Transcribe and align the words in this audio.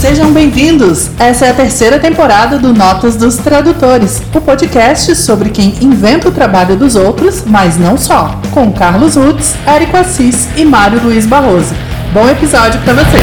Sejam 0.00 0.32
bem-vindos! 0.32 1.10
Essa 1.18 1.46
é 1.46 1.50
a 1.50 1.54
terceira 1.54 1.98
temporada 1.98 2.58
do 2.58 2.72
Notas 2.72 3.16
dos 3.16 3.36
Tradutores, 3.36 4.22
o 4.34 4.40
podcast 4.40 5.14
sobre 5.16 5.50
quem 5.50 5.74
inventa 5.82 6.30
o 6.30 6.32
trabalho 6.32 6.76
dos 6.76 6.96
outros, 6.96 7.44
mas 7.44 7.76
não 7.76 7.98
só, 7.98 8.40
com 8.52 8.72
Carlos 8.72 9.16
Rutz, 9.16 9.54
Érico 9.66 9.98
Assis 9.98 10.48
e 10.56 10.64
Mário 10.64 11.02
Luiz 11.02 11.26
Barroso. 11.26 11.85
Bom 12.16 12.30
episódio 12.30 12.82
para 12.82 12.94
você! 12.94 13.18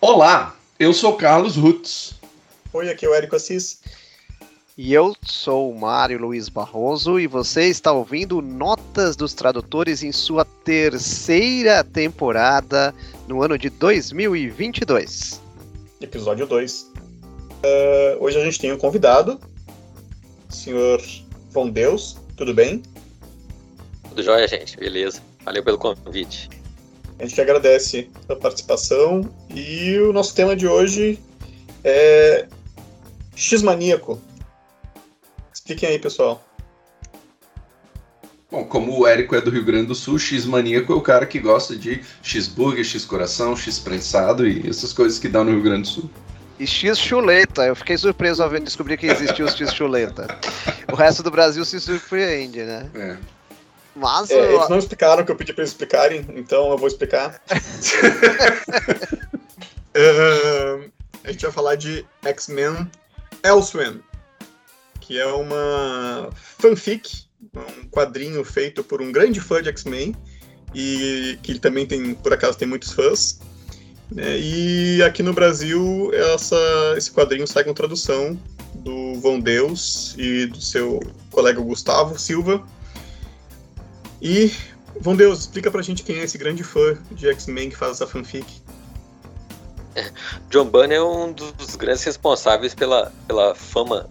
Olá, 0.00 0.56
eu 0.80 0.92
sou 0.92 1.16
Carlos 1.16 1.54
Rutz. 1.54 2.16
Oi, 2.72 2.90
aqui 2.90 3.06
é 3.06 3.08
o 3.08 3.14
Érico 3.14 3.36
Assis. 3.36 3.82
E 4.76 4.92
eu 4.92 5.14
sou 5.22 5.70
o 5.70 5.78
Mário 5.78 6.20
Luiz 6.20 6.48
Barroso 6.48 7.20
e 7.20 7.28
você 7.28 7.68
está 7.68 7.92
ouvindo 7.92 8.42
Notas 8.42 9.14
dos 9.14 9.32
Tradutores 9.32 10.02
em 10.02 10.10
sua 10.10 10.44
terceira 10.64 11.84
temporada 11.84 12.92
no 13.28 13.44
ano 13.44 13.56
de 13.56 13.70
2022. 13.70 15.40
Episódio 16.00 16.46
2. 16.46 16.82
Uh, 16.82 18.18
hoje 18.18 18.40
a 18.40 18.44
gente 18.44 18.58
tem 18.58 18.72
um 18.72 18.76
convidado, 18.76 19.38
senhor 20.54 21.02
Von 21.50 21.70
Deus, 21.70 22.16
tudo 22.36 22.54
bem? 22.54 22.82
Tudo 24.08 24.22
jóia, 24.22 24.46
gente, 24.48 24.76
beleza. 24.76 25.20
Valeu 25.44 25.62
pelo 25.62 25.78
convite. 25.78 26.48
A 27.18 27.22
gente 27.22 27.34
que 27.34 27.40
agradece 27.40 28.10
a 28.28 28.34
participação 28.34 29.28
e 29.54 29.98
o 29.98 30.12
nosso 30.12 30.34
tema 30.34 30.56
de 30.56 30.66
hoje 30.66 31.18
é 31.84 32.46
X-Maníaco. 33.36 34.20
Expliquem 35.52 35.90
aí, 35.90 35.98
pessoal. 35.98 36.42
Bom, 38.50 38.64
como 38.64 39.00
o 39.00 39.06
Érico 39.06 39.34
é 39.34 39.40
do 39.40 39.50
Rio 39.50 39.64
Grande 39.64 39.86
do 39.86 39.94
Sul, 39.94 40.18
X-maníaco 40.18 40.92
é 40.92 40.96
o 40.96 41.00
cara 41.00 41.26
que 41.26 41.40
gosta 41.40 41.74
de 41.74 42.00
X-burger, 42.22 42.84
X-coração, 42.84 43.56
X-prensado 43.56 44.46
e 44.46 44.68
essas 44.68 44.92
coisas 44.92 45.18
que 45.18 45.28
dá 45.28 45.42
no 45.42 45.50
Rio 45.50 45.62
Grande 45.62 45.82
do 45.82 45.88
Sul. 45.88 46.10
E 46.58 46.66
X-chuleta. 46.66 47.62
Eu 47.66 47.76
fiquei 47.76 47.96
surpreso 47.98 48.42
ao 48.42 48.50
descobrir 48.60 48.96
que 48.96 49.06
existia 49.06 49.44
o 49.44 49.48
X-chuleta. 49.48 50.38
O 50.92 50.94
resto 50.94 51.22
do 51.22 51.30
Brasil 51.30 51.64
se 51.64 51.80
surpreende, 51.80 52.62
né? 52.62 52.90
É. 52.94 53.16
Mas 53.96 54.30
É, 54.30 54.54
eles 54.54 54.68
não 54.68 54.78
explicaram 54.78 55.22
o 55.22 55.26
que 55.26 55.32
eu 55.32 55.36
pedi 55.36 55.52
para 55.52 55.62
eles 55.62 55.70
explicarem, 55.70 56.26
então 56.34 56.70
eu 56.70 56.78
vou 56.78 56.88
explicar. 56.88 57.40
Uh, 59.96 60.90
a 61.22 61.30
gente 61.30 61.42
vai 61.42 61.52
falar 61.52 61.76
de 61.76 62.04
X-Men 62.24 62.90
Elsewhere, 63.44 64.00
que 65.00 65.20
é 65.20 65.26
uma 65.26 66.30
fanfic, 66.34 67.26
um 67.54 67.88
quadrinho 67.88 68.44
feito 68.44 68.82
por 68.82 69.00
um 69.00 69.12
grande 69.12 69.40
fã 69.40 69.62
de 69.62 69.68
X-Men 69.68 70.16
e 70.74 71.38
que 71.44 71.60
também 71.60 71.86
tem, 71.86 72.12
por 72.14 72.32
acaso, 72.32 72.58
tem 72.58 72.66
muitos 72.66 72.92
fãs. 72.92 73.38
Né? 74.10 74.38
E 74.38 75.02
aqui 75.02 75.22
no 75.22 75.32
Brasil, 75.32 76.10
essa, 76.12 76.56
esse 76.96 77.10
quadrinho 77.10 77.46
sai 77.46 77.64
com 77.64 77.72
tradução 77.72 78.38
do 78.74 79.14
Von 79.20 79.40
Deus 79.40 80.14
e 80.18 80.46
do 80.46 80.60
seu 80.60 81.00
colega 81.30 81.60
Gustavo 81.60 82.18
Silva. 82.18 82.66
E, 84.20 84.52
Von 85.00 85.16
Deus, 85.16 85.40
explica 85.40 85.70
pra 85.70 85.82
gente 85.82 86.02
quem 86.02 86.18
é 86.18 86.24
esse 86.24 86.38
grande 86.38 86.62
fã 86.62 86.96
de 87.12 87.28
X-Men 87.28 87.70
que 87.70 87.76
faz 87.76 87.92
essa 87.92 88.06
fanfic. 88.06 88.62
John 90.50 90.66
Byrne 90.66 90.94
é 90.94 91.02
um 91.02 91.32
dos 91.32 91.76
grandes 91.76 92.02
responsáveis 92.04 92.74
pela, 92.74 93.12
pela 93.26 93.54
fama, 93.54 94.08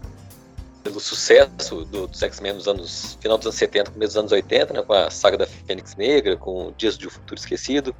pelo 0.82 0.98
sucesso 1.00 1.84
do, 1.86 2.06
dos 2.06 2.22
X-Men 2.22 2.54
nos 2.54 2.66
anos 2.66 3.18
final 3.20 3.36
dos 3.36 3.46
anos 3.46 3.58
70, 3.58 3.90
começo 3.90 4.10
dos 4.12 4.16
anos 4.16 4.32
80, 4.32 4.72
né, 4.72 4.82
com 4.82 4.92
a 4.92 5.10
saga 5.10 5.38
da 5.38 5.46
Fênix 5.46 5.94
Negra, 5.96 6.36
com 6.36 6.72
Dias 6.76 6.96
um 6.96 7.10
Futuro 7.10 7.38
Esquecido, 7.38 7.94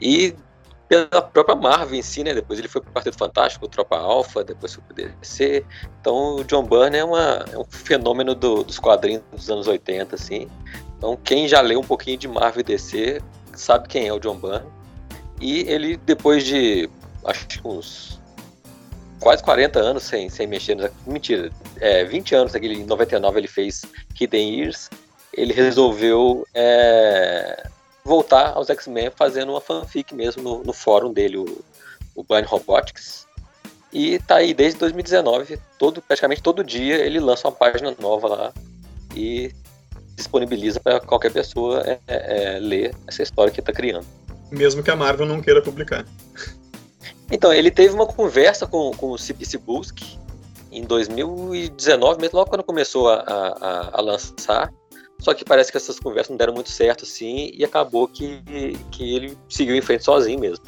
e 0.00 0.34
pela 0.88 1.22
própria 1.22 1.54
Marvel 1.54 1.98
em 1.98 2.02
si, 2.02 2.24
né, 2.24 2.32
depois 2.32 2.58
ele 2.58 2.68
foi 2.68 2.80
pro 2.80 2.90
Quarteto 2.92 3.18
Fantástico, 3.18 3.68
Tropa 3.68 3.96
Alpha, 3.96 4.42
depois 4.42 4.74
foi 4.74 4.82
pro 4.84 4.94
DC, 4.94 5.64
então 6.00 6.36
o 6.36 6.44
John 6.44 6.64
Byrne 6.64 6.96
é, 6.96 7.04
uma, 7.04 7.44
é 7.52 7.58
um 7.58 7.64
fenômeno 7.64 8.34
do, 8.34 8.64
dos 8.64 8.78
quadrinhos 8.78 9.22
dos 9.30 9.50
anos 9.50 9.68
80, 9.68 10.14
assim, 10.14 10.48
então 10.96 11.16
quem 11.16 11.46
já 11.46 11.60
leu 11.60 11.80
um 11.80 11.84
pouquinho 11.84 12.16
de 12.16 12.26
Marvel 12.26 12.60
e 12.60 12.64
DC 12.64 13.20
sabe 13.54 13.88
quem 13.88 14.08
é 14.08 14.12
o 14.12 14.18
John 14.18 14.36
Byrne, 14.36 14.66
e 15.40 15.60
ele, 15.70 15.96
depois 15.98 16.44
de 16.44 16.88
acho 17.24 17.46
que 17.46 17.60
uns 17.66 18.18
quase 19.20 19.42
40 19.42 19.78
anos 19.78 20.04
sem, 20.04 20.28
sem 20.28 20.46
mexer 20.46 20.90
Mentira, 21.06 21.50
é, 21.80 22.04
20 22.04 22.34
anos, 22.34 22.54
aquele, 22.54 22.74
em 22.74 22.84
99 22.84 23.38
ele 23.38 23.48
fez 23.48 23.84
Hidden 24.18 24.60
Years, 24.60 24.88
ele 25.34 25.52
resolveu 25.52 26.46
é, 26.54 27.68
voltar 28.08 28.54
aos 28.54 28.68
X-Men 28.70 29.10
fazendo 29.14 29.52
uma 29.52 29.60
fanfic 29.60 30.14
mesmo 30.14 30.42
no, 30.42 30.64
no 30.64 30.72
fórum 30.72 31.12
dele, 31.12 31.36
o, 31.36 31.64
o 32.16 32.24
Blind 32.24 32.46
Robotics. 32.46 33.26
E 33.92 34.18
tá 34.20 34.36
aí 34.36 34.52
desde 34.52 34.80
2019, 34.80 35.58
todo, 35.78 36.02
praticamente 36.02 36.42
todo 36.42 36.64
dia 36.64 36.96
ele 36.96 37.20
lança 37.20 37.46
uma 37.48 37.54
página 37.54 37.94
nova 37.98 38.28
lá 38.28 38.52
e 39.14 39.52
disponibiliza 40.16 40.80
para 40.80 41.00
qualquer 41.00 41.32
pessoa 41.32 41.82
é, 41.86 41.98
é, 42.08 42.58
ler 42.58 42.94
essa 43.06 43.22
história 43.22 43.52
que 43.52 43.60
está 43.60 43.72
criando. 43.72 44.06
Mesmo 44.50 44.82
que 44.82 44.90
a 44.90 44.96
Marvel 44.96 45.26
não 45.26 45.40
queira 45.40 45.62
publicar. 45.62 46.04
Então, 47.30 47.52
ele 47.52 47.70
teve 47.70 47.94
uma 47.94 48.06
conversa 48.06 48.66
com, 48.66 48.90
com 48.92 49.10
o 49.10 49.18
Cip 49.18 49.44
Cibulski 49.44 50.18
em 50.72 50.82
2019, 50.82 52.20
mesmo 52.20 52.38
logo 52.38 52.48
quando 52.48 52.64
começou 52.64 53.10
a, 53.10 53.16
a, 53.16 53.98
a, 53.98 54.00
lançar. 54.00 54.72
Só 55.20 55.34
que 55.34 55.44
parece 55.44 55.70
que 55.70 55.76
essas 55.76 55.98
conversas 55.98 56.30
não 56.30 56.36
deram 56.36 56.54
muito 56.54 56.70
certo, 56.70 57.04
assim, 57.04 57.50
e 57.52 57.64
acabou 57.64 58.06
que, 58.06 58.40
que 58.90 59.14
ele 59.14 59.36
seguiu 59.48 59.74
em 59.74 59.82
frente 59.82 60.04
sozinho 60.04 60.38
mesmo. 60.38 60.64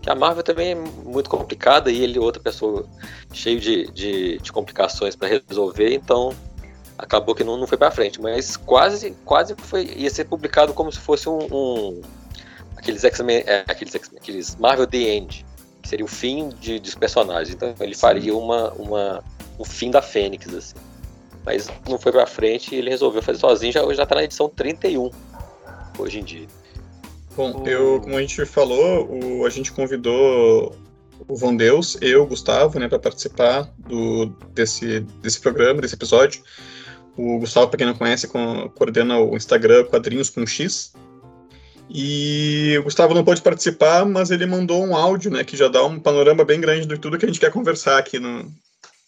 Que 0.00 0.10
a 0.10 0.14
Marvel 0.14 0.42
também 0.42 0.72
é 0.72 0.74
muito 0.74 1.30
complicada 1.30 1.90
e 1.90 2.02
ele 2.02 2.18
é 2.18 2.20
outra 2.20 2.42
pessoa 2.42 2.84
cheio 3.32 3.60
de, 3.60 3.86
de, 3.92 4.38
de 4.38 4.52
complicações 4.52 5.14
para 5.14 5.40
resolver, 5.48 5.94
então 5.94 6.34
acabou 6.98 7.34
que 7.34 7.44
não, 7.44 7.56
não 7.56 7.66
foi 7.66 7.78
para 7.78 7.92
frente. 7.92 8.20
Mas 8.20 8.56
quase, 8.56 9.12
quase 9.24 9.54
foi, 9.56 9.84
ia 9.96 10.10
ser 10.10 10.24
publicado 10.24 10.74
como 10.74 10.90
se 10.90 10.98
fosse 10.98 11.28
um, 11.28 11.46
um 11.52 12.02
aqueles 12.76 13.04
X-Men, 13.04 13.44
é, 13.46 13.64
aqueles, 13.68 13.94
aqueles 13.94 14.56
Marvel 14.56 14.86
The 14.88 14.98
End, 14.98 15.46
que 15.80 15.88
seria 15.88 16.04
o 16.04 16.08
fim 16.08 16.48
de, 16.60 16.80
dos 16.80 16.96
personagens. 16.96 17.54
Então 17.54 17.72
ele 17.78 17.94
faria 17.94 18.36
uma, 18.36 18.72
uma, 18.72 19.24
o 19.58 19.64
fim 19.64 19.92
da 19.92 20.02
Fênix, 20.02 20.52
assim. 20.52 20.74
Mas 21.44 21.68
não 21.88 21.98
foi 21.98 22.12
pra 22.12 22.26
frente 22.26 22.74
e 22.74 22.78
ele 22.78 22.90
resolveu 22.90 23.22
fazer 23.22 23.38
sozinho, 23.38 23.72
já, 23.72 23.94
já 23.94 24.06
tá 24.06 24.14
na 24.14 24.24
edição 24.24 24.48
31 24.48 25.10
hoje 25.98 26.20
em 26.20 26.24
dia. 26.24 26.46
Bom, 27.36 27.64
eu, 27.66 28.00
como 28.00 28.16
a 28.16 28.20
gente 28.20 28.44
falou, 28.44 29.08
o, 29.10 29.46
a 29.46 29.50
gente 29.50 29.72
convidou 29.72 30.76
o 31.26 31.36
Von 31.36 31.56
Deus, 31.56 31.96
eu, 32.00 32.26
Gustavo, 32.26 32.78
né, 32.78 32.88
para 32.88 32.98
participar 32.98 33.72
do, 33.78 34.26
desse, 34.52 35.00
desse 35.22 35.40
programa, 35.40 35.80
desse 35.80 35.94
episódio. 35.94 36.42
O 37.16 37.38
Gustavo, 37.38 37.68
para 37.68 37.78
quem 37.78 37.86
não 37.86 37.94
conhece, 37.94 38.28
co 38.28 38.70
coordena 38.70 39.18
o 39.18 39.36
Instagram 39.36 39.84
Quadrinhos 39.84 40.30
com 40.30 40.46
X, 40.46 40.92
e 41.88 42.76
o 42.78 42.84
Gustavo 42.84 43.14
não 43.14 43.24
pôde 43.24 43.42
participar, 43.42 44.04
mas 44.06 44.30
ele 44.30 44.46
mandou 44.46 44.82
um 44.84 44.96
áudio, 44.96 45.30
né, 45.30 45.44
que 45.44 45.56
já 45.56 45.68
dá 45.68 45.84
um 45.84 45.98
panorama 45.98 46.44
bem 46.44 46.60
grande 46.60 46.86
de 46.86 46.98
tudo 46.98 47.18
que 47.18 47.24
a 47.24 47.28
gente 47.28 47.40
quer 47.40 47.50
conversar 47.52 47.98
aqui 47.98 48.18
no, 48.18 48.50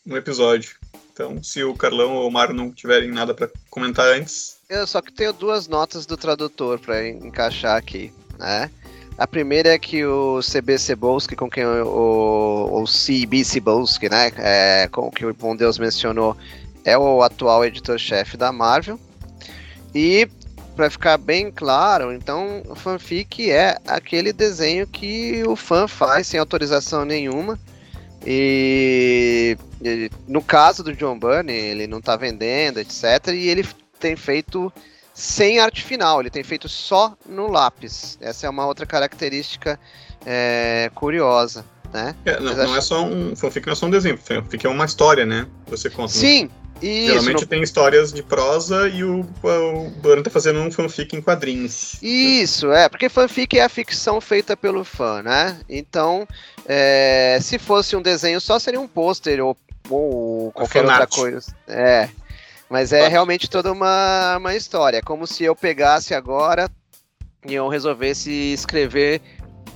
no 0.05 0.17
episódio. 0.17 0.77
Então, 1.14 1.41
se 1.41 1.62
o 1.62 1.72
Carlão 1.75 2.16
ou 2.16 2.28
o 2.28 2.30
Mário 2.30 2.52
não 2.52 2.72
tiverem 2.72 3.08
nada 3.08 3.32
para 3.32 3.49
comentar 3.70 4.05
antes. 4.05 4.56
Eu 4.69 4.84
só 4.84 5.00
que 5.00 5.12
tenho 5.12 5.32
duas 5.32 5.69
notas 5.69 6.06
do 6.06 6.16
tradutor 6.16 6.81
para 6.81 7.08
encaixar 7.08 7.76
aqui, 7.76 8.12
né? 8.37 8.69
A 9.16 9.25
primeira 9.25 9.69
é 9.69 9.78
que 9.78 10.05
o 10.05 10.40
CB 10.40 10.76
Cebulski, 10.76 11.37
com 11.37 11.49
quem 11.49 11.64
o, 11.64 12.82
o, 12.82 12.84
CB 12.84 13.44
né, 14.11 14.32
é, 14.38 14.88
com 14.90 15.08
que 15.08 15.25
o 15.25 15.32
Bom 15.32 15.55
Deus 15.55 15.78
mencionou, 15.78 16.37
é 16.84 16.99
o 16.99 17.22
atual 17.22 17.64
editor-chefe 17.64 18.37
da 18.37 18.50
Marvel. 18.50 18.99
E 19.94 20.28
para 20.75 20.90
ficar 20.90 21.17
bem 21.17 21.52
claro, 21.52 22.12
então 22.12 22.60
o 22.69 22.75
fanfic 22.75 23.49
é 23.52 23.78
aquele 23.87 24.32
desenho 24.32 24.84
que 24.84 25.44
o 25.46 25.55
fã 25.55 25.87
faz 25.87 26.26
sem 26.26 26.40
autorização 26.40 27.05
nenhuma. 27.05 27.56
E, 28.26 29.56
e 29.82 30.11
no 30.26 30.43
caso 30.43 30.82
do 30.82 30.94
John 30.94 31.19
Byrne, 31.19 31.53
ele 31.53 31.87
não 31.87 31.99
está 31.99 32.17
vendendo, 32.17 32.79
etc. 32.79 33.29
E 33.29 33.49
ele 33.49 33.67
tem 34.00 34.17
feito 34.17 34.73
sem 35.12 35.61
arte 35.61 35.82
final, 35.82 36.21
ele 36.21 36.31
tem 36.31 36.43
feito 36.43 36.69
só 36.69 37.17
no 37.26 37.49
lápis. 37.49 38.19
Essa 38.21 38.47
é 38.47 38.50
uma 38.50 38.67
outra 38.67 38.85
característica 38.85 39.79
é, 40.26 40.91
curiosa. 40.94 41.65
Né? 41.93 42.17
É, 42.25 42.41
não, 42.41 42.55
não 42.56 42.76
é 42.76 42.81
só 42.81 43.05
um 43.05 43.37
fanfic, 43.37 43.67
não 43.67 43.73
é 43.73 43.76
só 43.76 43.87
um 43.87 43.91
desenho, 43.91 44.19
fanfic 44.19 44.67
é 44.67 44.69
uma 44.69 44.85
história, 44.85 45.25
né? 45.25 45.47
Você 45.69 45.88
conta. 45.88 46.12
Sim, 46.12 46.50
Isso, 46.84 47.12
Geralmente 47.12 47.40
no... 47.40 47.46
tem 47.46 47.62
histórias 47.62 48.12
de 48.12 48.22
prosa 48.22 48.86
e 48.90 49.02
o, 49.02 49.20
o 49.20 49.90
Burn 50.02 50.22
tá 50.22 50.28
fazendo 50.28 50.60
um 50.60 50.70
fanfic 50.70 51.16
em 51.16 51.22
quadrinhos. 51.22 51.96
Isso, 52.02 52.70
é, 52.70 52.90
porque 52.90 53.08
fanfic 53.08 53.58
é 53.58 53.62
a 53.62 53.70
ficção 53.70 54.20
feita 54.20 54.54
pelo 54.54 54.84
fã, 54.84 55.22
né? 55.22 55.58
Então, 55.66 56.28
é, 56.66 57.38
se 57.40 57.58
fosse 57.58 57.96
um 57.96 58.02
desenho 58.02 58.38
só, 58.38 58.58
seria 58.58 58.78
um 58.78 58.86
pôster 58.86 59.42
ou, 59.42 59.56
ou 59.88 60.52
qualquer 60.52 60.84
outra 60.84 61.06
coisa. 61.06 61.54
É. 61.66 62.10
Mas 62.69 62.92
é 62.92 63.08
realmente 63.08 63.48
toda 63.48 63.72
uma, 63.72 64.36
uma 64.36 64.54
história. 64.54 64.98
É 64.98 65.02
como 65.02 65.26
se 65.26 65.42
eu 65.42 65.56
pegasse 65.56 66.12
agora 66.12 66.70
e 67.46 67.54
eu 67.54 67.66
resolvesse 67.66 68.31
escrever 68.52 69.22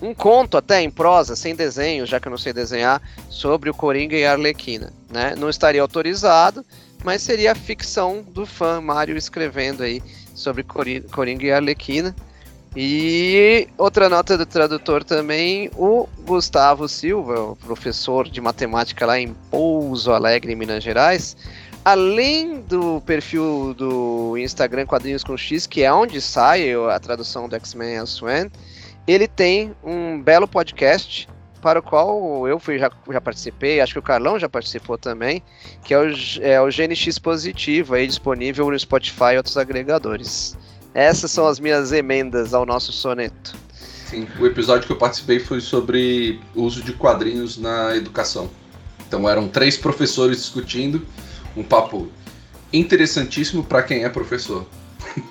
um 0.03 0.13
conto 0.13 0.59
até 0.59 0.83
em 0.83 0.91
prosa, 0.91 1.35
sem 1.35 1.55
desenho, 1.55 2.05
já 2.05 2.21
que 2.21 2.29
eu 2.29 2.31
não 2.31 2.39
sei 2.39 2.53
desenhar, 2.53 3.01
sobre 3.31 3.71
o 3.71 3.75
Coringa 3.75 4.15
e 4.15 4.27
a 4.27 4.33
Arlequina. 4.33 4.93
Né? 5.11 5.35
Não 5.37 5.49
estaria 5.49 5.81
autorizado, 5.81 6.65
mas 7.05 7.23
seria 7.23 7.53
a 7.53 7.55
ficção 7.55 8.23
do 8.23 8.45
fã 8.45 8.81
Mário 8.81 9.17
escrevendo 9.17 9.83
aí 9.83 10.03
sobre 10.35 10.63
Coringa 10.63 11.47
e 11.47 11.53
Arlequina. 11.53 12.15
E 12.77 13.67
outra 13.79 14.09
nota 14.09 14.37
do 14.37 14.45
tradutor 14.45 15.03
também, 15.03 15.71
o 15.75 16.07
Gustavo 16.21 16.89
Silva, 16.89 17.57
professor 17.57 18.29
de 18.29 18.41
matemática 18.41 19.07
lá 19.07 19.19
em 19.19 19.35
Pouso 19.51 20.13
Alegre, 20.13 20.55
Minas 20.55 20.85
Gerais. 20.85 21.37
Além 21.85 22.61
do 22.61 23.01
perfil 23.01 23.73
do 23.75 24.37
Instagram 24.37 24.85
Quadrinhos 24.85 25.25
com 25.25 25.37
X, 25.37 25.67
que 25.67 25.83
é 25.83 25.93
onde 25.93 26.21
sai 26.21 26.75
a 26.75 26.99
tradução 27.01 27.49
do 27.49 27.57
X-Men 27.57 27.97
Elsewhere, 27.97 28.51
ele 29.07 29.27
tem 29.27 29.75
um 29.83 30.21
belo 30.21 30.47
podcast 30.47 31.27
para 31.61 31.81
o 31.81 31.83
qual 31.83 32.47
eu 32.49 32.59
fui, 32.59 32.79
já, 32.79 32.91
já 33.11 33.21
participei, 33.21 33.81
acho 33.81 33.93
que 33.95 33.99
o 33.99 34.03
Carlão 34.03 34.39
já 34.39 34.49
participou 34.49 34.97
também, 34.97 35.43
que 35.85 35.93
é 35.93 35.99
o, 35.99 36.07
é 36.41 36.61
o 36.61 36.67
GNX 36.67 37.19
Positivo, 37.19 37.95
aí 37.95 38.07
disponível 38.07 38.71
no 38.71 38.79
Spotify 38.79 39.35
e 39.35 39.37
outros 39.37 39.57
agregadores. 39.57 40.57
Essas 40.95 41.31
são 41.31 41.47
as 41.47 41.61
minhas 41.61 41.93
emendas 41.93 42.55
ao 42.55 42.65
nosso 42.65 42.93
soneto. 42.93 43.55
Sim, 44.07 44.27
o 44.41 44.47
episódio 44.47 44.87
que 44.87 44.93
eu 44.93 44.97
participei 44.97 45.39
foi 45.39 45.61
sobre 45.61 46.41
o 46.55 46.63
uso 46.63 46.83
de 46.83 46.93
quadrinhos 46.95 47.59
na 47.59 47.95
educação. 47.95 48.49
Então 49.07 49.29
eram 49.29 49.49
três 49.49 49.77
professores 49.77 50.39
discutindo, 50.39 51.07
um 51.57 51.63
papo 51.63 52.11
interessantíssimo 52.73 53.63
para 53.65 53.83
quem 53.83 54.05
é 54.05 54.09
professor. 54.09 54.67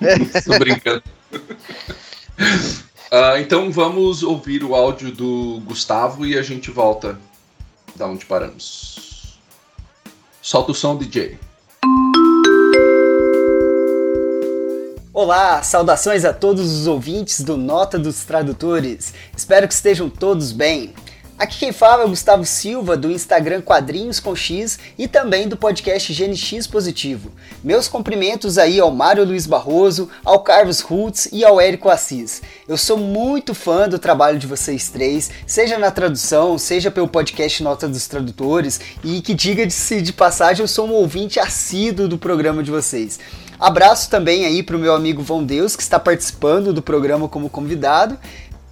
Estou 0.34 0.58
brincando. 0.58 1.02
Uh, 3.10 3.38
então 3.40 3.72
vamos 3.72 4.22
ouvir 4.22 4.62
o 4.62 4.74
áudio 4.74 5.10
do 5.10 5.62
Gustavo 5.64 6.26
e 6.26 6.36
a 6.36 6.42
gente 6.42 6.70
volta 6.70 7.18
da 7.96 8.06
onde 8.06 8.26
paramos. 8.26 9.38
Solta 10.42 10.72
o 10.72 10.74
som, 10.74 10.94
DJ. 10.94 11.38
Olá, 15.10 15.62
saudações 15.62 16.22
a 16.26 16.34
todos 16.34 16.70
os 16.70 16.86
ouvintes 16.86 17.40
do 17.40 17.56
Nota 17.56 17.98
dos 17.98 18.24
Tradutores. 18.24 19.14
Espero 19.34 19.66
que 19.66 19.72
estejam 19.72 20.10
todos 20.10 20.52
bem. 20.52 20.92
Aqui 21.38 21.56
quem 21.56 21.70
fala 21.70 22.02
é 22.02 22.04
o 22.04 22.08
Gustavo 22.08 22.44
Silva, 22.44 22.96
do 22.96 23.12
Instagram 23.12 23.60
Quadrinhos 23.60 24.18
com 24.18 24.34
X 24.34 24.76
e 24.98 25.06
também 25.06 25.46
do 25.46 25.56
podcast 25.56 26.12
GNX 26.12 26.66
Positivo. 26.66 27.30
Meus 27.62 27.86
cumprimentos 27.86 28.58
aí 28.58 28.80
ao 28.80 28.90
Mário 28.90 29.24
Luiz 29.24 29.46
Barroso, 29.46 30.10
ao 30.24 30.40
Carlos 30.40 30.80
Rutz 30.80 31.28
e 31.30 31.44
ao 31.44 31.60
Érico 31.60 31.88
Assis. 31.88 32.42
Eu 32.66 32.76
sou 32.76 32.98
muito 32.98 33.54
fã 33.54 33.88
do 33.88 34.00
trabalho 34.00 34.36
de 34.36 34.48
vocês 34.48 34.88
três, 34.88 35.30
seja 35.46 35.78
na 35.78 35.92
tradução, 35.92 36.58
seja 36.58 36.90
pelo 36.90 37.06
podcast 37.06 37.62
Nota 37.62 37.86
dos 37.86 38.08
Tradutores, 38.08 38.80
e 39.04 39.20
que 39.20 39.32
diga-se 39.32 40.02
de 40.02 40.12
passagem, 40.12 40.64
eu 40.64 40.68
sou 40.68 40.88
um 40.88 40.92
ouvinte 40.92 41.38
assíduo 41.38 42.08
do 42.08 42.18
programa 42.18 42.64
de 42.64 42.72
vocês. 42.72 43.16
Abraço 43.60 44.08
também 44.08 44.46
aí 44.46 44.62
para 44.62 44.76
o 44.76 44.78
meu 44.78 44.94
amigo 44.94 45.20
Vão 45.20 45.42
Deus, 45.42 45.74
que 45.74 45.82
está 45.82 45.98
participando 45.98 46.72
do 46.72 46.80
programa 46.80 47.28
como 47.28 47.50
convidado. 47.50 48.16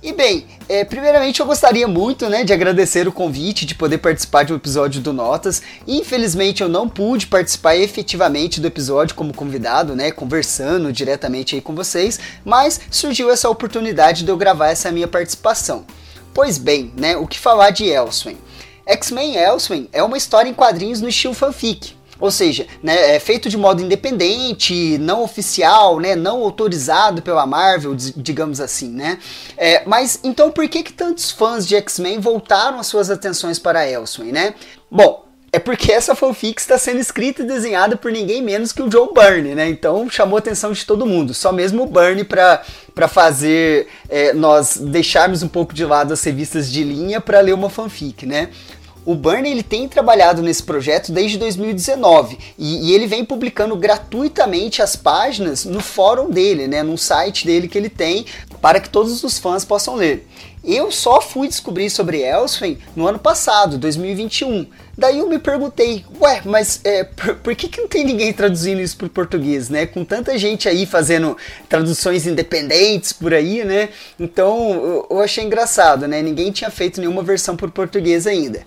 E 0.06 0.12
bem, 0.12 0.46
é, 0.68 0.84
primeiramente 0.84 1.40
eu 1.40 1.46
gostaria 1.46 1.88
muito 1.88 2.28
né, 2.28 2.44
de 2.44 2.52
agradecer 2.52 3.08
o 3.08 3.12
convite 3.12 3.66
de 3.66 3.74
poder 3.74 3.98
participar 3.98 4.44
de 4.44 4.52
um 4.52 4.56
episódio 4.56 5.00
do 5.00 5.12
Notas. 5.12 5.60
Infelizmente 5.84 6.62
eu 6.62 6.68
não 6.68 6.88
pude 6.88 7.26
participar 7.26 7.74
efetivamente 7.74 8.60
do 8.60 8.68
episódio 8.68 9.16
como 9.16 9.34
convidado, 9.34 9.96
né, 9.96 10.12
conversando 10.12 10.92
diretamente 10.92 11.56
aí 11.56 11.60
com 11.60 11.74
vocês, 11.74 12.20
mas 12.44 12.80
surgiu 12.88 13.32
essa 13.32 13.50
oportunidade 13.50 14.22
de 14.22 14.30
eu 14.30 14.36
gravar 14.36 14.68
essa 14.68 14.92
minha 14.92 15.08
participação. 15.08 15.84
Pois 16.32 16.56
bem, 16.56 16.92
né, 16.96 17.16
o 17.16 17.26
que 17.26 17.36
falar 17.36 17.70
de 17.70 17.86
Elsewhere? 17.86 18.38
X-Men 18.86 19.34
Elsewhere 19.34 19.88
é 19.92 20.04
uma 20.04 20.16
história 20.16 20.48
em 20.48 20.54
quadrinhos 20.54 21.00
no 21.00 21.08
estilo 21.08 21.34
fanfic, 21.34 21.96
ou 22.18 22.30
seja, 22.30 22.66
né, 22.82 23.16
é 23.16 23.20
feito 23.20 23.48
de 23.48 23.56
modo 23.56 23.82
independente, 23.82 24.98
não 24.98 25.22
oficial, 25.22 26.00
né, 26.00 26.14
não 26.14 26.42
autorizado 26.42 27.22
pela 27.22 27.46
Marvel, 27.46 27.94
digamos 27.94 28.60
assim, 28.60 28.88
né? 28.88 29.18
É, 29.56 29.82
mas 29.86 30.20
então 30.24 30.50
por 30.50 30.68
que 30.68 30.82
que 30.82 30.92
tantos 30.92 31.30
fãs 31.30 31.66
de 31.66 31.76
X-Men 31.76 32.20
voltaram 32.20 32.78
as 32.78 32.86
suas 32.86 33.10
atenções 33.10 33.58
para 33.58 33.88
Elsewhere, 33.88 34.32
né? 34.32 34.54
Bom, 34.90 35.26
é 35.56 35.58
porque 35.58 35.90
essa 35.90 36.14
fanfic 36.14 36.60
está 36.60 36.76
sendo 36.76 37.00
escrita 37.00 37.42
e 37.42 37.46
desenhada 37.46 37.96
por 37.96 38.12
ninguém 38.12 38.42
menos 38.42 38.72
que 38.72 38.82
o 38.82 38.90
John 38.90 39.14
Byrne, 39.14 39.54
né? 39.54 39.66
Então 39.70 40.06
chamou 40.10 40.36
a 40.36 40.38
atenção 40.38 40.70
de 40.70 40.84
todo 40.84 41.06
mundo. 41.06 41.32
Só 41.32 41.50
mesmo 41.50 41.84
o 41.84 41.86
Byrne 41.86 42.24
para 42.24 43.08
fazer 43.08 43.86
é, 44.08 44.34
nós 44.34 44.76
deixarmos 44.76 45.42
um 45.42 45.48
pouco 45.48 45.72
de 45.72 45.84
lado 45.84 46.12
as 46.12 46.22
revistas 46.22 46.70
de 46.70 46.84
linha 46.84 47.22
para 47.22 47.40
ler 47.40 47.54
uma 47.54 47.70
fanfic, 47.70 48.26
né? 48.26 48.50
O 49.06 49.14
Bernie 49.14 49.52
ele 49.52 49.62
tem 49.62 49.88
trabalhado 49.88 50.42
nesse 50.42 50.64
projeto 50.64 51.12
desde 51.12 51.38
2019 51.38 52.36
e, 52.58 52.88
e, 52.88 52.92
ele 52.92 53.06
vem 53.06 53.24
publicando 53.24 53.76
gratuitamente 53.76 54.82
as 54.82 54.96
páginas 54.96 55.64
no 55.64 55.80
fórum 55.80 56.28
dele, 56.28 56.66
né, 56.66 56.82
no 56.82 56.98
site 56.98 57.46
dele 57.46 57.68
que 57.68 57.78
ele 57.78 57.88
tem, 57.88 58.26
para 58.60 58.80
que 58.80 58.90
todos 58.90 59.22
os 59.22 59.38
fãs 59.38 59.64
possam 59.64 59.94
ler. 59.94 60.26
Eu 60.64 60.90
só 60.90 61.20
fui 61.20 61.46
descobrir 61.46 61.88
sobre 61.88 62.20
Elsewhere 62.20 62.80
no 62.96 63.06
ano 63.06 63.20
passado, 63.20 63.78
2021. 63.78 64.66
Daí 64.98 65.20
eu 65.20 65.28
me 65.28 65.38
perguntei, 65.38 66.04
ué, 66.20 66.42
mas 66.44 66.80
é, 66.82 67.04
por, 67.04 67.36
por, 67.36 67.54
que, 67.54 67.68
que 67.68 67.80
não 67.80 67.86
tem 67.86 68.02
ninguém 68.02 68.32
traduzindo 68.32 68.80
isso 68.80 68.96
para 68.96 69.08
português, 69.08 69.68
né? 69.68 69.86
Com 69.86 70.04
tanta 70.04 70.36
gente 70.36 70.68
aí 70.68 70.84
fazendo 70.84 71.36
traduções 71.68 72.26
independentes 72.26 73.12
por 73.12 73.32
aí, 73.32 73.62
né? 73.62 73.90
Então 74.18 74.70
eu, 74.72 75.06
eu 75.10 75.20
achei 75.20 75.44
engraçado, 75.44 76.08
né? 76.08 76.20
Ninguém 76.20 76.50
tinha 76.50 76.70
feito 76.70 76.98
nenhuma 76.98 77.22
versão 77.22 77.54
para 77.54 77.68
português 77.68 78.26
ainda. 78.26 78.66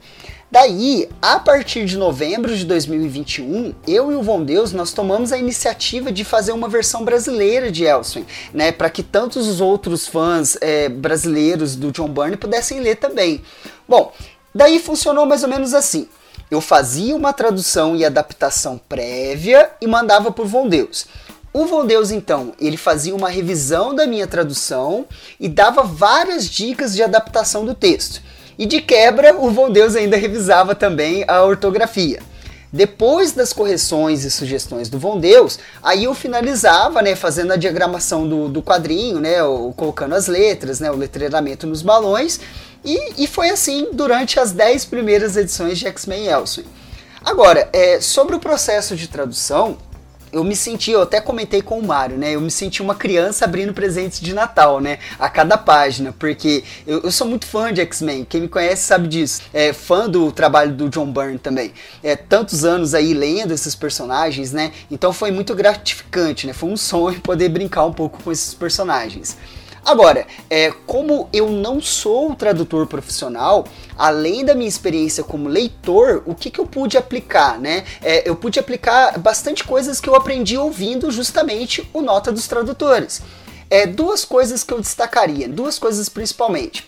Daí, 0.52 1.08
a 1.22 1.40
partir 1.40 1.86
de 1.86 1.96
novembro 1.96 2.58
de 2.58 2.66
2021, 2.66 3.76
eu 3.88 4.12
e 4.12 4.16
o 4.16 4.24
Von 4.24 4.44
Deus 4.44 4.74
nós 4.74 4.92
tomamos 4.92 5.32
a 5.32 5.38
iniciativa 5.38 6.12
de 6.12 6.26
fazer 6.26 6.54
uma 6.54 6.68
versão 6.68 7.06
brasileira 7.06 7.72
de 7.72 7.84
Elsewhere, 7.84 8.28
né, 8.52 8.72
para 8.72 8.90
que 8.90 9.04
tantos 9.04 9.48
os 9.48 9.62
outros 9.62 10.08
fãs 10.08 10.58
é, 10.60 10.90
brasileiros 10.90 11.76
do 11.76 11.92
John 11.92 12.08
Byrne 12.10 12.36
pudessem 12.36 12.80
ler 12.80 12.96
também. 12.96 13.44
Bom, 13.88 14.12
daí 14.54 14.80
funcionou 14.80 15.28
mais 15.28 15.44
ou 15.44 15.50
menos 15.50 15.76
assim. 15.76 16.10
Eu 16.50 16.62
fazia 16.62 17.16
uma 17.16 17.32
tradução 17.32 17.96
e 17.96 18.04
adaptação 18.04 18.82
prévia 18.90 19.70
e 19.80 19.86
mandava 19.86 20.32
por 20.32 20.48
Von 20.48 20.68
Deus. 20.68 21.06
O 21.54 21.68
Von 21.68 21.86
Deus, 21.86 22.10
então, 22.10 22.54
ele 22.60 22.78
fazia 22.78 23.14
uma 23.14 23.30
revisão 23.30 23.94
da 23.94 24.08
minha 24.08 24.26
tradução 24.26 25.06
e 25.40 25.48
dava 25.48 25.84
várias 25.84 26.50
dicas 26.50 26.96
de 26.96 27.04
adaptação 27.04 27.66
do 27.66 27.76
texto. 27.76 28.22
E 28.60 28.66
de 28.66 28.82
quebra, 28.82 29.38
o 29.38 29.50
Von 29.52 29.72
Deus 29.72 29.96
ainda 29.96 30.18
revisava 30.18 30.76
também 30.76 31.24
a 31.30 31.44
ortografia. 31.44 32.20
Depois 32.74 33.32
das 33.32 33.54
correções 33.54 34.26
e 34.26 34.30
sugestões 34.30 34.90
do 34.90 35.00
Von 35.00 35.18
Deus, 35.18 35.58
aí 35.82 36.04
eu 36.04 36.14
finalizava, 36.14 37.02
né, 37.02 37.16
fazendo 37.16 37.54
a 37.54 37.56
diagramação 37.56 38.28
do, 38.28 38.50
do 38.50 38.62
quadrinho, 38.62 39.18
né, 39.22 39.38
colocando 39.78 40.14
as 40.14 40.28
letras, 40.28 40.82
né, 40.82 40.92
o 40.92 40.98
letreiramento 40.98 41.66
nos 41.66 41.82
balões, 41.82 42.42
e, 42.84 43.24
e 43.24 43.28
foi 43.28 43.50
assim 43.50 43.88
durante 43.94 44.42
as 44.42 44.52
10 44.52 44.84
primeiras 44.84 45.38
edições 45.38 45.80
de 45.80 45.88
X-Men 45.88 46.28
Elsewhere. 46.28 46.70
Agora, 47.24 47.70
é, 47.72 48.02
sobre 48.02 48.36
o 48.36 48.40
processo 48.42 48.94
de 48.94 49.08
tradução, 49.08 49.78
eu 50.32 50.44
me 50.44 50.56
senti, 50.56 50.92
eu 50.92 51.02
até 51.02 51.20
comentei 51.20 51.62
com 51.62 51.80
o 51.80 51.86
Mário, 51.86 52.18
né? 52.18 52.36
Eu 52.36 52.42
me 52.42 52.52
senti 52.52 52.82
uma 52.82 52.96
criança 52.96 53.46
abrindo 53.46 53.74
presentes 53.74 54.20
de 54.20 54.34
Natal, 54.34 54.80
né? 54.80 55.00
A 55.18 55.30
cada 55.30 55.58
página, 55.58 56.14
porque 56.18 56.64
eu, 56.86 57.02
eu 57.02 57.12
sou 57.12 57.28
muito 57.28 57.46
fã 57.46 57.74
de 57.74 57.82
X-Men. 57.82 58.26
Quem 58.26 58.42
me 58.42 58.48
conhece 58.48 58.84
sabe 58.84 59.08
disso. 59.08 59.42
É 59.54 59.74
fã 59.74 60.10
do 60.10 60.32
trabalho 60.32 60.74
do 60.74 60.90
John 60.90 61.12
Byrne 61.12 61.40
também. 61.40 61.74
É 62.04 62.16
tantos 62.16 62.64
anos 62.64 62.94
aí 62.94 63.14
lendo 63.14 63.54
esses 63.54 63.76
personagens, 63.76 64.52
né? 64.52 64.72
Então 64.90 65.12
foi 65.12 65.32
muito 65.32 65.56
gratificante, 65.56 66.48
né? 66.48 66.54
Foi 66.54 66.70
um 66.70 66.78
sonho 66.78 67.20
poder 67.22 67.50
brincar 67.50 67.86
um 67.86 67.94
pouco 67.94 68.22
com 68.24 68.32
esses 68.32 68.54
personagens. 68.54 69.38
Agora, 69.90 70.28
é, 70.52 70.72
como 70.86 71.28
eu 71.34 71.50
não 71.50 71.82
sou 71.82 72.36
tradutor 72.36 72.86
profissional, 72.86 73.66
além 73.98 74.46
da 74.46 74.54
minha 74.54 74.70
experiência 74.70 75.24
como 75.24 75.50
leitor, 75.50 76.22
o 76.28 76.36
que, 76.36 76.52
que 76.52 76.60
eu 76.60 76.68
pude 76.68 76.96
aplicar, 76.96 77.60
né? 77.60 77.84
É, 78.00 78.30
eu 78.30 78.36
pude 78.36 78.60
aplicar 78.60 79.18
bastante 79.18 79.64
coisas 79.64 80.00
que 80.00 80.08
eu 80.08 80.14
aprendi 80.14 80.56
ouvindo 80.56 81.10
justamente 81.10 81.90
o 81.92 82.04
Nota 82.04 82.32
dos 82.32 82.48
Tradutores. 82.48 83.24
É, 83.68 83.88
duas 83.88 84.24
coisas 84.24 84.64
que 84.64 84.72
eu 84.72 84.80
destacaria, 84.80 85.50
duas 85.50 85.80
coisas 85.80 86.08
principalmente. 86.08 86.86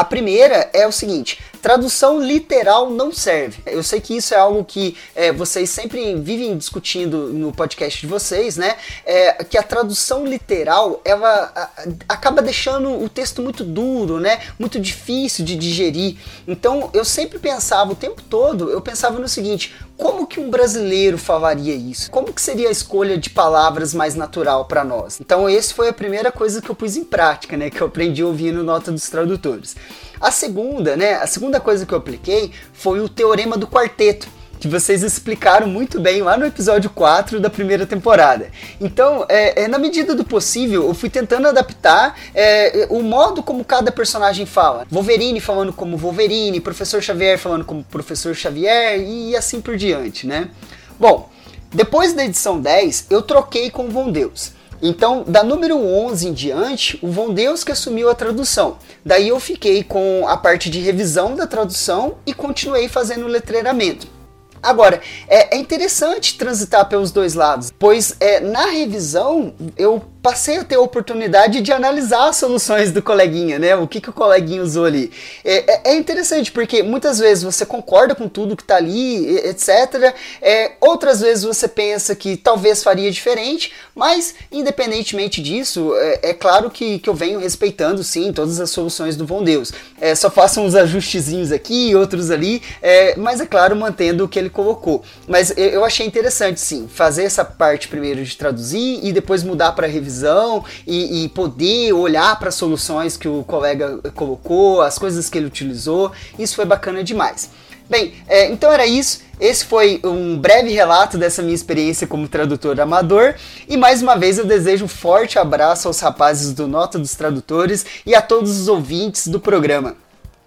A 0.00 0.04
primeira 0.04 0.70
é 0.72 0.86
o 0.86 0.92
seguinte: 0.92 1.38
tradução 1.60 2.22
literal 2.22 2.88
não 2.88 3.12
serve. 3.12 3.62
Eu 3.66 3.82
sei 3.82 4.00
que 4.00 4.16
isso 4.16 4.32
é 4.32 4.38
algo 4.38 4.64
que 4.64 4.96
é, 5.14 5.30
vocês 5.30 5.68
sempre 5.68 6.14
vivem 6.14 6.56
discutindo 6.56 7.26
no 7.34 7.52
podcast 7.52 8.00
de 8.00 8.06
vocês, 8.06 8.56
né? 8.56 8.76
É, 9.04 9.44
que 9.44 9.58
a 9.58 9.62
tradução 9.62 10.24
literal 10.24 11.02
ela 11.04 11.52
a, 11.54 11.70
acaba 12.08 12.40
deixando 12.40 12.98
o 13.02 13.10
texto 13.10 13.42
muito 13.42 13.62
duro, 13.62 14.18
né? 14.18 14.40
Muito 14.58 14.80
difícil 14.80 15.44
de 15.44 15.54
digerir. 15.54 16.16
Então 16.48 16.88
eu 16.94 17.04
sempre 17.04 17.38
pensava 17.38 17.92
o 17.92 17.94
tempo 17.94 18.22
todo, 18.22 18.70
eu 18.70 18.80
pensava 18.80 19.18
no 19.18 19.28
seguinte: 19.28 19.74
como 20.00 20.26
que 20.26 20.40
um 20.40 20.48
brasileiro 20.48 21.18
falaria 21.18 21.74
isso? 21.74 22.10
Como 22.10 22.32
que 22.32 22.40
seria 22.40 22.68
a 22.68 22.72
escolha 22.72 23.18
de 23.18 23.28
palavras 23.28 23.92
mais 23.92 24.14
natural 24.14 24.64
para 24.64 24.82
nós? 24.82 25.20
Então, 25.20 25.48
esse 25.48 25.74
foi 25.74 25.88
a 25.88 25.92
primeira 25.92 26.32
coisa 26.32 26.62
que 26.62 26.70
eu 26.70 26.74
pus 26.74 26.96
em 26.96 27.04
prática, 27.04 27.54
né, 27.54 27.68
que 27.68 27.82
eu 27.82 27.86
aprendi 27.86 28.24
ouvindo 28.24 28.64
nota 28.64 28.90
dos 28.90 29.08
tradutores. 29.10 29.76
A 30.18 30.30
segunda, 30.30 30.96
né, 30.96 31.14
a 31.16 31.26
segunda 31.26 31.60
coisa 31.60 31.84
que 31.84 31.92
eu 31.92 31.98
apliquei 31.98 32.50
foi 32.72 33.00
o 33.00 33.08
teorema 33.10 33.58
do 33.58 33.66
quarteto 33.66 34.26
que 34.60 34.68
vocês 34.68 35.02
explicaram 35.02 35.66
muito 35.66 35.98
bem 35.98 36.20
lá 36.20 36.36
no 36.36 36.44
episódio 36.44 36.90
4 36.90 37.40
da 37.40 37.48
primeira 37.48 37.86
temporada. 37.86 38.50
Então, 38.78 39.24
é, 39.26 39.62
é 39.62 39.68
na 39.68 39.78
medida 39.78 40.14
do 40.14 40.22
possível, 40.22 40.86
eu 40.86 40.92
fui 40.92 41.08
tentando 41.08 41.48
adaptar 41.48 42.14
é, 42.34 42.86
o 42.90 43.02
modo 43.02 43.42
como 43.42 43.64
cada 43.64 43.90
personagem 43.90 44.44
fala. 44.44 44.86
Wolverine 44.90 45.40
falando 45.40 45.72
como 45.72 45.96
Wolverine, 45.96 46.60
Professor 46.60 47.02
Xavier 47.02 47.38
falando 47.38 47.64
como 47.64 47.82
Professor 47.82 48.34
Xavier 48.34 49.00
e 49.00 49.34
assim 49.34 49.62
por 49.62 49.78
diante, 49.78 50.26
né? 50.26 50.50
Bom, 50.98 51.30
depois 51.72 52.12
da 52.12 52.22
edição 52.22 52.60
10, 52.60 53.06
eu 53.08 53.22
troquei 53.22 53.70
com 53.70 53.86
o 53.86 53.90
Von 53.90 54.12
Deus. 54.12 54.52
Então, 54.82 55.24
da 55.26 55.42
número 55.42 55.78
11 55.78 56.28
em 56.28 56.32
diante, 56.34 56.98
o 57.00 57.08
Von 57.08 57.32
Deus 57.32 57.64
que 57.64 57.72
assumiu 57.72 58.10
a 58.10 58.14
tradução. 58.14 58.76
Daí 59.04 59.28
eu 59.28 59.40
fiquei 59.40 59.82
com 59.82 60.26
a 60.28 60.36
parte 60.36 60.68
de 60.68 60.80
revisão 60.80 61.34
da 61.34 61.46
tradução 61.46 62.16
e 62.26 62.34
continuei 62.34 62.88
fazendo 62.88 63.24
o 63.24 63.28
letreiramento. 63.28 64.19
Agora, 64.62 65.00
é, 65.26 65.56
é, 65.56 65.58
interessante 65.58 66.36
transitar 66.36 66.88
pelos 66.88 67.10
dois 67.10 67.34
lados, 67.34 67.72
pois 67.78 68.14
é, 68.20 68.40
na 68.40 68.66
revisão 68.66 69.54
eu 69.76 70.02
passei 70.22 70.58
a 70.58 70.64
ter 70.64 70.74
a 70.74 70.80
oportunidade 70.80 71.60
de 71.60 71.72
analisar 71.72 72.28
as 72.28 72.36
soluções 72.36 72.92
do 72.92 73.02
coleguinha, 73.02 73.58
né? 73.58 73.74
O 73.74 73.88
que, 73.88 74.00
que 74.00 74.10
o 74.10 74.12
coleguinha 74.12 74.62
usou 74.62 74.84
ali. 74.84 75.10
É, 75.44 75.72
é, 75.72 75.80
é 75.92 75.96
interessante, 75.96 76.52
porque 76.52 76.82
muitas 76.82 77.18
vezes 77.18 77.42
você 77.42 77.64
concorda 77.64 78.14
com 78.14 78.28
tudo 78.28 78.56
que 78.56 78.62
está 78.62 78.76
ali, 78.76 79.36
etc. 79.38 80.14
É, 80.42 80.72
outras 80.80 81.20
vezes 81.20 81.44
você 81.44 81.66
pensa 81.66 82.14
que 82.14 82.36
talvez 82.36 82.82
faria 82.82 83.10
diferente, 83.10 83.72
mas 83.94 84.34
independentemente 84.52 85.42
disso, 85.42 85.94
é, 85.96 86.30
é, 86.30 86.34
claro 86.34 86.70
que, 86.70 86.98
que 86.98 87.08
eu 87.08 87.14
venho 87.14 87.40
respeitando 87.40 88.04
sim 88.04 88.32
todas 88.32 88.60
as 88.60 88.70
soluções 88.70 89.16
do 89.16 89.24
Von 89.24 89.42
Deus. 89.42 89.72
É, 90.00 90.14
só 90.14 90.30
façam 90.30 90.66
uns 90.66 90.74
ajustezinhos 90.74 91.50
aqui, 91.50 91.94
outros 91.94 92.30
ali, 92.30 92.62
é, 92.82 93.16
mas 93.16 93.40
é 93.40 93.46
claro, 93.46 93.74
mantendo 93.74 94.24
o 94.24 94.28
que 94.28 94.38
ele 94.38 94.50
colocou. 94.50 95.02
Mas 95.26 95.52
eu 95.56 95.84
achei 95.84 96.06
interessante 96.06 96.60
sim, 96.60 96.88
fazer 96.92 97.24
essa 97.24 97.44
parte 97.44 97.88
primeiro 97.88 98.22
de 98.22 98.36
traduzir 98.36 99.00
e 99.02 99.12
depois 99.12 99.42
mudar 99.42 99.72
para 99.72 99.86
revisão 99.86 100.09
visão 100.10 100.64
e, 100.86 101.24
e 101.24 101.28
poder 101.28 101.92
olhar 101.92 102.36
para 102.38 102.48
as 102.48 102.56
soluções 102.56 103.16
que 103.16 103.28
o 103.28 103.44
colega 103.44 103.98
colocou, 104.14 104.82
as 104.82 104.98
coisas 104.98 105.30
que 105.30 105.38
ele 105.38 105.46
utilizou. 105.46 106.10
Isso 106.38 106.56
foi 106.56 106.64
bacana 106.64 107.04
demais. 107.04 107.50
Bem, 107.88 108.14
é, 108.28 108.50
então 108.50 108.70
era 108.72 108.86
isso. 108.86 109.22
Esse 109.40 109.64
foi 109.64 110.00
um 110.04 110.38
breve 110.38 110.70
relato 110.70 111.16
dessa 111.16 111.42
minha 111.42 111.54
experiência 111.54 112.06
como 112.06 112.28
tradutor 112.28 112.78
amador. 112.80 113.34
E 113.68 113.76
mais 113.76 114.02
uma 114.02 114.16
vez 114.16 114.38
eu 114.38 114.44
desejo 114.44 114.84
um 114.84 114.88
forte 114.88 115.38
abraço 115.38 115.88
aos 115.88 115.98
rapazes 115.98 116.52
do 116.52 116.68
Nota 116.68 116.98
dos 116.98 117.14
Tradutores 117.14 117.86
e 118.04 118.14
a 118.14 118.20
todos 118.20 118.60
os 118.60 118.68
ouvintes 118.68 119.28
do 119.28 119.40
programa. 119.40 119.96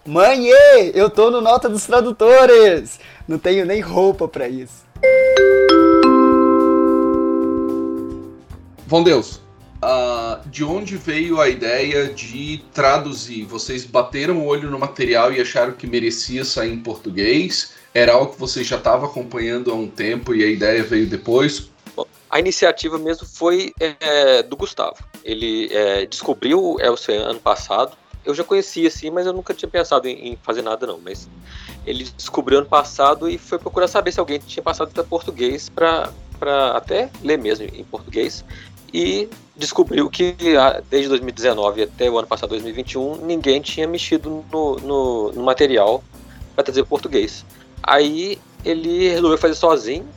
Mãe, 0.06 0.48
eu 0.94 1.10
tô 1.10 1.32
no 1.32 1.42
Nota 1.42 1.68
dos 1.70 1.86
Tradutores! 1.86 3.00
Não 3.28 3.38
tenho 3.38 3.66
nem 3.66 3.82
roupa 3.82 4.28
para 4.28 4.48
isso. 4.48 4.84
Bom 8.86 9.02
Deus, 9.02 9.43
Uh, 9.84 10.40
de 10.48 10.64
onde 10.64 10.96
veio 10.96 11.42
a 11.42 11.50
ideia 11.50 12.08
de 12.08 12.64
traduzir? 12.74 13.44
Vocês 13.44 13.84
bateram 13.84 14.38
o 14.38 14.46
olho 14.46 14.72
no 14.72 14.80
material 14.80 15.34
e 15.34 15.42
acharam 15.42 15.74
que 15.74 15.86
merecia 15.86 16.46
sair 16.46 16.72
em 16.72 16.80
português? 16.80 17.74
Era 17.94 18.14
algo 18.14 18.32
que 18.32 18.40
você 18.40 18.64
já 18.64 18.78
estava 18.78 19.08
acompanhando 19.08 19.72
há 19.72 19.74
um 19.74 19.90
tempo 19.90 20.34
e 20.34 20.42
a 20.42 20.48
ideia 20.48 20.84
veio 20.84 21.06
depois? 21.06 21.70
A 22.30 22.40
iniciativa 22.40 22.98
mesmo 22.98 23.28
foi 23.28 23.74
é, 23.78 24.42
do 24.42 24.56
Gustavo. 24.56 25.04
Ele 25.22 25.68
é, 25.74 26.06
descobriu 26.06 26.64
o 26.64 26.82
Elcio 26.82 27.14
ano 27.14 27.42
passado. 27.42 27.98
Eu 28.24 28.34
já 28.34 28.44
conhecia, 28.44 28.90
sim, 28.90 29.10
mas 29.10 29.26
eu 29.26 29.34
nunca 29.34 29.54
tinha 29.54 29.70
pensado 29.70 30.08
em, 30.08 30.30
em 30.30 30.38
fazer 30.42 30.62
nada, 30.62 30.88
não. 30.88 30.98
Mas 30.98 31.28
ele 31.86 32.06
descobriu 32.16 32.60
ano 32.60 32.68
passado 32.68 33.30
e 33.30 33.38
foi 33.38 33.60
procurar 33.60 33.90
saber 33.90 34.14
se 34.14 34.20
alguém 34.20 34.40
tinha 34.40 34.64
passado 34.64 34.92
para 34.94 35.04
português 35.04 35.68
para 35.68 36.10
até 36.74 37.10
ler 37.22 37.38
mesmo 37.38 37.66
em 37.66 37.84
português 37.84 38.46
e 38.94 39.28
descobriu 39.56 40.10
que 40.10 40.36
ah, 40.58 40.82
desde 40.90 41.10
2019 41.10 41.84
até 41.84 42.10
o 42.10 42.18
ano 42.18 42.28
passado, 42.28 42.50
2021, 42.52 43.26
ninguém 43.26 43.60
tinha 43.60 43.88
mexido 43.88 44.44
no, 44.52 44.76
no, 44.78 45.32
no 45.32 45.44
material 45.44 46.04
para 46.54 46.64
trazer 46.64 46.86
português. 46.86 47.44
Aí 47.82 48.40
ele 48.64 49.10
resolveu 49.10 49.38
fazer 49.38 49.56
sozinho 49.56 50.08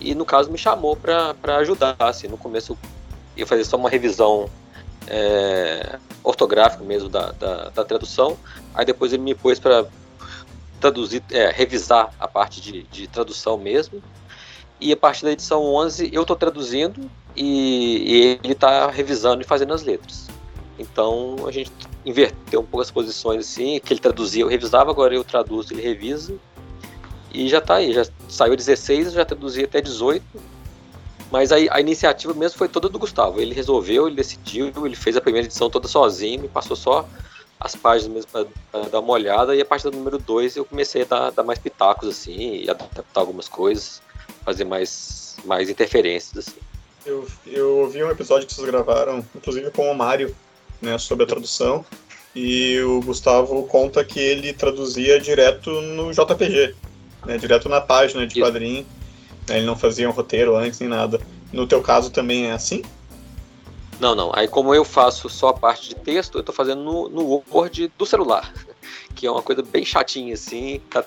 e, 0.00 0.14
no 0.14 0.24
caso, 0.24 0.50
me 0.50 0.58
chamou 0.58 0.96
para 0.96 1.34
ajudar. 1.58 1.96
Assim, 2.00 2.26
no 2.26 2.36
começo 2.36 2.72
eu 2.72 2.78
ia 3.36 3.46
fazer 3.46 3.64
só 3.64 3.76
uma 3.76 3.88
revisão 3.88 4.50
é, 5.06 5.98
ortográfica 6.24 6.82
mesmo 6.82 7.08
da, 7.08 7.30
da, 7.32 7.68
da, 7.68 7.84
tradução. 7.84 8.36
Aí 8.74 8.84
depois 8.84 9.12
ele 9.12 9.22
me 9.22 9.34
pôs 9.34 9.60
para 9.60 9.86
traduzir, 10.80 11.22
é, 11.30 11.50
revisar 11.50 12.12
a 12.18 12.26
parte 12.26 12.60
de, 12.60 12.82
de 12.84 13.06
tradução 13.06 13.56
mesmo. 13.56 14.02
E 14.80 14.92
a 14.92 14.96
partir 14.96 15.24
da 15.24 15.32
edição 15.32 15.62
11 15.62 16.10
eu 16.12 16.22
estou 16.22 16.36
traduzindo 16.36 17.08
e, 17.36 18.02
e 18.04 18.38
ele 18.42 18.52
está 18.52 18.90
revisando 18.90 19.42
e 19.42 19.44
fazendo 19.44 19.74
as 19.74 19.82
letras. 19.82 20.28
Então 20.78 21.36
a 21.46 21.50
gente 21.50 21.70
inverteu 22.04 22.60
um 22.60 22.64
pouco 22.64 22.82
as 22.82 22.90
posições 22.90 23.40
assim, 23.40 23.80
que 23.80 23.92
ele 23.92 24.00
traduzia, 24.00 24.42
eu 24.42 24.48
revisava, 24.48 24.90
agora 24.90 25.14
eu 25.14 25.24
traduzo, 25.24 25.72
ele 25.72 25.82
revisa. 25.82 26.34
E 27.32 27.48
já 27.48 27.58
está 27.58 27.76
aí, 27.76 27.92
já 27.92 28.06
saiu 28.28 28.56
16, 28.56 29.12
já 29.12 29.24
traduzi 29.24 29.64
até 29.64 29.80
18. 29.80 30.24
Mas 31.30 31.50
a, 31.50 31.56
a 31.70 31.80
iniciativa 31.80 32.32
mesmo 32.32 32.56
foi 32.56 32.68
toda 32.68 32.88
do 32.88 32.98
Gustavo. 32.98 33.40
Ele 33.40 33.52
resolveu, 33.52 34.06
ele 34.06 34.16
decidiu, 34.16 34.72
ele 34.86 34.94
fez 34.94 35.16
a 35.16 35.20
primeira 35.20 35.46
edição 35.46 35.68
toda 35.68 35.88
sozinho, 35.88 36.40
me 36.40 36.48
passou 36.48 36.76
só 36.76 37.06
as 37.58 37.74
páginas 37.74 38.26
mesmo 38.26 38.46
para 38.70 38.88
dar 38.88 39.00
uma 39.00 39.12
olhada. 39.12 39.54
E 39.54 39.60
a 39.60 39.64
partir 39.64 39.90
do 39.90 39.96
número 39.96 40.18
2 40.18 40.56
eu 40.56 40.64
comecei 40.64 41.02
a 41.02 41.04
dar, 41.04 41.30
dar 41.32 41.42
mais 41.42 41.58
pitacos 41.58 42.08
assim, 42.08 42.62
e 42.62 42.70
adaptar 42.70 43.20
algumas 43.20 43.48
coisas, 43.48 44.00
fazer 44.44 44.64
mais, 44.64 45.36
mais 45.44 45.68
interferências 45.68 46.48
assim. 46.48 46.60
Eu, 47.06 47.24
eu 47.46 47.78
ouvi 47.78 48.02
um 48.02 48.10
episódio 48.10 48.48
que 48.48 48.52
vocês 48.52 48.66
gravaram, 48.66 49.24
inclusive 49.32 49.70
com 49.70 49.88
o 49.88 49.94
Mário, 49.94 50.34
né, 50.82 50.98
sobre 50.98 51.22
a 51.22 51.26
tradução. 51.26 51.86
E 52.34 52.80
o 52.80 53.00
Gustavo 53.00 53.62
conta 53.68 54.04
que 54.04 54.18
ele 54.18 54.52
traduzia 54.52 55.20
direto 55.20 55.70
no 55.70 56.12
JPG, 56.12 56.74
né, 57.24 57.38
direto 57.38 57.68
na 57.68 57.80
página 57.80 58.26
de 58.26 58.40
quadrinho. 58.40 58.84
Né, 59.48 59.58
ele 59.58 59.66
não 59.66 59.76
fazia 59.76 60.08
um 60.08 60.12
roteiro 60.12 60.56
antes 60.56 60.80
nem 60.80 60.88
nada. 60.88 61.20
No 61.52 61.64
teu 61.64 61.80
caso 61.80 62.10
também 62.10 62.46
é 62.46 62.52
assim? 62.52 62.82
Não, 64.00 64.16
não. 64.16 64.32
Aí 64.34 64.48
como 64.48 64.74
eu 64.74 64.84
faço 64.84 65.28
só 65.28 65.50
a 65.50 65.54
parte 65.54 65.90
de 65.90 65.94
texto, 65.94 66.34
eu 66.34 66.40
estou 66.40 66.54
fazendo 66.54 66.82
no, 66.82 67.08
no 67.08 67.42
Word 67.48 67.92
do 67.96 68.04
celular, 68.04 68.52
que 69.14 69.28
é 69.28 69.30
uma 69.30 69.42
coisa 69.42 69.62
bem 69.62 69.84
chatinha 69.84 70.34
assim, 70.34 70.80
tá 70.90 71.04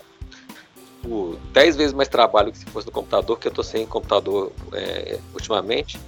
tipo, 1.00 1.38
10 1.53 1.75
vezes 1.75 1.94
mais 1.94 2.08
trabalho 2.10 2.51
que 2.51 2.58
se 2.58 2.65
fosse 2.65 2.88
no 2.88 2.91
computador, 2.91 3.39
que 3.39 3.48
eu 3.48 3.51
tô 3.51 3.63
sem 3.63 3.86
computador 3.86 4.51
é, 4.74 5.20
ultimamente. 5.34 6.00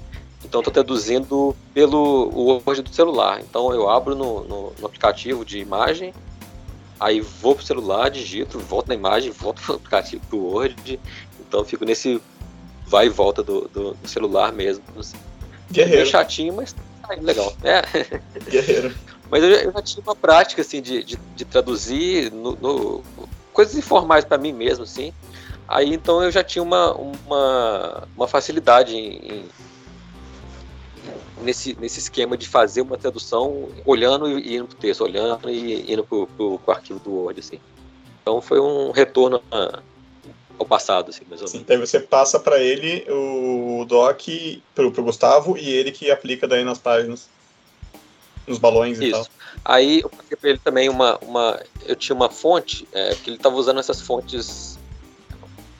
Então 0.43 0.59
estou 0.59 0.73
traduzindo 0.73 1.55
pelo 1.73 2.61
Word 2.65 2.81
do 2.81 2.93
celular. 2.93 3.41
Então 3.41 3.73
eu 3.73 3.89
abro 3.89 4.15
no, 4.15 4.43
no, 4.43 4.73
no, 4.79 4.85
aplicativo 4.85 5.45
de 5.45 5.59
imagem, 5.59 6.13
aí 6.99 7.21
vou 7.21 7.55
pro 7.55 7.65
celular, 7.65 8.09
digito, 8.09 8.59
volto 8.59 8.87
na 8.87 8.95
imagem, 8.95 9.31
volto 9.31 9.61
pro 9.61 9.75
aplicativo 9.75 10.21
pro 10.27 10.39
Word. 10.39 10.99
Então 11.39 11.63
fico 11.63 11.85
nesse 11.85 12.21
vai 12.87 13.05
e 13.05 13.09
volta 13.09 13.41
do, 13.41 13.69
do, 13.69 13.93
do 13.93 14.07
celular 14.07 14.51
mesmo. 14.51 14.83
Guerreiro. 15.71 16.01
É 16.01 16.05
chatinho, 16.05 16.53
mas 16.55 16.73
tá 16.73 17.15
legal. 17.21 17.53
É. 17.63 17.81
Guerreiro. 18.49 18.93
Mas 19.29 19.43
eu 19.43 19.55
já, 19.55 19.61
eu 19.61 19.71
já, 19.71 19.81
tinha 19.81 20.03
uma 20.03 20.15
prática 20.15 20.61
assim 20.61 20.81
de, 20.81 21.01
de, 21.03 21.17
de 21.37 21.45
traduzir 21.45 22.29
no, 22.33 22.51
no, 22.57 23.03
coisas 23.53 23.75
informais 23.75 24.25
para 24.25 24.37
mim 24.37 24.53
mesmo, 24.53 24.83
assim. 24.83 25.13
Aí 25.67 25.93
então 25.93 26.21
eu 26.21 26.31
já 26.31 26.43
tinha 26.43 26.61
uma, 26.61 26.93
uma, 26.93 28.07
uma 28.15 28.27
facilidade 28.27 28.95
em, 28.95 29.17
em, 29.17 29.45
nesse, 31.41 31.77
nesse 31.79 31.99
esquema 31.99 32.37
de 32.37 32.47
fazer 32.47 32.81
uma 32.81 32.97
tradução 32.97 33.69
olhando 33.85 34.39
e 34.39 34.55
indo 34.55 34.67
pro 34.67 34.77
texto, 34.77 35.01
olhando 35.01 35.49
e 35.49 35.91
indo 35.91 36.03
pro, 36.03 36.27
pro, 36.27 36.59
pro 36.59 36.73
arquivo 36.73 36.99
do 36.99 37.11
Word, 37.11 37.39
assim. 37.39 37.59
Então 38.21 38.41
foi 38.41 38.59
um 38.59 38.91
retorno 38.91 39.41
a, 39.51 39.79
ao 40.59 40.65
passado, 40.65 41.09
assim, 41.09 41.23
mais 41.29 41.41
ou 41.41 41.47
menos. 41.47 41.51
Sim, 41.61 41.65
daí 41.67 41.77
você 41.77 41.99
passa 41.99 42.39
para 42.39 42.59
ele 42.59 43.05
o 43.09 43.85
doc, 43.87 44.21
pro, 44.75 44.91
pro 44.91 45.03
Gustavo, 45.03 45.57
e 45.57 45.69
ele 45.69 45.91
que 45.91 46.11
aplica 46.11 46.47
daí 46.47 46.63
nas 46.63 46.77
páginas. 46.77 47.27
nos 48.47 48.59
balões 48.59 48.99
e 48.99 49.09
Isso. 49.09 49.11
tal. 49.11 49.40
Aí 49.63 50.01
eu 50.01 50.09
passei 50.09 50.37
pra 50.37 50.49
ele 50.49 50.59
também 50.59 50.89
uma. 50.89 51.17
uma 51.21 51.59
eu 51.85 51.95
tinha 51.95 52.15
uma 52.15 52.29
fonte, 52.29 52.87
é, 52.91 53.15
que 53.15 53.29
ele 53.29 53.37
tava 53.37 53.55
usando 53.55 53.79
essas 53.79 54.01
fontes 54.01 54.79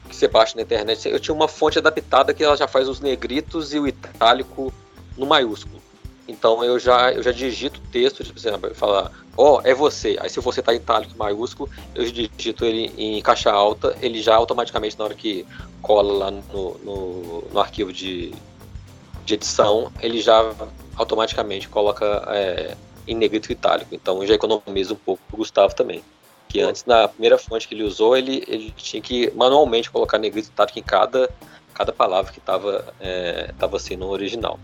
que 0.07 0.15
você 0.15 0.27
baixa 0.27 0.55
na 0.55 0.61
internet. 0.61 1.07
Eu 1.07 1.19
tinha 1.19 1.33
uma 1.33 1.47
fonte 1.47 1.79
adaptada 1.79 2.33
que 2.33 2.43
ela 2.43 2.55
já 2.55 2.67
faz 2.67 2.87
os 2.87 2.99
negritos 2.99 3.73
e 3.73 3.79
o 3.79 3.87
itálico 3.87 4.73
no 5.17 5.25
maiúsculo. 5.25 5.81
Então 6.27 6.63
eu 6.63 6.79
já, 6.79 7.11
eu 7.11 7.21
já 7.21 7.31
digito 7.31 7.79
o 7.79 7.91
texto, 7.91 8.23
tipo 8.23 8.37
assim, 8.37 8.49
eu 8.49 8.75
falar, 8.75 9.11
ó, 9.35 9.61
é 9.63 9.73
você. 9.73 10.17
Aí 10.19 10.29
se 10.29 10.39
você 10.39 10.61
tá 10.61 10.73
em 10.73 10.77
itálico 10.77 11.17
maiúsculo, 11.17 11.69
eu 11.95 12.09
digito 12.09 12.63
ele 12.63 12.93
em 12.97 13.21
caixa 13.21 13.51
alta, 13.51 13.97
ele 14.01 14.21
já 14.21 14.35
automaticamente, 14.35 14.97
na 14.97 15.05
hora 15.05 15.15
que 15.15 15.45
cola 15.81 16.13
lá 16.13 16.31
no, 16.31 16.77
no, 16.83 17.43
no 17.51 17.59
arquivo 17.59 17.91
de, 17.91 18.33
de 19.25 19.33
edição, 19.33 19.91
ele 19.99 20.21
já 20.21 20.53
automaticamente 20.95 21.67
coloca 21.67 22.05
é, 22.27 22.77
em 23.11 23.15
negrito 23.15 23.51
itálico. 23.51 23.93
Então 23.93 24.25
já 24.25 24.33
economiza 24.33 24.93
um 24.93 24.97
pouco 24.97 25.21
pro 25.27 25.37
Gustavo 25.37 25.75
também. 25.75 26.03
Que 26.47 26.61
antes, 26.61 26.85
na 26.85 27.07
primeira 27.07 27.37
fonte 27.37 27.67
que 27.67 27.73
ele 27.73 27.83
usou, 27.83 28.17
ele, 28.17 28.43
ele 28.47 28.71
tinha 28.75 29.01
que 29.01 29.31
manualmente 29.35 29.89
colocar 29.89 30.17
negrito 30.17 30.49
itálico 30.49 30.79
em 30.79 30.83
cada, 30.83 31.29
cada 31.73 31.91
palavra 31.91 32.31
que 32.31 32.39
estava 32.39 32.93
é, 32.99 33.53
tava 33.57 33.77
assim 33.77 33.95
no 33.95 34.09
original. 34.09 34.59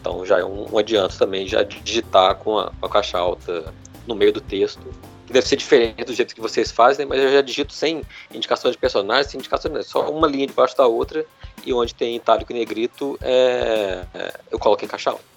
Então 0.00 0.24
já 0.24 0.38
é 0.38 0.44
um, 0.44 0.66
um 0.72 0.78
adianto 0.78 1.16
também 1.18 1.46
já 1.46 1.62
digitar 1.62 2.36
com 2.36 2.58
a, 2.58 2.70
com 2.70 2.86
a 2.86 2.88
caixa 2.88 3.18
alta 3.18 3.72
no 4.06 4.14
meio 4.14 4.32
do 4.32 4.40
texto. 4.40 4.82
Que 5.26 5.32
deve 5.32 5.46
ser 5.46 5.56
diferente 5.56 6.04
do 6.04 6.12
jeito 6.12 6.34
que 6.34 6.40
vocês 6.40 6.72
fazem, 6.72 7.06
mas 7.06 7.20
eu 7.20 7.32
já 7.32 7.40
digito 7.40 7.72
sem 7.72 8.02
indicações 8.34 8.72
de 8.72 8.78
personagens, 8.78 9.30
sem 9.30 9.38
indicações, 9.38 9.72
né, 9.72 9.82
só 9.82 10.10
uma 10.10 10.26
linha 10.26 10.46
debaixo 10.46 10.76
da 10.76 10.86
outra, 10.86 11.24
e 11.64 11.72
onde 11.72 11.94
tem 11.94 12.16
itálico 12.16 12.50
e 12.50 12.54
negrito, 12.54 13.16
é, 13.22 14.04
é, 14.12 14.40
eu 14.50 14.58
coloco 14.58 14.84
em 14.84 14.88
caixa 14.88 15.10
alta. 15.10 15.29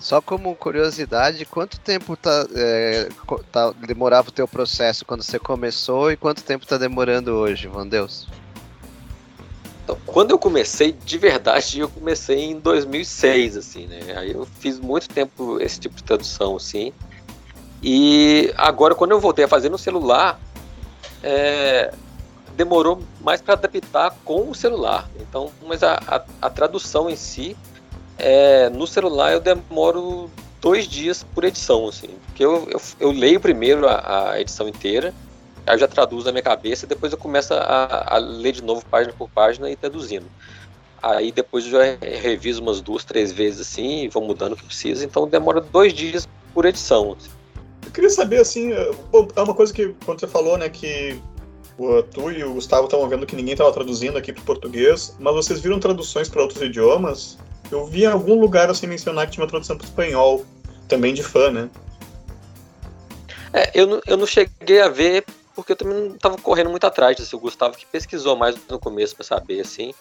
Só 0.00 0.22
como 0.22 0.56
curiosidade, 0.56 1.44
quanto 1.44 1.78
tempo 1.78 2.16
tá, 2.16 2.46
é, 2.54 3.10
tá- 3.52 3.72
demorava 3.86 4.30
o 4.30 4.32
teu 4.32 4.48
processo 4.48 5.04
quando 5.04 5.22
você 5.22 5.38
começou 5.38 6.10
e 6.10 6.16
quanto 6.16 6.42
tempo 6.42 6.66
tá 6.66 6.78
demorando 6.78 7.32
hoje, 7.32 7.68
Van 7.68 7.86
Deus? 7.86 8.26
Então, 9.84 9.98
quando 10.06 10.30
eu 10.30 10.38
comecei, 10.38 10.92
de 10.92 11.18
verdade, 11.18 11.80
eu 11.80 11.88
comecei 11.88 12.38
em 12.44 12.58
2006, 12.58 13.58
assim, 13.58 13.86
né? 13.86 14.00
Aí 14.16 14.32
eu 14.32 14.46
fiz 14.58 14.78
muito 14.80 15.06
tempo 15.06 15.60
esse 15.60 15.78
tipo 15.78 15.96
de 15.96 16.02
tradução, 16.02 16.56
assim. 16.56 16.94
E 17.82 18.52
agora, 18.56 18.94
quando 18.94 19.10
eu 19.10 19.20
voltei 19.20 19.44
a 19.44 19.48
fazer 19.48 19.68
no 19.68 19.78
celular, 19.78 20.40
é, 21.22 21.92
demorou 22.56 23.02
mais 23.20 23.42
para 23.42 23.52
adaptar 23.54 24.14
com 24.24 24.48
o 24.48 24.54
celular. 24.54 25.10
Então, 25.20 25.50
mas 25.66 25.82
a, 25.82 26.00
a, 26.06 26.24
a 26.46 26.50
tradução 26.50 27.10
em 27.10 27.16
si, 27.16 27.54
é, 28.20 28.68
no 28.70 28.86
celular 28.86 29.32
eu 29.32 29.40
demoro 29.40 30.30
dois 30.60 30.86
dias 30.86 31.24
por 31.34 31.44
edição, 31.44 31.88
assim. 31.88 32.08
Porque 32.26 32.44
eu, 32.44 32.68
eu, 32.70 32.80
eu 32.98 33.10
leio 33.10 33.40
primeiro 33.40 33.86
a, 33.88 34.30
a 34.32 34.40
edição 34.40 34.68
inteira, 34.68 35.14
Aí 35.66 35.74
eu 35.74 35.78
já 35.78 35.88
traduzo 35.88 36.26
na 36.26 36.32
minha 36.32 36.42
cabeça 36.42 36.84
e 36.84 36.88
depois 36.88 37.12
eu 37.12 37.18
começo 37.18 37.54
a, 37.54 38.14
a 38.14 38.18
ler 38.18 38.52
de 38.52 38.62
novo 38.62 38.84
página 38.86 39.14
por 39.16 39.28
página 39.28 39.70
e 39.70 39.76
traduzindo. 39.76 40.26
Aí 41.02 41.32
depois 41.32 41.64
eu 41.64 41.72
já 41.72 41.96
reviso 42.00 42.60
umas 42.60 42.80
duas, 42.80 43.04
três 43.04 43.32
vezes 43.32 43.60
assim 43.60 44.04
e 44.04 44.08
vou 44.08 44.22
mudando 44.22 44.52
o 44.54 44.56
que 44.56 44.64
precisa. 44.64 45.04
Então 45.04 45.28
demora 45.28 45.60
dois 45.60 45.92
dias 45.92 46.28
por 46.52 46.64
edição. 46.64 47.16
assim. 47.18 47.30
Eu 47.84 47.90
queria 47.92 48.10
saber, 48.10 48.40
assim, 48.40 48.72
é 48.72 49.40
uma 49.40 49.54
coisa 49.54 49.72
que 49.72 49.94
quando 50.04 50.20
você 50.20 50.26
falou, 50.26 50.58
né, 50.58 50.68
que 50.68 51.20
o, 51.84 52.02
tu 52.02 52.30
e 52.30 52.42
o 52.44 52.54
Gustavo 52.54 52.84
estavam 52.84 53.08
vendo 53.08 53.26
que 53.26 53.36
ninguém 53.36 53.52
estava 53.52 53.72
traduzindo 53.72 54.18
aqui 54.18 54.32
para 54.32 54.42
português, 54.44 55.14
mas 55.18 55.34
vocês 55.34 55.60
viram 55.60 55.80
traduções 55.80 56.28
para 56.28 56.42
outros 56.42 56.60
idiomas? 56.62 57.38
Eu 57.70 57.86
vi 57.86 58.02
em 58.02 58.06
algum 58.06 58.38
lugar 58.40 58.68
assim 58.70 58.86
mencionar 58.86 59.26
que 59.26 59.32
tinha 59.32 59.44
uma 59.44 59.50
tradução 59.50 59.76
para 59.76 59.86
espanhol, 59.86 60.44
também 60.88 61.14
de 61.14 61.22
fã, 61.22 61.50
né? 61.50 61.70
É, 63.52 63.70
eu, 63.74 63.86
não- 63.86 64.00
eu 64.06 64.16
não 64.16 64.26
cheguei 64.26 64.80
a 64.80 64.88
ver 64.88 65.24
porque 65.54 65.72
eu 65.72 65.76
também 65.76 65.94
não 66.08 66.14
estava 66.14 66.38
correndo 66.38 66.70
muito 66.70 66.84
atrás 66.86 67.16
disso. 67.16 67.36
O 67.36 67.40
Gustavo 67.40 67.76
que 67.76 67.86
pesquisou 67.86 68.36
mais 68.36 68.56
no 68.68 68.78
começo 68.78 69.14
para 69.14 69.24
saber 69.24 69.60
assim. 69.60 69.92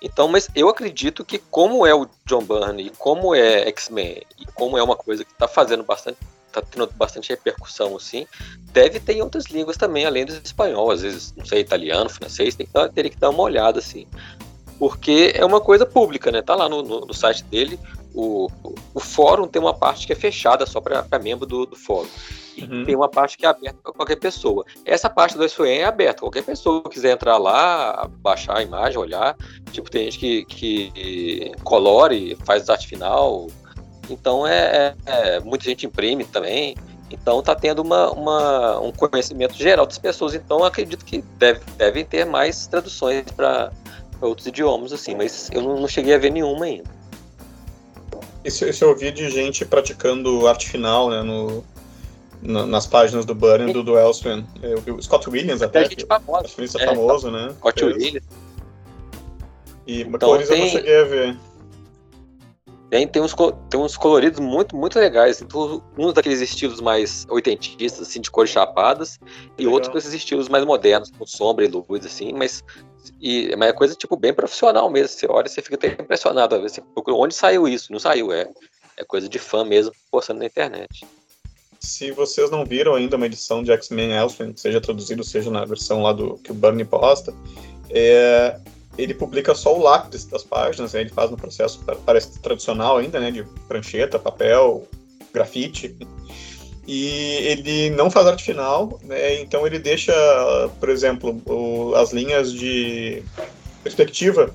Então, 0.00 0.28
mas 0.28 0.48
eu 0.54 0.68
acredito 0.68 1.24
que 1.24 1.38
como 1.38 1.84
é 1.86 1.94
o 1.94 2.06
John 2.24 2.42
Byrne 2.42 2.86
e 2.86 2.90
como 2.90 3.34
é 3.34 3.66
X-Men 3.68 4.22
e 4.38 4.46
como 4.54 4.78
é 4.78 4.82
uma 4.82 4.94
coisa 4.96 5.24
que 5.24 5.32
está 5.32 5.48
fazendo 5.48 5.82
bastante, 5.82 6.18
tá 6.62 6.68
tendo 6.70 6.86
bastante 6.96 7.28
repercussão 7.30 7.96
assim, 7.96 8.26
deve 8.72 9.00
ter 9.00 9.14
em 9.14 9.22
outras 9.22 9.44
línguas 9.46 9.76
também, 9.76 10.04
além 10.04 10.24
do 10.24 10.32
espanhol, 10.32 10.90
às 10.90 11.02
vezes, 11.02 11.34
não 11.36 11.44
sei, 11.44 11.60
italiano, 11.60 12.08
francês, 12.10 12.54
tem 12.54 12.66
que 12.66 12.72
dar, 12.72 12.88
teria 12.90 13.10
que 13.10 13.16
dar 13.18 13.30
uma 13.30 13.42
olhada 13.42 13.78
assim. 13.78 14.06
Porque 14.78 15.32
é 15.34 15.44
uma 15.44 15.60
coisa 15.60 15.84
pública, 15.84 16.30
né? 16.30 16.40
Tá 16.40 16.54
lá 16.54 16.68
no, 16.68 16.82
no- 16.82 17.00
no 17.06 17.12
site 17.14 17.42
dele, 17.44 17.78
o, 18.14 18.48
o, 18.94 19.00
fórum 19.00 19.46
tem 19.46 19.60
uma 19.60 19.74
parte 19.74 20.06
que 20.06 20.12
é 20.12 20.16
fechada 20.16 20.64
só 20.66 20.80
para 20.80 21.18
membro 21.18 21.44
do, 21.46 21.66
do 21.66 21.76
fórum. 21.76 22.08
E 22.56 22.62
Uhum. 22.64 22.84
tem 22.84 22.96
uma 22.96 23.08
parte 23.08 23.36
que 23.38 23.46
é 23.46 23.48
aberta 23.48 23.78
para 23.80 23.92
qualquer 23.92 24.16
pessoa. 24.16 24.64
Essa 24.84 25.08
parte 25.08 25.36
do 25.36 25.48
SOE 25.48 25.70
é 25.70 25.84
aberta, 25.84 26.20
qualquer 26.20 26.42
pessoa 26.42 26.82
que 26.82 26.90
quiser 26.90 27.12
entrar 27.12 27.38
lá, 27.38 28.08
baixar 28.18 28.56
a 28.58 28.62
imagem, 28.62 28.98
olhar. 28.98 29.36
Tipo, 29.70 29.88
tem 29.88 30.04
gente 30.10 30.18
que, 30.18 30.44
que 30.44 31.52
colore, 31.62 32.36
faz 32.44 32.68
arte 32.68 32.88
final. 32.88 33.46
Então 34.08 34.46
é, 34.46 34.94
é- 35.06 35.36
é- 35.36 35.40
muita 35.40 35.64
gente 35.64 35.86
imprime 35.86 36.24
também. 36.24 36.76
Então 37.10 37.42
tá 37.42 37.54
tendo 37.54 37.80
uma, 37.82 38.10
uma- 38.12 38.80
um 38.80 38.92
conhecimento 38.92 39.54
geral 39.56 39.86
das 39.86 39.98
pessoas. 39.98 40.34
Então 40.34 40.62
acredito 40.64 41.04
que 41.04 41.22
deve, 41.38 41.60
devem 41.76 42.04
ter 42.04 42.24
mais 42.26 42.66
traduções 42.66 43.24
para 43.34 43.72
outros 44.20 44.46
idiomas, 44.46 44.92
assim, 44.92 45.14
mas 45.14 45.48
eu 45.52 45.62
não, 45.62 45.80
não 45.80 45.88
cheguei 45.88 46.14
a 46.14 46.18
ver 46.18 46.30
nenhuma 46.30 46.64
ainda. 46.66 46.90
Isso, 48.44 48.64
isso 48.66 48.84
eu 48.84 48.90
ouvi 48.90 49.10
de 49.10 49.30
gente 49.30 49.64
praticando 49.64 50.46
arte 50.46 50.68
final, 50.68 51.08
né, 51.10 51.22
no, 51.22 51.64
na- 52.42 52.66
nas 52.66 52.86
páginas 52.86 53.24
do 53.24 53.34
Burn 53.34 53.70
e 53.70 53.72
do, 53.72 53.82
do 53.82 53.98
vi 54.80 54.90
o 54.92 55.02
Scott 55.02 55.28
Williams 55.28 55.60
Até 55.62 55.80
até, 55.80 55.88
gente 55.90 55.96
que 56.02 56.06
famosa. 56.06 56.48
é 56.78 56.82
É, 56.82 56.86
famoso, 56.86 57.30
né? 57.30 57.54
Scott. 57.58 57.84
Williams. 57.84 58.22
E 59.86 60.02
Então 60.02 60.28
cores 60.28 60.48
eu 60.50 60.56
tem- 60.56 60.68
cheguei 60.68 61.00
a 61.00 61.04
ver. 61.04 61.36
Tem, 62.90 63.06
tem, 63.06 63.20
uns, 63.20 63.34
tem 63.68 63.78
uns 63.78 63.96
coloridos 63.96 64.40
muito, 64.40 64.74
muito 64.74 64.98
legais. 64.98 65.44
Uns 65.96 66.14
daqueles 66.14 66.40
estilos 66.40 66.80
mais 66.80 67.26
oitentistas, 67.28 68.08
assim, 68.08 68.20
de 68.20 68.30
cores 68.30 68.50
chapadas, 68.50 69.18
e 69.58 69.62
Legal. 69.62 69.74
outros 69.74 69.92
com 69.92 69.98
esses 69.98 70.14
estilos 70.14 70.48
mais 70.48 70.64
modernos, 70.64 71.10
com 71.10 71.26
sombra 71.26 71.66
e 71.66 71.68
luz, 71.68 72.06
assim, 72.06 72.32
mas, 72.32 72.64
e, 73.20 73.54
mas 73.56 73.68
é 73.68 73.72
coisa, 73.72 73.94
tipo, 73.94 74.16
bem 74.16 74.32
profissional 74.32 74.88
mesmo. 74.90 75.08
Você 75.08 75.26
olha 75.28 75.46
e 75.46 75.50
você 75.50 75.60
fica 75.60 75.74
até 75.74 75.88
impressionado. 75.88 76.54
Às 76.54 76.62
vezes 76.62 76.76
você 76.76 76.82
procura 76.94 77.16
onde 77.16 77.34
saiu 77.34 77.68
isso. 77.68 77.92
Não 77.92 77.98
saiu, 77.98 78.32
é, 78.32 78.48
é 78.96 79.04
coisa 79.04 79.28
de 79.28 79.38
fã 79.38 79.64
mesmo, 79.64 79.92
postando 80.10 80.40
na 80.40 80.46
internet. 80.46 81.06
Se 81.78 82.10
vocês 82.10 82.50
não 82.50 82.64
viram 82.64 82.94
ainda 82.94 83.16
uma 83.16 83.26
edição 83.26 83.62
de 83.62 83.70
X-Men 83.70 84.12
Elsewhere, 84.12 84.52
seja 84.56 84.80
traduzido, 84.80 85.22
seja 85.22 85.50
na 85.50 85.64
versão 85.64 86.02
lá 86.02 86.12
do 86.12 86.38
que 86.38 86.50
o 86.50 86.54
Burnie 86.54 86.84
posta, 86.84 87.32
é, 87.90 88.58
ele 88.98 89.14
publica 89.14 89.54
só 89.54 89.76
o 89.76 89.80
lápis 89.82 90.24
das 90.24 90.42
páginas, 90.44 90.92
né, 90.92 91.00
ele 91.02 91.10
faz 91.10 91.30
no 91.30 91.36
processo, 91.36 91.78
pa- 91.84 91.96
parece 92.04 92.38
tradicional 92.40 92.98
ainda, 92.98 93.20
né, 93.20 93.30
de 93.30 93.44
prancheta, 93.66 94.18
papel, 94.18 94.86
grafite, 95.32 95.96
e 96.86 97.06
ele 97.42 97.90
não 97.90 98.10
faz 98.10 98.26
arte 98.26 98.44
final, 98.44 98.98
né, 99.04 99.40
então 99.40 99.66
ele 99.66 99.78
deixa, 99.78 100.12
por 100.80 100.88
exemplo, 100.88 101.40
o- 101.46 101.94
as 101.94 102.12
linhas 102.12 102.52
de 102.52 103.22
perspectiva, 103.82 104.52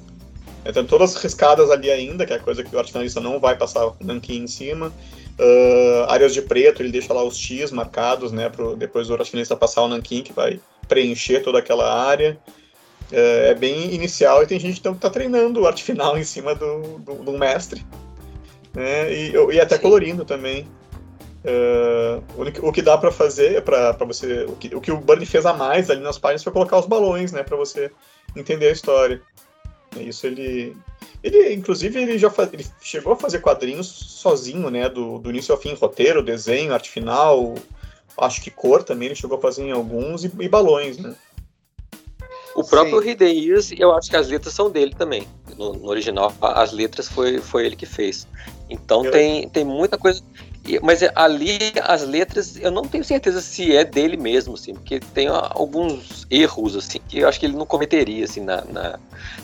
né, 0.65 0.71
todas 0.87 1.15
riscadas 1.15 1.71
ali 1.71 1.89
ainda, 1.89 2.25
que 2.25 2.33
é 2.33 2.39
coisa 2.39 2.63
que 2.63 2.75
o 2.75 2.79
arte 2.79 2.91
finalista 2.91 3.21
não 3.21 3.39
vai 3.39 3.57
passar 3.57 3.91
nanquim 4.01 4.43
em 4.43 4.47
cima, 4.47 4.91
Uh, 5.33 6.05
áreas 6.09 6.31
de 6.31 6.43
preto, 6.43 6.83
ele 6.83 6.91
deixa 6.91 7.11
lá 7.11 7.23
os 7.23 7.35
X 7.35 7.71
marcados, 7.71 8.31
né, 8.31 8.49
pro 8.49 8.75
depois 8.75 9.09
o 9.09 9.15
racionalista 9.15 9.55
passar 9.55 9.81
o 9.81 9.87
nanquim 9.87 10.21
que 10.21 10.31
vai 10.31 10.59
preencher 10.87 11.39
toda 11.41 11.57
aquela 11.57 11.91
área. 12.05 12.37
Uh, 13.13 13.51
é 13.51 13.53
bem 13.53 13.93
inicial 13.93 14.41
e 14.41 14.47
tem 14.47 14.59
gente 14.59 14.79
então, 14.79 14.93
que 14.93 14.97
está 14.97 15.09
treinando 15.09 15.61
o 15.61 15.67
arte 15.67 15.83
final 15.83 16.17
em 16.17 16.23
cima 16.23 16.55
do, 16.55 16.97
do, 16.99 17.13
do 17.15 17.37
mestre. 17.37 17.85
Né, 18.73 19.13
e, 19.13 19.33
e 19.53 19.61
até 19.61 19.77
colorindo 19.77 20.25
também. 20.25 20.67
Uh, 21.45 22.23
o, 22.35 22.69
o 22.69 22.71
que 22.71 22.81
dá 22.81 22.97
para 22.97 23.11
fazer 23.11 23.61
para 23.63 23.91
você 24.05 24.45
o 24.45 24.55
que, 24.55 24.73
o 24.73 24.79
que 24.79 24.91
o 24.93 24.97
Burnie 24.97 25.25
fez 25.25 25.45
a 25.45 25.53
mais 25.53 25.89
ali 25.89 25.99
nas 25.99 26.17
páginas 26.17 26.41
foi 26.41 26.53
colocar 26.53 26.79
os 26.79 26.85
balões 26.85 27.33
né 27.33 27.43
para 27.43 27.57
você 27.57 27.91
entender 28.33 28.69
a 28.69 28.71
história 28.71 29.21
isso 29.99 30.25
ele 30.25 30.73
ele, 31.23 31.53
inclusive, 31.53 32.01
ele 32.01 32.17
já 32.17 32.29
fa- 32.29 32.49
ele 32.51 32.65
chegou 32.81 33.13
a 33.13 33.15
fazer 33.15 33.39
quadrinhos 33.39 33.87
sozinho, 33.87 34.69
né? 34.69 34.89
Do, 34.89 35.19
do 35.19 35.29
início 35.29 35.55
ao 35.55 35.59
fim, 35.59 35.73
roteiro, 35.73 36.21
desenho, 36.21 36.73
arte 36.73 36.89
final, 36.89 37.55
acho 38.17 38.41
que 38.41 38.51
cor 38.51 38.83
também 38.83 39.07
ele 39.07 39.15
chegou 39.15 39.37
a 39.37 39.41
fazer 39.41 39.63
em 39.63 39.71
alguns, 39.71 40.25
e, 40.25 40.31
e 40.39 40.49
balões, 40.49 40.97
né? 40.97 41.15
O 42.55 42.63
próprio 42.63 43.01
Sim. 43.01 43.09
Hidden 43.09 43.37
Years, 43.39 43.71
eu 43.77 43.91
acho 43.95 44.09
que 44.09 44.15
as 44.15 44.27
letras 44.27 44.53
são 44.53 44.69
dele 44.69 44.93
também. 44.95 45.27
No, 45.57 45.73
no 45.73 45.87
original, 45.89 46.33
as 46.41 46.71
letras 46.71 47.07
foi, 47.07 47.39
foi 47.39 47.65
ele 47.65 47.75
que 47.75 47.85
fez. 47.85 48.27
Então 48.69 49.03
Eu- 49.05 49.11
tem, 49.11 49.49
tem 49.49 49.63
muita 49.65 49.97
coisa. 49.97 50.21
Mas 50.81 51.01
é- 51.01 51.11
ali 51.13 51.57
as 51.81 52.03
letras, 52.03 52.55
eu 52.57 52.71
não 52.71 52.83
tenho 52.83 53.03
certeza 53.03 53.41
se 53.41 53.75
é 53.75 53.83
dele 53.83 54.15
mesmo, 54.15 54.53
assim, 54.53 54.73
porque 54.73 54.99
tem 54.99 55.27
alguns 55.27 56.25
erros, 56.31 56.75
assim, 56.77 56.99
que 57.07 57.19
eu 57.19 57.27
acho 57.27 57.37
que 57.39 57.45
ele 57.45 57.57
não 57.57 57.65
cometeria, 57.65 58.23
assim, 58.23 58.39
na. 58.39 58.63
na- 58.65 58.99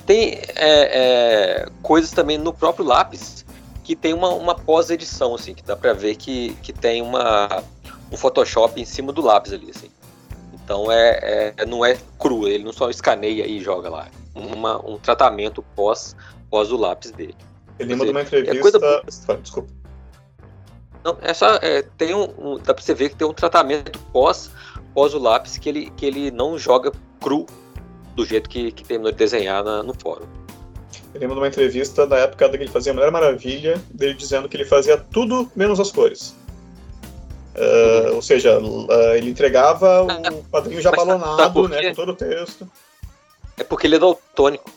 Tem 0.05 0.35
é, 0.55 0.55
é, 0.55 1.65
coisas 1.81 2.11
também 2.11 2.37
no 2.37 2.53
próprio 2.53 2.85
lápis 2.85 3.43
que 3.83 3.95
tem 3.95 4.13
uma, 4.13 4.29
uma 4.29 4.55
pós-edição, 4.55 5.33
assim, 5.35 5.53
que 5.53 5.63
dá 5.63 5.75
pra 5.75 5.93
ver 5.93 6.15
que, 6.15 6.55
que 6.61 6.71
tem 6.71 7.01
uma, 7.01 7.63
um 8.11 8.15
Photoshop 8.15 8.79
em 8.79 8.85
cima 8.85 9.11
do 9.11 9.21
lápis 9.21 9.51
ali, 9.51 9.71
assim. 9.75 9.89
Então 10.69 10.91
é, 10.91 11.51
é 11.57 11.65
não 11.65 11.83
é 11.83 11.97
cru, 12.19 12.47
ele 12.47 12.63
não 12.63 12.71
só 12.71 12.91
escaneia 12.91 13.47
e 13.47 13.59
joga 13.59 13.89
lá. 13.89 14.07
Uma, 14.35 14.77
um 14.87 14.99
tratamento 14.99 15.63
pós, 15.75 16.15
pós 16.47 16.71
o 16.71 16.77
lápis 16.77 17.09
dele. 17.09 17.33
Ele 17.79 17.95
mandou 17.95 18.11
uma 18.11 18.21
entrevista. 18.21 18.55
É 18.55 18.61
coisa... 18.61 18.79
Desculpa. 19.41 19.67
Não, 21.03 21.17
é 21.23 21.33
só. 21.33 21.55
É, 21.55 21.81
tem 21.97 22.13
um, 22.13 22.29
um, 22.37 22.57
dá 22.59 22.75
pra 22.75 22.83
você 22.83 22.93
ver 22.93 23.09
que 23.09 23.15
tem 23.15 23.27
um 23.27 23.33
tratamento 23.33 23.97
pós, 24.13 24.51
pós 24.93 25.15
o 25.15 25.17
lápis 25.17 25.57
que 25.57 25.69
ele, 25.69 25.89
que 25.97 26.05
ele 26.05 26.29
não 26.29 26.55
joga 26.55 26.91
cru 27.19 27.47
do 28.15 28.23
jeito 28.23 28.47
que, 28.47 28.71
que 28.71 28.83
terminou 28.83 29.11
de 29.11 29.17
desenhar 29.17 29.63
na, 29.63 29.81
no 29.81 29.95
fórum. 29.99 30.27
Eu 31.15 31.21
lembro 31.21 31.33
de 31.33 31.41
uma 31.41 31.47
entrevista 31.47 32.05
da 32.05 32.17
época 32.17 32.47
que 32.47 32.57
ele 32.57 32.67
fazia 32.67 32.93
Mulher 32.93 33.09
Maravilha, 33.09 33.81
dele 33.89 34.13
dizendo 34.13 34.47
que 34.47 34.55
ele 34.55 34.65
fazia 34.65 34.97
tudo 34.97 35.51
menos 35.55 35.79
as 35.79 35.91
cores. 35.91 36.35
Uh, 37.59 38.15
ou 38.15 38.21
seja, 38.21 38.57
uh, 38.57 39.13
ele 39.17 39.29
entregava 39.29 40.03
o 40.03 40.43
quadrinho 40.45 40.81
já 40.81 40.91
balonado, 40.91 41.67
né, 41.67 41.89
com 41.89 41.93
todo 41.93 42.13
o 42.13 42.15
texto. 42.15 42.69
É 43.57 43.63
porque 43.65 43.85
ele 43.85 43.97
é 43.97 43.99
daltônico. 43.99 44.71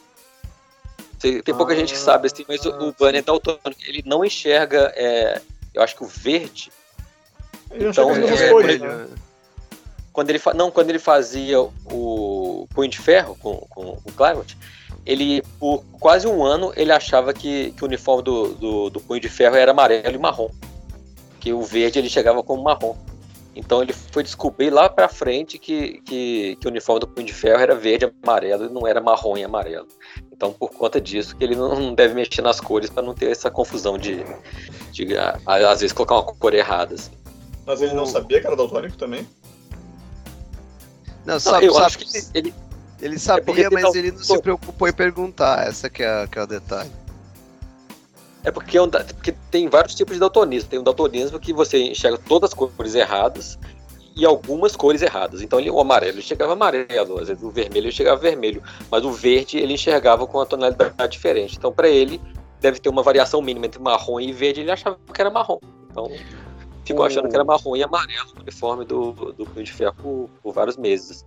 Tem 1.21 1.55
pouca 1.55 1.73
ah, 1.73 1.77
gente 1.77 1.92
que 1.92 1.99
sabe, 1.99 2.27
assim, 2.27 2.45
mas 2.49 2.66
ah, 2.66 2.71
o 2.71 2.92
Bunny 2.92 3.18
é 3.18 3.23
daltônico. 3.23 3.81
Ele 3.87 4.03
não 4.05 4.25
enxerga, 4.25 4.92
é, 4.97 5.40
eu 5.73 5.81
acho 5.81 5.95
que 5.95 6.03
o 6.03 6.09
verde. 6.09 6.73
Ele 7.71 7.88
então, 7.88 8.09
não 8.09 8.16
enxerga 8.16 8.35
as 8.35 8.40
é, 8.40 8.51
cores, 8.51 8.81
né? 8.81 9.07
Quando 10.12 10.31
ele, 10.31 10.40
não, 10.57 10.71
quando 10.73 10.90
ele 10.90 10.99
fazia 10.99 11.61
o 11.61 12.66
Punho 12.75 12.90
de 12.90 12.99
Ferro 12.99 13.37
com, 13.40 13.57
com 13.71 13.99
o 14.05 14.12
Claremont, 14.12 14.59
ele, 15.07 15.42
por 15.61 15.85
quase 16.01 16.27
um 16.27 16.45
ano, 16.45 16.73
ele 16.77 16.90
achava 16.90 17.33
que, 17.33 17.71
que 17.71 17.85
o 17.85 17.87
uniforme 17.87 18.25
do, 18.25 18.55
do, 18.55 18.90
do 18.90 19.01
Punho 19.01 19.21
de 19.21 19.29
Ferro 19.29 19.55
era 19.55 19.71
amarelo 19.71 20.14
e 20.14 20.18
marrom. 20.18 20.51
Que 21.42 21.52
o 21.52 21.61
verde 21.61 21.98
ele 21.98 22.09
chegava 22.09 22.40
como 22.40 22.62
marrom. 22.62 22.94
Então 23.55 23.83
ele 23.83 23.92
foi 23.92 24.22
descobrir 24.22 24.70
lá 24.70 24.88
pra 24.88 25.09
frente 25.09 25.59
que, 25.59 26.00
que, 26.02 26.57
que, 26.57 26.66
o 26.68 26.70
uniforme 26.70 27.00
do 27.00 27.09
Punho 27.09 27.26
de 27.26 27.33
Ferro 27.33 27.61
era 27.61 27.74
verde 27.74 28.05
e 28.05 28.12
amarelo 28.22 28.66
e 28.66 28.68
não 28.68 28.87
era 28.87 29.00
marrom 29.00 29.37
e 29.37 29.42
amarelo. 29.42 29.88
Então 30.33 30.52
por 30.52 30.70
conta 30.70 31.00
disso 31.00 31.35
que 31.37 31.42
ele 31.42 31.57
não 31.57 31.94
deve 31.94 32.14
mexer 32.14 32.42
nas 32.42 32.61
cores 32.61 32.88
para 32.88 33.02
não 33.02 33.12
ter 33.12 33.33
essa 33.33 33.50
confusão 33.50 33.98
de, 33.98 34.24
de, 34.92 35.09
às 35.18 35.81
vezes 35.81 35.92
colocar 35.92 36.14
uma 36.14 36.22
cor 36.22 36.55
errada. 36.55 36.94
Assim. 36.94 37.11
Mas 37.66 37.83
ele 37.83 37.92
não 37.92 38.07
sabia 38.07 38.40
que 38.40 38.46
era 38.46 38.55
daltônico 38.55 38.96
também? 38.96 39.26
Não, 41.26 41.40
sabe, 41.40 41.66
eu 41.66 41.74
sabe, 41.74 41.87
acho 41.87 41.98
que 41.98 42.38
ele, 42.38 42.55
ele 43.00 43.18
sabia, 43.18 43.66
é 43.66 43.70
mas 43.70 43.94
ele 43.96 44.12
não 44.12 44.22
se 44.22 44.40
preocupou 44.40 44.87
em 44.87 44.92
perguntar. 44.92 45.66
Essa 45.66 45.90
que 45.90 46.05
é, 46.05 46.24
que 46.28 46.38
é 46.38 46.42
o 46.42 46.46
detalhe. 46.46 47.01
É 48.44 48.50
porque, 48.50 48.76
é 48.76 48.83
um, 48.83 48.88
porque 48.88 49.33
tem 49.50 49.68
vários 49.68 49.94
tipos 49.94 50.14
de 50.14 50.20
daltonismo. 50.20 50.68
Tem 50.68 50.78
um 50.78 50.83
daltonismo 50.83 51.38
que 51.38 51.52
você 51.52 51.83
enxerga 51.83 52.18
todas 52.18 52.50
as 52.50 52.55
cores 52.55 52.94
erradas 52.94 53.59
e 54.16 54.24
algumas 54.24 54.76
cores 54.76 55.02
erradas. 55.02 55.42
Então 55.42 55.59
ele, 55.59 55.70
o 55.70 55.81
amarelo 55.81 56.14
ele 56.14 56.22
chegava 56.22 56.52
amarelo, 56.52 57.20
às 57.20 57.28
vezes 57.28 57.42
o 57.42 57.50
vermelho 57.50 57.87
ele 57.87 57.92
chegava 57.92 58.20
vermelho, 58.20 58.62
mas 58.90 59.05
o 59.05 59.11
verde 59.11 59.59
ele 59.59 59.74
enxergava 59.74 60.26
com 60.26 60.38
uma 60.38 60.46
tonalidade 60.46 61.12
diferente. 61.12 61.57
Então 61.57 61.72
para 61.72 61.88
ele 61.88 62.20
deve 62.61 62.78
ter 62.78 62.88
uma 62.88 63.02
variação 63.02 63.40
mínima 63.40 63.66
entre 63.66 63.81
marrom 63.81 64.20
e 64.20 64.33
verde, 64.33 64.61
ele 64.61 64.70
achava 64.70 64.98
que 65.12 65.20
era 65.20 65.31
marrom. 65.31 65.59
Então 65.90 66.11
ficou 66.85 67.05
achando 67.05 67.28
que 67.28 67.35
era 67.35 67.44
marrom 67.44 67.76
e 67.76 67.83
amarelo 67.83 68.28
no 68.35 68.42
uniforme 68.42 68.85
do, 68.85 69.12
do 69.12 69.46
Punho 69.46 69.64
de 69.64 69.72
Ferro 69.72 69.94
por, 69.94 70.31
por 70.42 70.52
vários 70.52 70.76
meses. 70.76 71.24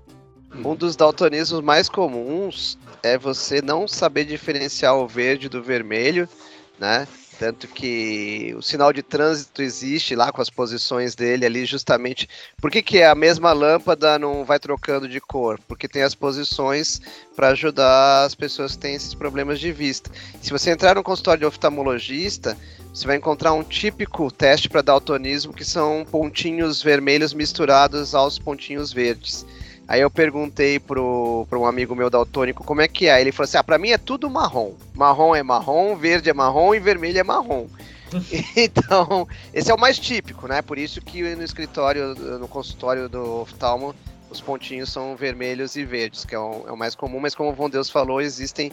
Um 0.64 0.76
dos 0.76 0.96
daltonismos 0.96 1.60
mais 1.62 1.90
comuns 1.90 2.78
é 3.04 3.18
você 3.18 3.62
não 3.62 3.88
saber 3.88 4.26
diferenciar 4.26 4.96
o 4.96 5.08
verde 5.08 5.50
do 5.50 5.62
vermelho, 5.62 6.30
né? 6.80 7.08
Tanto 7.38 7.68
que 7.68 8.56
o 8.58 8.62
sinal 8.62 8.94
de 8.94 9.04
trânsito 9.04 9.62
existe 9.62 10.16
lá 10.16 10.32
com 10.32 10.42
as 10.42 10.50
posições 10.50 11.16
dele 11.16 11.46
ali, 11.46 11.66
justamente. 11.66 12.30
Por 12.62 12.72
que, 12.72 12.82
que 12.82 13.04
a 13.04 13.14
mesma 13.14 13.52
lâmpada 13.52 14.18
não 14.18 14.46
vai 14.46 14.58
trocando 14.58 15.08
de 15.08 15.20
cor? 15.20 15.60
Porque 15.68 15.88
tem 15.88 16.02
as 16.02 16.16
posições 16.16 17.02
para 17.36 17.50
ajudar 17.50 18.24
as 18.24 18.34
pessoas 18.34 18.74
que 18.74 18.80
têm 18.80 18.96
esses 18.96 19.14
problemas 19.14 19.60
de 19.60 19.72
vista. 19.74 20.10
Se 20.42 20.52
você 20.52 20.72
entrar 20.72 20.96
no 20.96 21.04
consultório 21.04 21.42
de 21.42 21.46
oftalmologista, 21.46 22.58
você 22.94 23.06
vai 23.06 23.18
encontrar 23.18 23.52
um 23.52 23.64
típico 23.64 24.32
teste 24.32 24.70
para 24.70 24.82
daltonismo 24.82 25.54
que 25.54 25.66
são 25.66 26.06
pontinhos 26.10 26.82
vermelhos 26.82 27.34
misturados 27.34 28.16
aos 28.16 28.40
pontinhos 28.40 28.94
verdes. 28.94 29.46
Aí 29.88 30.02
eu 30.02 30.10
perguntei 30.10 30.80
pro, 30.80 31.46
pro 31.50 31.62
um 31.62 31.66
amigo 31.66 31.96
meu 31.96 32.10
daltônico 32.10 32.64
como 32.64 32.82
é 32.82 32.88
que 32.88 33.08
é. 33.08 33.22
Ele 33.22 33.32
falou 33.32 33.46
assim: 33.46 33.58
ah, 33.58 33.64
pra 33.64 33.78
mim 33.78 33.92
é 33.92 33.98
tudo 33.98 34.30
marrom. 34.30 34.74
Marrom 34.94 35.36
é 35.36 35.44
marrom, 35.44 35.96
verde 35.96 36.30
é 36.30 36.34
marrom 36.34 36.74
e 36.74 36.80
vermelho 36.80 37.20
é 37.20 37.24
marrom. 37.24 37.68
então, 38.56 39.28
esse 39.54 39.70
é 39.70 39.74
o 39.74 39.80
mais 39.80 40.00
típico, 40.00 40.48
né? 40.48 40.62
Por 40.62 40.78
isso 40.78 41.02
que 41.02 41.36
no 41.36 41.44
escritório, 41.44 42.16
no 42.16 42.48
consultório 42.48 43.08
do 43.08 43.42
oftalmo, 43.42 43.94
os 44.30 44.42
pontinhos 44.42 44.92
são 44.92 45.16
vermelhos 45.16 45.76
e 45.76 45.86
verdes, 45.86 46.26
que 46.26 46.34
é 46.34 46.40
o, 46.40 46.66
é 46.68 46.72
o 46.72 46.78
mais 46.78 46.96
comum, 46.96 47.20
mas 47.20 47.36
como 47.36 47.50
o 47.50 47.54
Von 47.54 47.70
Deus 47.70 47.90
falou, 47.90 48.22
existem 48.22 48.72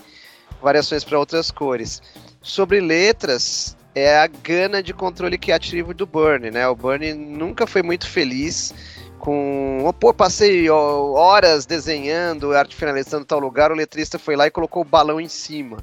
variações 0.63 1.05
para 1.05 1.19
outras 1.19 1.51
cores. 1.51 2.01
Sobre 2.41 2.81
letras, 2.81 3.77
é 3.95 4.17
a 4.17 4.27
gana 4.27 4.83
de 4.83 4.95
controle 4.95 5.37
criativo 5.37 5.93
do 5.93 6.07
Burn, 6.07 6.51
né? 6.51 6.67
O 6.69 6.75
Burn 6.75 7.13
nunca 7.15 7.67
foi 7.67 7.83
muito 7.83 8.09
feliz 8.09 8.75
com. 9.23 9.95
Pô, 10.01 10.13
passei 10.13 10.69
horas 10.69 11.65
desenhando, 11.65 12.53
arte 12.53 12.75
finalizando 12.75 13.25
tal 13.25 13.39
lugar, 13.39 13.71
o 13.71 13.75
letrista 13.77 14.19
foi 14.19 14.35
lá 14.35 14.49
e 14.49 14.51
colocou 14.51 14.83
o 14.83 14.85
balão 14.85 15.21
em 15.21 15.29
cima. 15.29 15.79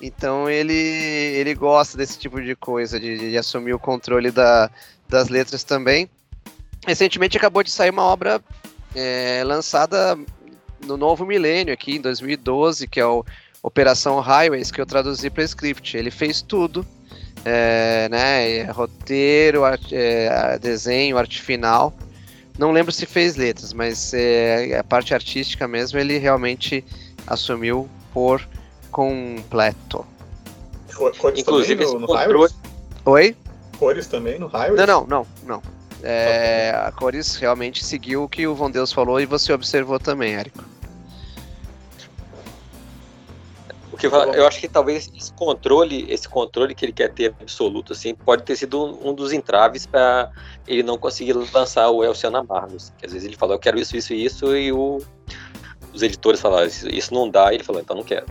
Então 0.00 0.48
ele, 0.48 0.72
ele 0.72 1.54
gosta 1.54 1.98
desse 1.98 2.18
tipo 2.18 2.40
de 2.40 2.56
coisa, 2.56 2.98
de, 2.98 3.30
de 3.30 3.36
assumir 3.36 3.74
o 3.74 3.78
controle 3.78 4.30
da, 4.30 4.70
das 5.06 5.28
letras 5.28 5.62
também. 5.62 6.08
Recentemente 6.86 7.36
acabou 7.36 7.62
de 7.62 7.70
sair 7.70 7.90
uma 7.90 8.02
obra 8.02 8.40
é, 8.94 9.42
lançada 9.44 10.18
no 10.86 10.96
novo 10.96 11.26
milênio 11.26 11.74
aqui, 11.74 11.96
em 11.96 12.00
2012, 12.00 12.88
que 12.88 12.98
é 12.98 13.04
o 13.04 13.22
Operação 13.62 14.20
Highways, 14.20 14.70
que 14.70 14.80
eu 14.80 14.86
traduzi 14.86 15.28
para 15.28 15.44
script. 15.44 15.98
Ele 15.98 16.10
fez 16.10 16.40
tudo, 16.40 16.86
é, 17.44 18.08
né, 18.10 18.62
roteiro, 18.70 19.66
arte, 19.66 19.94
é, 19.94 20.58
desenho, 20.58 21.18
arte 21.18 21.42
final. 21.42 21.94
Não 22.58 22.72
lembro 22.72 22.92
se 22.92 23.06
fez 23.06 23.36
letras, 23.36 23.72
mas 23.72 24.12
é, 24.12 24.76
a 24.78 24.84
parte 24.84 25.14
artística 25.14 25.66
mesmo 25.66 25.98
ele 25.98 26.18
realmente 26.18 26.84
assumiu 27.26 27.88
por 28.12 28.46
completo. 28.90 30.04
Cores 31.18 31.40
Inclusive, 31.40 31.84
também 31.84 31.94
no, 31.94 32.00
no 32.00 32.06
controle... 32.06 32.52
Oi? 33.06 33.36
Cores 33.78 34.06
também 34.06 34.38
no 34.38 34.46
Highways? 34.46 34.76
Não, 34.76 34.86
não, 34.86 35.06
não, 35.06 35.26
não. 35.46 35.62
É, 36.02 36.74
a 36.84 36.92
Cores 36.92 37.36
realmente 37.36 37.84
seguiu 37.84 38.24
o 38.24 38.28
que 38.28 38.46
o 38.46 38.54
Von 38.54 38.70
Deus 38.70 38.92
falou 38.92 39.20
e 39.20 39.26
você 39.26 39.52
observou 39.52 39.98
também, 39.98 40.34
Érico. 40.34 40.62
Porque 44.08 44.38
eu 44.38 44.46
acho 44.46 44.60
que 44.60 44.68
talvez 44.68 45.10
esse 45.14 45.32
controle, 45.32 46.06
esse 46.08 46.28
controle 46.28 46.74
que 46.74 46.84
ele 46.84 46.92
quer 46.92 47.12
ter 47.12 47.34
absoluto, 47.40 47.92
assim, 47.92 48.14
pode 48.14 48.42
ter 48.44 48.56
sido 48.56 48.98
um, 49.06 49.12
dos 49.12 49.32
entraves 49.32 49.86
para 49.86 50.30
ele 50.66 50.82
não 50.82 50.96
conseguir 50.96 51.32
lançar 51.32 51.90
o 51.90 52.04
Elciano 52.04 52.38
Amargo. 52.38 52.76
Assim, 52.76 52.92
que 52.98 53.06
às 53.06 53.12
vezes 53.12 53.26
ele 53.26 53.36
falou, 53.36 53.56
eu 53.56 53.58
quero 53.58 53.78
isso, 53.78 53.96
isso 53.96 54.14
e 54.14 54.24
isso, 54.24 54.56
e 54.56 54.72
o, 54.72 54.98
os 55.92 56.02
editores 56.02 56.40
falaram, 56.40 56.66
isso, 56.66 56.88
isso 56.88 57.12
não 57.12 57.28
dá, 57.28 57.52
e 57.52 57.56
ele 57.56 57.64
falou, 57.64 57.80
então 57.80 57.96
não 57.96 58.04
quero. 58.04 58.26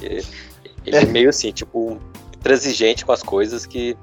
ele 0.00 0.96
é 0.96 1.04
meio 1.04 1.28
assim, 1.28 1.52
tipo, 1.52 1.98
transigente 2.40 3.04
com 3.04 3.12
as 3.12 3.22
coisas 3.22 3.66
que. 3.66 3.96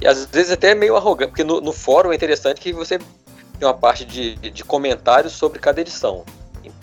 E 0.00 0.06
às 0.06 0.26
vezes 0.26 0.50
até 0.50 0.70
é 0.70 0.74
meio 0.74 0.96
arrogante, 0.96 1.30
porque 1.30 1.44
no, 1.44 1.60
no 1.60 1.72
fórum 1.72 2.12
é 2.12 2.14
interessante 2.14 2.60
que 2.60 2.72
você 2.72 2.98
tem 2.98 3.68
uma 3.68 3.74
parte 3.74 4.04
de, 4.04 4.36
de 4.36 4.64
comentários 4.64 5.32
sobre 5.32 5.58
cada 5.58 5.80
edição. 5.80 6.24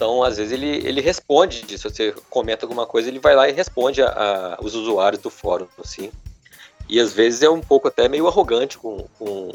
Então, 0.01 0.23
às 0.23 0.37
vezes, 0.37 0.51
ele, 0.51 0.77
ele 0.77 0.99
responde, 0.99 1.77
se 1.77 1.83
você 1.83 2.11
comenta 2.27 2.65
alguma 2.65 2.87
coisa, 2.87 3.07
ele 3.07 3.19
vai 3.19 3.35
lá 3.35 3.47
e 3.47 3.51
responde 3.51 4.01
a, 4.01 4.07
a 4.07 4.57
os 4.59 4.73
usuários 4.73 5.21
do 5.21 5.29
fórum, 5.29 5.67
assim. 5.79 6.11
E 6.89 6.99
às 6.99 7.13
vezes 7.13 7.43
é 7.43 7.49
um 7.51 7.61
pouco 7.61 7.87
até 7.87 8.09
meio 8.09 8.27
arrogante 8.27 8.79
com, 8.79 9.05
com 9.19 9.51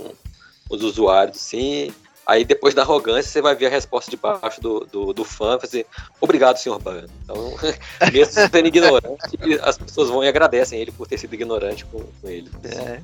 os 0.71 0.85
usuários, 0.85 1.37
assim. 1.39 1.93
Aí 2.25 2.45
depois 2.45 2.75
da 2.75 2.83
arrogância 2.83 3.29
você 3.29 3.43
vai 3.43 3.57
ver 3.57 3.67
a 3.67 3.71
resposta 3.71 4.09
de 4.09 4.17
baixo 4.17 4.61
do, 4.61 4.85
do, 4.85 5.13
do 5.13 5.25
fã, 5.25 5.59
fazer 5.59 5.85
obrigado, 6.21 6.59
senhor 6.59 6.79
Ban. 6.79 7.07
Então, 7.25 7.53
mesmo 8.13 8.33
sendo 8.33 8.69
ignorante, 8.69 9.37
as 9.63 9.77
pessoas 9.77 10.11
vão 10.11 10.23
e 10.23 10.29
agradecem 10.29 10.81
ele 10.81 10.93
por 10.93 11.09
ter 11.09 11.19
sido 11.19 11.35
ignorante 11.35 11.85
com, 11.87 12.05
com 12.23 12.29
ele. 12.29 12.49
É, 12.63 13.01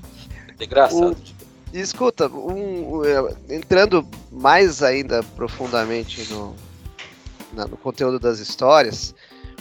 é 0.61 0.65
engraçado. 0.65 1.11
O... 1.11 1.77
Escuta, 1.77 2.29
um, 2.29 2.99
um, 2.99 3.05
é, 3.05 3.35
entrando 3.49 4.07
mais 4.31 4.81
ainda 4.81 5.25
profundamente 5.35 6.31
no, 6.33 6.55
no 7.53 7.77
conteúdo 7.77 8.19
das 8.19 8.39
histórias, 8.39 9.15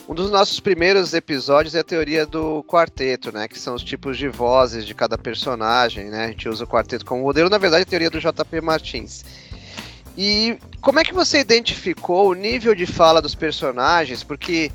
um 0.07 0.13
dos 0.13 0.31
nossos 0.31 0.59
primeiros 0.59 1.13
episódios 1.13 1.75
é 1.75 1.79
a 1.79 1.83
teoria 1.83 2.25
do 2.25 2.63
quarteto, 2.63 3.31
né? 3.31 3.47
Que 3.47 3.57
são 3.57 3.75
os 3.75 3.83
tipos 3.83 4.17
de 4.17 4.27
vozes 4.27 4.85
de 4.85 4.93
cada 4.93 5.17
personagem, 5.17 6.09
né? 6.09 6.25
A 6.25 6.27
gente 6.27 6.49
usa 6.49 6.63
o 6.63 6.67
quarteto 6.67 7.05
como 7.05 7.21
modelo, 7.21 7.49
na 7.49 7.57
verdade, 7.57 7.83
a 7.83 7.85
teoria 7.85 8.09
do 8.09 8.19
JP 8.19 8.61
Martins. 8.61 9.23
E 10.17 10.57
como 10.81 10.99
é 10.99 11.03
que 11.03 11.13
você 11.13 11.39
identificou 11.39 12.29
o 12.29 12.33
nível 12.33 12.75
de 12.75 12.85
fala 12.85 13.21
dos 13.21 13.35
personagens? 13.35 14.23
Porque, 14.23 14.71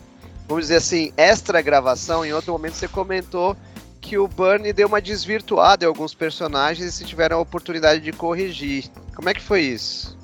vamos 0.49 0.65
dizer 0.65 0.77
assim, 0.77 1.13
extra 1.17 1.61
gravação, 1.61 2.25
em 2.25 2.33
outro 2.33 2.53
momento 2.53 2.75
você 2.75 2.89
comentou 2.89 3.57
que 4.01 4.17
o 4.17 4.29
Burnie 4.29 4.73
deu 4.73 4.87
uma 4.87 5.01
desvirtuada 5.01 5.85
em 5.85 5.89
alguns 5.89 6.15
personagens 6.15 6.89
e 6.89 6.93
se 6.93 7.05
tiveram 7.05 7.39
a 7.39 7.41
oportunidade 7.41 8.01
de 8.01 8.13
corrigir. 8.13 8.85
Como 9.15 9.29
é 9.29 9.35
que 9.35 9.43
foi 9.43 9.63
isso? 9.63 10.17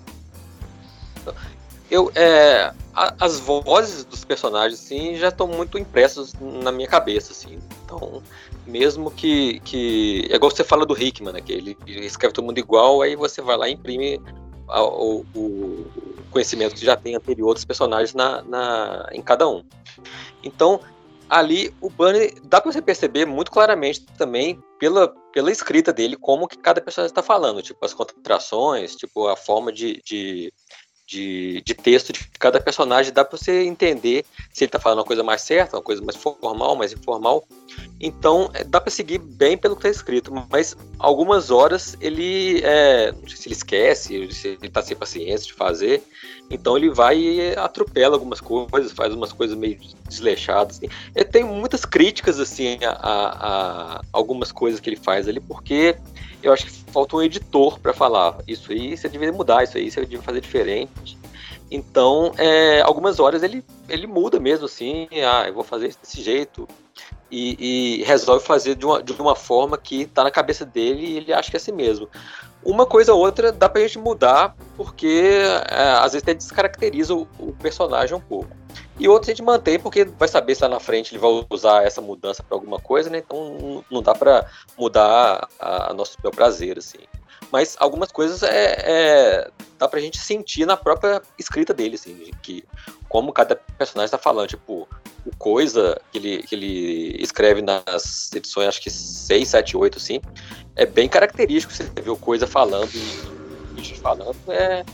Eu, 1.91 2.11
é, 2.15 2.73
a, 2.95 3.15
as 3.21 3.39
vozes 3.41 4.05
dos 4.05 4.25
personagens 4.25 4.81
assim, 4.81 5.17
já 5.17 5.29
estão 5.29 5.47
muito 5.47 5.79
impressas 5.79 6.35
na 6.41 6.71
minha 6.71 6.89
cabeça. 6.89 7.33
Assim. 7.33 7.59
Então, 7.85 8.23
mesmo 8.67 9.11
que, 9.11 9.61
que. 9.61 10.29
É 10.31 10.37
igual 10.37 10.51
você 10.51 10.65
fala 10.65 10.87
do 10.87 11.01
Hickman, 11.01 11.33
né? 11.33 11.41
Que 11.41 11.53
ele, 11.53 11.77
ele 11.87 12.07
escreve 12.07 12.35
todo 12.35 12.45
mundo 12.45 12.59
igual, 12.59 13.03
aí 13.03 13.17
você 13.17 13.41
vai 13.41 13.57
lá 13.57 13.69
e 13.69 13.73
imprime 13.73 14.21
a, 14.69 14.83
o, 14.83 15.25
o, 15.35 15.87
conhecimento 16.31 16.75
que 16.75 16.85
já 16.85 16.97
tem 16.97 17.15
anterior 17.15 17.55
dos 17.55 17.65
personagens 17.65 18.15
na, 18.15 18.43
na, 18.43 19.09
em 19.13 19.23
cada 19.23 19.49
um. 19.49 19.63
Então, 20.43 20.81
ali 21.29 21.75
o 21.81 21.89
Bunny 21.89 22.35
dá 22.45 22.61
para 22.61 22.73
você 22.73 22.83
perceber 22.83 23.27
muito 23.27 23.51
claramente 23.51 24.05
também 24.19 24.63
pela, 24.79 25.09
pela 25.33 25.51
escrita 25.51 25.93
dele 25.93 26.17
como 26.17 26.49
que 26.49 26.59
cada 26.59 26.81
personagem 26.81 27.11
está 27.11 27.23
falando, 27.23 27.63
tipo 27.63 27.85
as 27.85 27.95
contrações, 27.95 28.97
tipo 28.97 29.29
a 29.29 29.37
forma 29.37 29.73
de, 29.73 30.03
de, 30.05 30.53
de, 31.13 31.63
de 31.63 31.75
texto 31.75 32.13
de 32.13 32.27
cada 32.39 32.59
personagem, 32.59 33.13
dá 33.13 33.23
para 33.25 33.37
você 33.37 33.65
entender 33.65 34.25
se 34.51 34.65
ele 34.65 34.69
está 34.69 34.79
falando 34.79 35.01
uma 35.01 35.05
coisa 35.05 35.23
mais 35.23 35.43
certa, 35.43 35.77
uma 35.77 35.83
coisa 35.83 36.03
mais 36.03 36.17
formal, 36.17 36.75
mais 36.75 36.93
informal. 36.93 37.45
Então, 38.01 38.51
é, 38.55 38.65
dá 38.65 38.81
para 38.81 38.91
seguir 38.91 39.19
bem 39.19 39.57
pelo 39.57 39.77
que 39.77 39.87
está 39.87 39.91
escrito, 39.91 40.33
mas 40.51 40.75
algumas 40.99 41.51
horas 41.51 41.97
ele, 42.01 42.61
é, 42.65 43.13
não 43.13 43.29
sei 43.29 43.37
se 43.37 43.49
ele 43.49 43.55
esquece, 43.55 44.33
se 44.33 44.49
ele 44.49 44.59
está 44.63 44.81
sem 44.81 44.97
paciência 44.97 45.47
de 45.47 45.53
fazer, 45.53 46.03
então 46.51 46.77
ele 46.77 46.91
vai 46.91 47.19
e 47.19 47.57
atropela 47.57 48.17
algumas 48.17 48.41
coisas, 48.41 48.93
faz 48.93 49.13
umas 49.13 49.33
coisas 49.33 49.57
meio 49.57 49.79
desleixadas. 50.09 50.77
Assim. 50.77 50.89
Ele 51.15 51.25
tem 51.27 51.45
muitas 51.45 51.85
críticas 51.85 52.41
assim 52.41 52.79
a, 52.85 52.91
a, 52.91 53.97
a 53.97 54.03
algumas 54.13 54.51
coisas 54.51 54.81
que 54.81 54.89
ele 54.89 54.97
faz 54.97 55.29
ali, 55.29 55.41
porque 55.41 55.97
eu 56.43 56.53
acho 56.53 56.67
que 56.67 56.73
falta 56.93 57.17
um 57.17 57.23
editor 57.23 57.79
para 57.79 57.93
falar 57.93 58.39
isso 58.47 58.73
aí 58.73 58.97
você 58.97 59.09
devia 59.09 59.33
mudar, 59.33 59.65
isso 59.65 59.77
aí 59.77 59.91
você 59.91 60.01
devia 60.01 60.23
fazer 60.23 60.41
diferente. 60.41 61.19
Então, 61.71 62.33
é, 62.37 62.83
algumas 62.83 63.19
horas 63.19 63.43
ele, 63.43 63.65
ele 63.89 64.07
muda 64.07 64.39
mesmo, 64.39 64.67
assim, 64.67 65.09
ah, 65.27 65.45
eu 65.47 65.55
vou 65.55 65.65
fazer 65.65 65.95
desse 66.03 66.21
jeito, 66.23 66.69
e, 67.31 68.01
e, 68.01 68.05
resolve 68.05 68.45
fazer 68.45 68.75
de 68.75 68.85
uma, 68.85 69.03
de 69.03 69.13
uma 69.13 69.35
forma 69.35 69.79
que 69.79 70.03
está 70.03 70.23
na 70.23 70.31
cabeça 70.31 70.67
dele 70.67 71.07
e 71.07 71.17
ele 71.17 71.33
acha 71.33 71.51
que 71.51 71.57
é 71.57 71.59
assim 71.59 71.73
mesmo. 71.73 72.07
Uma 72.63 72.85
coisa 72.85 73.15
ou 73.15 73.21
outra 73.21 73.51
dá 73.51 73.71
pra 73.71 73.81
gente 73.81 73.99
mudar, 73.99 74.55
porque 74.77 75.41
é, 75.71 75.83
às 75.99 76.13
vezes 76.13 76.23
até 76.23 76.35
descaracteriza 76.35 77.15
o, 77.15 77.27
o, 77.39 77.53
personagem 77.55 78.15
um 78.15 78.21
pouco. 78.21 78.55
E 78.99 79.09
outra 79.09 79.31
a 79.31 79.35
gente 79.35 79.45
mantém, 79.45 79.79
porque 79.79 80.05
vai 80.05 80.29
saber 80.29 80.55
se 80.55 80.63
lá 80.63 80.69
na 80.69 80.81
frente 80.81 81.13
ele 81.13 81.19
vai 81.19 81.45
usar 81.51 81.85
essa 81.85 82.01
mudança 82.01 82.43
para 82.43 82.57
alguma 82.57 82.79
coisa, 82.79 83.09
né? 83.09 83.19
Então 83.19 83.85
não 83.91 84.03
dá 84.03 84.15
para 84.15 84.47
mudar 84.77 85.49
a, 85.59 85.91
a 85.91 85.95
nosso 85.95 86.17
bel 86.23 86.31
prazer, 86.31 86.79
assim. 86.79 86.99
Mas 87.51 87.77
algumas 87.79 88.11
coisas 88.11 88.43
é, 88.43 88.77
é, 88.79 89.51
dá 89.79 89.87
pra 89.87 90.01
gente 90.01 90.19
sentir 90.19 90.65
na 90.67 90.77
própria 90.77 91.21
escrita 91.39 91.75
dele, 91.75 91.97
assim, 91.97 92.31
que 92.43 92.65
como 93.09 93.33
cada 93.33 93.57
personagem 93.57 94.07
está 94.07 94.19
falando, 94.19 94.49
tipo, 94.49 94.89
o 95.27 95.37
Coisa, 95.37 96.01
que 96.11 96.19
ele, 96.19 96.43
que 96.45 96.55
ele 96.55 97.23
escreve 97.23 97.61
nas 97.61 98.33
edições, 98.33 98.69
acho 98.69 98.81
que 98.81 98.91
6, 98.91 99.49
7, 99.49 99.77
8, 99.77 99.99
assim, 99.99 100.21
é 100.75 100.87
bem 100.87 101.09
característico. 101.09 101.73
Você 101.73 101.85
vê 101.85 102.11
o 102.11 102.17
Coisa 102.17 102.47
falando 102.47 102.91
e 102.95 103.81
o 103.81 103.97
falando, 103.97 104.35
é, 104.49 104.85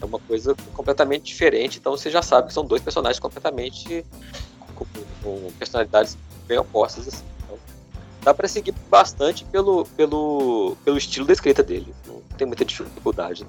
é 0.00 0.04
uma 0.04 0.18
coisa 0.18 0.54
completamente 0.72 1.24
diferente. 1.24 1.78
Então 1.78 1.92
você 1.92 2.10
já 2.10 2.22
sabe 2.22 2.48
que 2.48 2.54
são 2.54 2.64
dois 2.64 2.82
personagens 2.82 3.18
completamente 3.18 4.04
com, 4.74 4.86
com 5.22 5.52
personalidades 5.58 6.16
bem 6.46 6.58
opostas. 6.58 7.08
Assim. 7.08 7.24
Então, 7.44 7.58
dá 8.22 8.34
para 8.34 8.48
seguir 8.48 8.74
bastante 8.90 9.44
pelo, 9.44 9.84
pelo, 9.96 10.76
pelo 10.84 10.98
estilo 10.98 11.26
da 11.26 11.32
escrita 11.32 11.62
dele. 11.62 11.94
Não 12.06 12.22
tem 12.36 12.46
muita 12.46 12.64
dificuldade. 12.64 13.46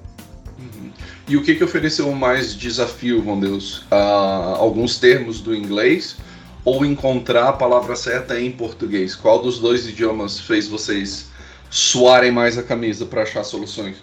Uhum. 0.58 0.92
E 1.28 1.36
o 1.36 1.44
que, 1.44 1.56
que 1.56 1.64
ofereceu 1.64 2.12
mais 2.12 2.56
desafio, 2.56 3.22
meu 3.24 3.36
Deus? 3.36 3.80
Uh, 3.92 4.56
alguns 4.58 4.98
termos 4.98 5.42
do 5.42 5.56
inglês 5.56 6.18
ou 6.64 6.86
encontrar 6.86 7.50
a 7.50 7.54
palavra 7.54 7.96
certa 7.96 8.40
em 8.40 8.52
português? 8.52 9.16
Qual 9.16 9.42
dos 9.42 9.60
dois 9.60 9.88
idiomas 9.88 10.40
fez 10.40 10.68
vocês 10.68 11.28
suarem 11.70 12.32
mais 12.32 12.58
a 12.58 12.64
camisa 12.64 13.06
para 13.06 13.24
achar 13.24 13.44
soluções? 13.44 13.98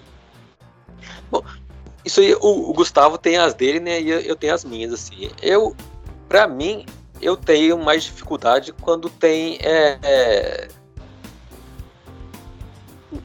Isso 2.04 2.20
aí, 2.20 2.34
o, 2.34 2.70
o, 2.70 2.72
Gustavo 2.72 3.16
tem 3.16 3.36
as 3.36 3.54
dele, 3.54 3.80
né? 3.80 4.00
E 4.00 4.10
eu 4.10 4.34
tenho 4.34 4.54
as 4.54 4.64
minhas, 4.64 4.92
assim. 4.92 5.30
Eu, 5.40 5.76
para 6.28 6.46
mim, 6.48 6.84
eu 7.20 7.36
tenho 7.36 7.78
mais 7.78 8.04
dificuldade 8.04 8.72
quando 8.72 9.08
tem. 9.08 9.58
É, 9.60 9.98
é... 10.02 10.68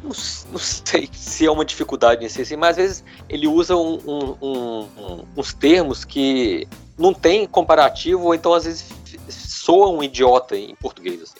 Não, 0.03 0.11
não, 0.51 0.59
sei 0.59 1.09
se 1.11 1.45
é 1.45 1.51
uma 1.51 1.65
dificuldade 1.65 2.23
em 2.23 2.29
si, 2.29 2.41
assim, 2.41 2.55
mas 2.57 2.71
às 2.71 2.75
vezes 2.75 3.03
ele 3.29 3.47
usa 3.47 3.75
um, 3.75 3.97
um, 4.05 4.37
um, 4.41 5.25
uns 5.35 5.53
termos 5.53 6.03
que 6.03 6.67
não 6.97 7.13
tem 7.13 7.47
comparativo, 7.47 8.25
ou 8.25 8.35
então 8.35 8.53
às 8.53 8.65
vezes 8.65 8.85
soa 9.29 9.89
um 9.89 10.03
idiota 10.03 10.57
em 10.57 10.75
português, 10.75 11.21
assim. 11.21 11.39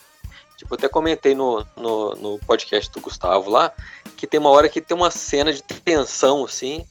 Tipo, 0.56 0.74
eu 0.74 0.76
até 0.76 0.88
comentei 0.88 1.34
no, 1.34 1.64
no, 1.76 2.14
no, 2.16 2.38
podcast 2.40 2.90
do 2.90 3.00
Gustavo 3.00 3.48
lá, 3.48 3.72
que 4.16 4.26
tem 4.26 4.40
uma 4.40 4.50
hora 4.50 4.68
que 4.68 4.80
tem 4.80 4.96
uma 4.96 5.10
cena 5.10 5.52
de 5.52 5.62
tensão, 5.62 6.44
assim, 6.44 6.84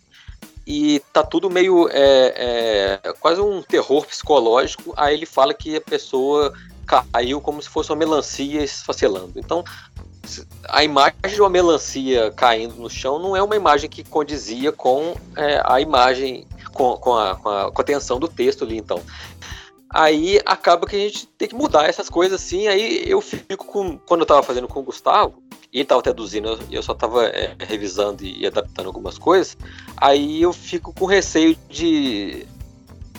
e 0.67 0.99
tá 1.13 1.23
tudo 1.23 1.49
meio. 1.49 1.88
É, 1.89 2.99
é, 3.06 3.13
quase 3.21 3.39
um 3.39 3.62
terror 3.62 4.06
psicológico. 4.06 4.93
Aí 4.97 5.15
ele 5.15 5.25
fala 5.25 5.53
que 5.53 5.77
a 5.77 5.82
pessoa 5.82 6.53
caiu 6.86 7.39
como 7.39 7.62
se 7.62 7.69
fosse 7.69 7.89
uma 7.89 7.95
melancia 7.95 8.62
esfacelando. 8.62 9.32
Então, 9.38 9.63
a 10.67 10.84
imagem 10.84 11.13
de 11.23 11.39
uma 11.39 11.49
melancia 11.49 12.32
caindo 12.32 12.75
no 12.75 12.89
chão 12.89 13.17
não 13.17 13.34
é 13.34 13.41
uma 13.41 13.56
imagem 13.56 13.89
que 13.89 14.03
condizia 14.03 14.73
com 14.73 15.15
é, 15.38 15.62
a 15.63 15.80
imagem, 15.80 16.45
com, 16.73 16.97
com, 16.97 17.15
a, 17.15 17.36
com, 17.36 17.49
a, 17.49 17.71
com 17.71 17.82
a 17.82 17.86
tensão 17.86 18.19
do 18.19 18.27
texto 18.27 18.65
ali, 18.65 18.77
então. 18.77 19.01
Aí 19.89 20.38
acaba 20.45 20.86
que 20.86 20.97
a 20.97 20.99
gente 20.99 21.27
tem 21.38 21.47
que 21.47 21.56
mudar 21.56 21.88
essas 21.88 22.10
coisas 22.10 22.41
assim. 22.41 22.67
Aí 22.67 23.10
eu 23.10 23.21
fico 23.21 23.65
com. 23.65 23.97
Quando 23.99 24.21
eu 24.21 24.27
tava 24.27 24.43
fazendo 24.43 24.67
com 24.67 24.82
o 24.82 24.84
Gustavo, 24.84 25.41
e 25.71 25.80
ele 25.80 25.86
tava 25.86 26.01
traduzindo, 26.01 26.60
e 26.69 26.75
eu 26.75 26.84
só 26.84 26.93
tava 26.93 27.25
é, 27.25 27.56
revisando 27.60 28.23
e 28.23 28.45
adaptando 28.45 28.88
algumas 28.88 29.17
coisas, 29.17 29.58
aí 29.95 30.41
eu 30.41 30.53
fico 30.53 30.93
com 30.93 31.06
receio 31.06 31.58
de 31.69 32.47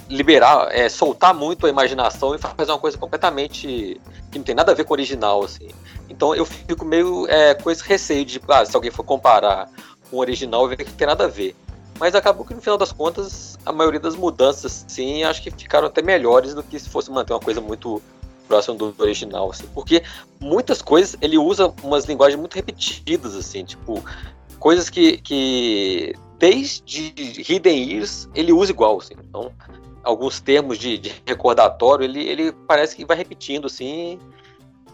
liberar, 0.08 0.68
é, 0.70 0.88
soltar 0.88 1.34
muito 1.34 1.66
a 1.66 1.68
imaginação 1.68 2.34
e 2.34 2.38
fazer 2.38 2.72
uma 2.72 2.78
coisa 2.78 2.96
completamente 2.96 4.00
que 4.30 4.38
não 4.38 4.44
tem 4.44 4.54
nada 4.54 4.72
a 4.72 4.74
ver 4.74 4.84
com 4.84 4.94
o 4.94 4.96
original, 4.96 5.44
assim. 5.44 5.68
Então 6.08 6.34
eu 6.34 6.46
fico 6.46 6.84
meio 6.84 7.26
é, 7.28 7.54
com 7.54 7.70
esse 7.70 7.82
receio 7.82 8.24
de, 8.24 8.40
ah, 8.48 8.64
se 8.64 8.74
alguém 8.74 8.90
for 8.90 9.02
comparar 9.04 9.68
com 10.10 10.16
o 10.16 10.20
original, 10.20 10.66
ver 10.66 10.76
que 10.76 10.84
não 10.84 10.92
tem 10.92 11.06
nada 11.06 11.24
a 11.24 11.28
ver. 11.28 11.54
Mas 12.00 12.14
acabou 12.14 12.46
que 12.46 12.54
no 12.54 12.60
final 12.60 12.78
das 12.78 12.92
contas, 12.92 13.58
a 13.66 13.72
maioria 13.72 14.00
das 14.00 14.14
mudanças, 14.14 14.84
sim, 14.88 15.24
acho 15.24 15.42
que 15.42 15.50
ficaram 15.50 15.88
até 15.88 16.00
melhores 16.00 16.54
do 16.54 16.62
que 16.62 16.78
se 16.78 16.88
fosse 16.88 17.10
manter 17.10 17.32
uma 17.32 17.40
coisa 17.40 17.60
muito 17.60 18.00
próxima 18.48 18.76
do 18.76 18.94
original, 18.98 19.50
assim. 19.50 19.66
Porque 19.74 20.02
muitas 20.40 20.82
coisas, 20.82 21.16
ele 21.20 21.38
usa 21.38 21.72
umas 21.82 22.06
linguagens 22.06 22.40
muito 22.40 22.54
repetidas, 22.54 23.36
assim, 23.36 23.64
tipo, 23.64 24.02
coisas 24.58 24.88
que, 24.88 25.18
que 25.18 26.14
desde 26.38 27.12
Hidden 27.16 27.90
Years 27.90 28.28
ele 28.34 28.52
usa 28.52 28.72
igual, 28.72 28.98
assim. 28.98 29.14
Então, 29.28 29.52
alguns 30.02 30.40
termos 30.40 30.78
de, 30.78 30.98
de 30.98 31.22
recordatório, 31.26 32.04
ele, 32.04 32.22
ele 32.22 32.52
parece 32.66 32.96
que 32.96 33.04
vai 33.04 33.16
repetindo, 33.16 33.66
assim, 33.66 34.18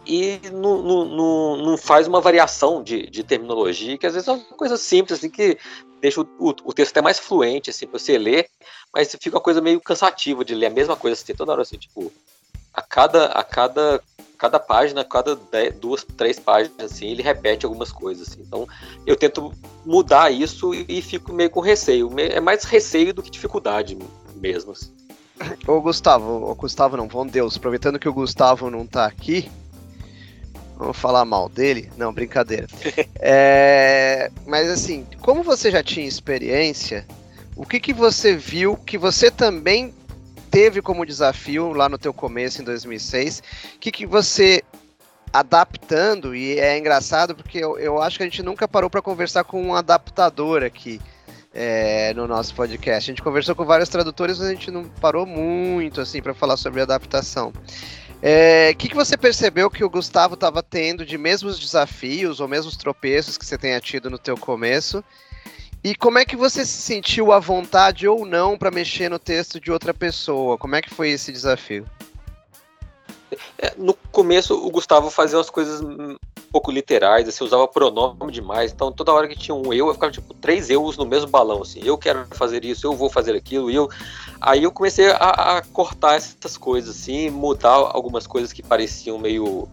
e 0.07 0.41
não, 0.53 0.83
não, 0.83 1.57
não, 1.57 1.79
faz 1.79 2.07
uma 2.07 2.21
variação 2.21 2.83
de, 2.83 3.09
de 3.09 3.23
terminologia, 3.23 3.97
que 3.97 4.07
às 4.07 4.15
vezes 4.15 4.29
é 4.29 4.33
uma 4.33 4.45
coisa 4.57 4.77
simples, 4.77 5.19
assim, 5.19 5.31
que 5.31 5.57
deixa 6.01 6.21
o, 6.21 6.29
o, 6.39 6.49
o 6.49 6.73
texto 6.73 6.91
até 6.91 7.01
mais 7.01 7.19
fluente, 7.19 7.71
assim, 7.71 7.87
pra 7.87 7.99
você 7.99 8.19
ler, 8.19 8.49
mas 8.93 9.17
fica 9.19 9.37
uma 9.37 9.43
coisa 9.43 9.61
meio 9.61 9.81
cansativa 9.81 10.45
de 10.45 10.55
ler 10.55 10.67
a 10.67 10.71
mesma 10.71 10.97
coisa, 10.97 11.21
assim, 11.21 11.35
toda 11.35 11.53
hora, 11.53 11.63
assim, 11.63 11.79
tipo, 11.79 12.13
a 12.75 12.83
cada, 12.83 13.27
a 13.27 13.45
cada, 13.45 14.03
cada 14.37 14.59
página, 14.59 15.05
cada 15.05 15.37
dez, 15.37 15.75
duas, 15.77 16.05
três 16.17 16.39
páginas, 16.39 16.93
assim, 16.93 17.09
ele 17.09 17.23
repete 17.23 17.65
algumas 17.65 17.93
coisas, 17.93 18.29
assim. 18.29 18.43
Então, 18.43 18.67
eu 19.07 19.17
tento 19.17 19.53
mudar 19.87 20.31
isso 20.33 20.75
e, 20.75 20.85
e 20.89 21.03
fico 21.03 21.33
meio 21.33 21.51
com 21.51 21.61
receio. 21.61 22.11
É 22.19 22.41
mais 22.41 22.65
receio 22.65 23.15
do 23.15 23.23
que 23.23 23.31
dificuldade 23.31 23.97
mesmo, 24.37 24.73
assim. 24.73 24.93
Ô 25.67 25.81
Gustavo, 25.81 26.51
ô 26.51 26.55
Gustavo 26.55 26.97
não, 26.97 27.09
bom 27.09 27.27
Deus, 27.27 27.57
aproveitando 27.57 27.99
que 27.99 28.09
o 28.09 28.13
Gustavo 28.13 28.71
não 28.71 28.87
tá 28.87 29.05
aqui, 29.05 29.51
Vamos 30.77 30.97
falar 30.97 31.25
mal 31.25 31.49
dele? 31.49 31.91
Não, 31.97 32.13
brincadeira. 32.13 32.67
é, 33.21 34.31
mas 34.47 34.69
assim, 34.69 35.07
como 35.21 35.43
você 35.43 35.71
já 35.71 35.83
tinha 35.83 36.07
experiência, 36.07 37.07
o 37.57 37.65
que, 37.65 37.79
que 37.79 37.93
você 37.93 38.37
viu 38.37 38.77
que 38.77 38.99
você 38.99 39.31
também 39.31 39.95
teve 40.55 40.81
como 40.81 41.05
desafio 41.05 41.73
lá 41.73 41.89
no 41.89 41.99
teu 41.99 42.15
começo 42.15 42.63
em 42.63 42.65
2006? 42.65 43.43
O 43.75 43.79
que, 43.81 43.91
que 43.91 44.07
você 44.07 44.63
adaptando 45.33 46.33
e 46.33 46.61
é 46.61 46.79
engraçado 46.79 47.35
porque 47.35 47.59
eu, 47.59 47.77
eu 47.77 48.01
acho 48.01 48.19
que 48.19 48.23
a 48.23 48.27
gente 48.27 48.41
nunca 48.41 48.69
parou 48.69 48.89
para 48.89 49.03
conversar 49.03 49.43
com 49.43 49.61
um 49.61 49.75
adaptador 49.75 50.63
aqui 50.63 51.01
é, 51.53 52.15
no 52.15 52.29
nosso 52.29 52.55
podcast. 52.55 53.11
A 53.11 53.13
gente 53.13 53.23
conversou 53.23 53.57
com 53.57 53.65
vários 53.65 53.89
tradutores, 53.89 54.39
mas 54.39 54.47
a 54.47 54.53
gente 54.53 54.71
não 54.71 54.85
parou 54.85 55.27
muito 55.27 56.01
assim 56.01 56.23
para 56.23 56.33
falar 56.33 56.57
sobre 56.57 56.81
adaptação. 56.81 57.53
É, 58.23 58.71
o 58.73 58.77
que, 58.77 58.89
que 58.89 58.95
você 58.95 59.17
percebeu 59.17 59.69
que 59.69 59.83
o 59.83 59.91
Gustavo 59.91 60.35
estava 60.35 60.63
tendo 60.63 61.05
de 61.05 61.19
mesmos 61.19 61.59
desafios 61.59 62.39
ou 62.39 62.47
mesmos 62.47 62.77
tropeços 62.77 63.37
que 63.37 63.45
você 63.45 63.59
tenha 63.59 63.81
tido 63.81 64.09
no 64.09 64.19
teu 64.19 64.37
começo? 64.37 65.03
E 65.85 65.95
como 65.95 66.19
é 66.19 66.25
que 66.25 66.35
você 66.35 66.65
se 66.65 66.81
sentiu 66.81 67.31
à 67.31 67.39
vontade 67.39 68.09
ou 68.09 68.25
não 68.25 68.57
para 68.57 68.71
mexer 68.71 69.11
no 69.11 69.19
texto 69.19 69.61
de 69.61 69.71
outra 69.71 69.93
pessoa? 69.93 70.57
Como 70.57 70.75
é 70.75 70.81
que 70.81 70.89
foi 70.89 71.11
esse 71.11 71.31
desafio? 71.31 71.85
É, 73.59 73.75
no 73.77 73.93
começo, 74.11 74.55
o 74.55 74.71
Gustavo 74.71 75.11
fazia 75.11 75.37
umas 75.37 75.51
coisas 75.51 75.83
um 75.83 76.17
pouco 76.51 76.71
literais, 76.71 77.29
assim, 77.29 77.45
usava 77.45 77.69
pronome 77.69 78.33
demais. 78.33 78.73
Então, 78.73 78.91
toda 78.91 79.13
hora 79.13 79.29
que 79.29 79.37
tinha 79.37 79.55
um 79.55 79.75
eu, 79.75 79.89
eu 79.89 79.93
ficava 79.93 80.11
tipo 80.11 80.33
três 80.33 80.71
eus 80.71 80.97
no 80.97 81.05
mesmo 81.05 81.29
balão, 81.29 81.61
assim. 81.61 81.81
Eu 81.85 81.99
quero 81.99 82.27
fazer 82.31 82.65
isso, 82.65 82.87
eu 82.87 82.95
vou 82.95 83.11
fazer 83.11 83.37
aquilo, 83.37 83.71
eu. 83.71 83.87
Aí 84.41 84.63
eu 84.63 84.73
comecei 84.73 85.11
a, 85.11 85.59
a 85.59 85.63
cortar 85.63 86.15
essas 86.15 86.57
coisas, 86.57 86.97
assim, 86.97 87.29
mudar 87.29 87.75
algumas 87.75 88.27
coisas 88.27 88.55
que 88.55 88.63
pareciam 88.63 89.19
meio 89.19 89.69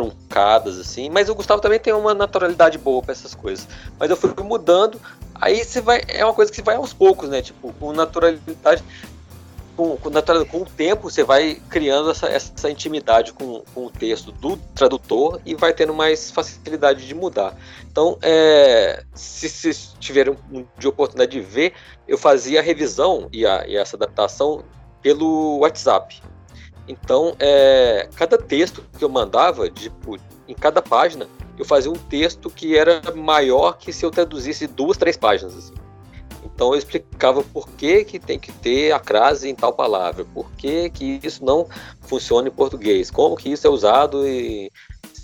truncadas, 0.00 0.78
assim. 0.78 1.10
Mas 1.10 1.28
o 1.28 1.34
Gustavo 1.34 1.60
também 1.60 1.78
tem 1.78 1.92
uma 1.92 2.14
naturalidade 2.14 2.78
boa 2.78 3.02
para 3.02 3.12
essas 3.12 3.34
coisas. 3.34 3.68
Mas 3.98 4.10
eu 4.10 4.16
fui 4.16 4.32
mudando. 4.42 5.00
Aí 5.34 5.64
você 5.64 5.80
vai. 5.80 6.02
É 6.08 6.24
uma 6.24 6.34
coisa 6.34 6.50
que 6.50 6.56
você 6.56 6.62
vai 6.62 6.76
aos 6.76 6.92
poucos, 6.92 7.28
né? 7.28 7.42
Tipo, 7.42 7.72
com 7.74 7.92
naturalidade 7.92 8.82
com, 9.76 9.96
com, 9.96 10.10
com 10.46 10.58
o 10.58 10.66
tempo 10.66 11.08
você 11.08 11.24
vai 11.24 11.54
criando 11.70 12.10
essa, 12.10 12.26
essa 12.26 12.70
intimidade 12.70 13.32
com, 13.32 13.62
com 13.74 13.86
o 13.86 13.90
texto 13.90 14.30
do 14.30 14.58
tradutor 14.74 15.40
e 15.46 15.54
vai 15.54 15.72
tendo 15.72 15.94
mais 15.94 16.30
facilidade 16.30 17.06
de 17.06 17.14
mudar. 17.14 17.56
Então, 17.90 18.18
é, 18.20 19.02
se, 19.14 19.48
se 19.48 19.96
tiverem 19.98 20.36
de 20.76 20.86
oportunidade 20.86 21.32
de 21.32 21.40
ver, 21.40 21.72
eu 22.06 22.18
fazia 22.18 22.60
a 22.60 22.62
revisão 22.62 23.28
e, 23.32 23.46
a, 23.46 23.66
e 23.66 23.76
essa 23.76 23.96
adaptação 23.96 24.64
pelo 25.00 25.60
WhatsApp. 25.60 26.22
Então, 26.90 27.36
é, 27.38 28.08
cada 28.16 28.36
texto 28.36 28.84
que 28.98 29.04
eu 29.04 29.08
mandava, 29.08 29.70
tipo, 29.70 30.18
em 30.48 30.54
cada 30.54 30.82
página, 30.82 31.28
eu 31.56 31.64
fazia 31.64 31.88
um 31.88 31.94
texto 31.94 32.50
que 32.50 32.76
era 32.76 33.00
maior 33.14 33.78
que 33.78 33.92
se 33.92 34.04
eu 34.04 34.10
traduzisse 34.10 34.66
duas, 34.66 34.96
três 34.96 35.16
páginas. 35.16 35.56
Assim. 35.56 35.74
Então 36.44 36.72
eu 36.72 36.78
explicava 36.78 37.44
por 37.44 37.68
que, 37.70 38.04
que 38.04 38.18
tem 38.18 38.40
que 38.40 38.50
ter 38.50 38.90
a 38.90 38.98
crase 38.98 39.48
em 39.48 39.54
tal 39.54 39.72
palavra, 39.72 40.24
por 40.34 40.50
que, 40.52 40.90
que 40.90 41.20
isso 41.22 41.44
não 41.44 41.68
funciona 42.00 42.48
em 42.48 42.52
português, 42.52 43.08
como 43.08 43.36
que 43.36 43.50
isso 43.50 43.66
é 43.66 43.70
usado 43.70 44.26
e 44.26 44.72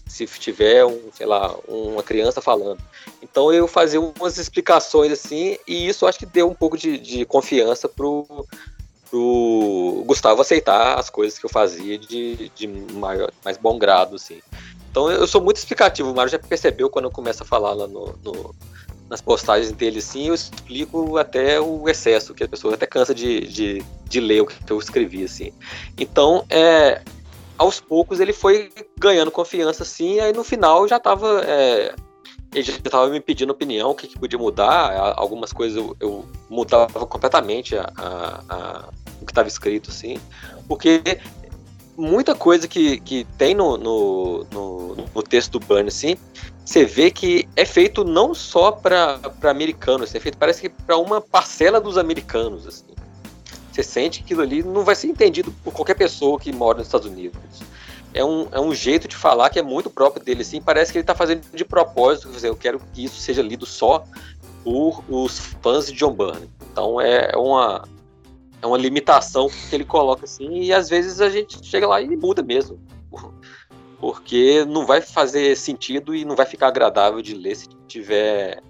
se 0.06 0.24
tiver 0.26 0.84
um, 0.84 1.10
sei 1.12 1.26
lá, 1.26 1.52
uma 1.66 2.02
criança 2.02 2.40
falando. 2.40 2.80
Então 3.20 3.52
eu 3.52 3.66
fazia 3.66 4.00
umas 4.00 4.38
explicações 4.38 5.10
assim, 5.10 5.58
e 5.66 5.88
isso 5.88 6.06
acho 6.06 6.18
que 6.18 6.26
deu 6.26 6.48
um 6.48 6.54
pouco 6.54 6.78
de, 6.78 6.96
de 6.96 7.24
confiança 7.24 7.88
pro, 7.88 8.46
pro 9.16 10.04
Gustavo 10.06 10.42
aceitar 10.42 10.98
as 10.98 11.08
coisas 11.08 11.38
que 11.38 11.46
eu 11.46 11.50
fazia 11.50 11.98
de, 11.98 12.50
de 12.54 12.68
maior, 12.68 13.32
mais 13.42 13.56
bom 13.56 13.78
grado, 13.78 14.16
assim. 14.16 14.40
Então 14.90 15.10
eu 15.10 15.26
sou 15.26 15.40
muito 15.40 15.56
explicativo, 15.56 16.10
o 16.10 16.14
Mário 16.14 16.30
já 16.30 16.38
percebeu 16.38 16.90
quando 16.90 17.06
eu 17.06 17.10
começo 17.10 17.42
a 17.42 17.46
falar 17.46 17.72
lá 17.72 17.86
no, 17.86 18.14
no 18.22 18.54
nas 19.08 19.20
postagens 19.20 19.70
dele, 19.70 20.00
sim, 20.00 20.26
eu 20.28 20.34
explico 20.34 21.16
até 21.16 21.60
o 21.60 21.88
excesso, 21.88 22.34
que 22.34 22.42
a 22.42 22.48
pessoa 22.48 22.74
até 22.74 22.86
cansa 22.86 23.14
de, 23.14 23.46
de, 23.46 23.84
de 24.04 24.20
ler 24.20 24.40
o 24.42 24.46
que 24.46 24.56
eu 24.68 24.80
escrevi, 24.80 25.22
assim. 25.22 25.52
Então, 25.96 26.44
é, 26.50 27.00
aos 27.56 27.80
poucos 27.80 28.18
ele 28.18 28.32
foi 28.32 28.68
ganhando 28.98 29.30
confiança, 29.30 29.84
assim, 29.84 30.18
aí 30.18 30.32
no 30.32 30.42
final 30.42 30.88
já 30.88 30.96
estava 30.96 31.40
é, 31.44 31.94
ele 32.52 32.64
já 32.64 32.72
estava 32.72 33.08
me 33.08 33.20
pedindo 33.20 33.52
opinião, 33.52 33.90
o 33.90 33.94
que, 33.94 34.08
que 34.08 34.18
podia 34.18 34.38
mudar, 34.38 35.14
algumas 35.16 35.52
coisas 35.52 35.76
eu, 35.76 35.96
eu 36.00 36.24
mudava 36.50 37.06
completamente 37.06 37.76
a, 37.76 37.92
a, 37.96 38.88
o 39.20 39.26
que 39.26 39.32
estava 39.32 39.48
escrito, 39.48 39.90
assim, 39.90 40.18
porque 40.68 41.02
muita 41.96 42.34
coisa 42.34 42.68
que, 42.68 43.00
que 43.00 43.26
tem 43.38 43.54
no, 43.54 43.76
no, 43.76 44.44
no, 44.52 44.96
no 45.14 45.22
texto 45.22 45.58
do 45.58 45.60
Burn, 45.60 45.88
assim, 45.88 46.16
você 46.64 46.84
vê 46.84 47.10
que 47.10 47.48
é 47.54 47.64
feito 47.64 48.04
não 48.04 48.34
só 48.34 48.72
para 48.72 49.20
americanos, 49.44 50.14
é 50.14 50.20
feito 50.20 50.36
parece 50.36 50.62
que 50.62 50.68
para 50.68 50.96
uma 50.96 51.20
parcela 51.20 51.80
dos 51.80 51.96
americanos. 51.96 52.66
Assim. 52.66 52.94
Você 53.72 53.82
sente 53.82 54.18
que 54.18 54.24
aquilo 54.24 54.42
ali 54.42 54.62
não 54.62 54.84
vai 54.84 54.94
ser 54.94 55.06
entendido 55.06 55.52
por 55.62 55.72
qualquer 55.72 55.94
pessoa 55.94 56.38
que 56.38 56.52
mora 56.52 56.78
nos 56.78 56.88
Estados 56.88 57.06
Unidos. 57.06 57.38
É 58.12 58.24
um, 58.24 58.48
é 58.50 58.60
um 58.60 58.74
jeito 58.74 59.06
de 59.06 59.14
falar 59.14 59.50
que 59.50 59.58
é 59.58 59.62
muito 59.62 59.88
próprio 59.90 60.24
dele, 60.24 60.42
assim. 60.42 60.60
Parece 60.60 60.90
que 60.90 60.98
ele 60.98 61.02
está 61.02 61.14
fazendo 61.14 61.42
de 61.54 61.64
propósito. 61.64 62.30
Dizer, 62.30 62.48
eu 62.48 62.56
quero 62.56 62.80
que 62.92 63.04
isso 63.04 63.20
seja 63.20 63.42
lido 63.42 63.66
só 63.66 64.04
por 64.64 65.04
os 65.08 65.38
fãs 65.62 65.86
de 65.86 65.92
John 65.92 66.14
Byrne. 66.14 66.50
Então 66.72 67.00
é 67.00 67.30
uma, 67.36 67.86
é 68.62 68.66
uma 68.66 68.78
limitação 68.78 69.48
que 69.48 69.74
ele 69.74 69.84
coloca 69.84 70.24
assim, 70.24 70.62
e 70.62 70.72
às 70.72 70.88
vezes 70.88 71.20
a 71.20 71.28
gente 71.28 71.64
chega 71.64 71.86
lá 71.86 72.00
e 72.00 72.16
muda 72.16 72.42
mesmo 72.42 72.80
porque 73.98 74.64
não 74.66 74.86
vai 74.86 75.00
fazer 75.00 75.56
sentido 75.56 76.14
e 76.14 76.24
não 76.24 76.36
vai 76.36 76.46
ficar 76.46 76.68
agradável 76.68 77.22
de 77.22 77.34
ler 77.34 77.56
se 77.56 77.68
tiver 77.86 78.62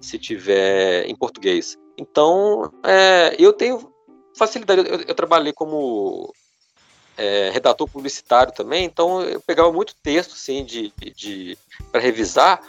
se 0.00 0.18
tiver 0.18 1.06
em 1.06 1.14
português. 1.14 1.76
Então, 1.98 2.72
é, 2.82 3.36
eu 3.38 3.52
tenho 3.52 3.92
facilidade. 4.34 4.80
Eu, 4.88 5.00
eu 5.02 5.14
trabalhei 5.14 5.52
como 5.52 6.32
é, 7.18 7.50
redator 7.52 7.86
publicitário 7.86 8.52
também, 8.52 8.84
então 8.84 9.20
eu 9.20 9.40
pegava 9.42 9.70
muito 9.70 9.94
texto 10.02 10.32
assim 10.32 10.64
de, 10.64 10.90
de 11.14 11.58
para 11.92 12.00
revisar 12.00 12.62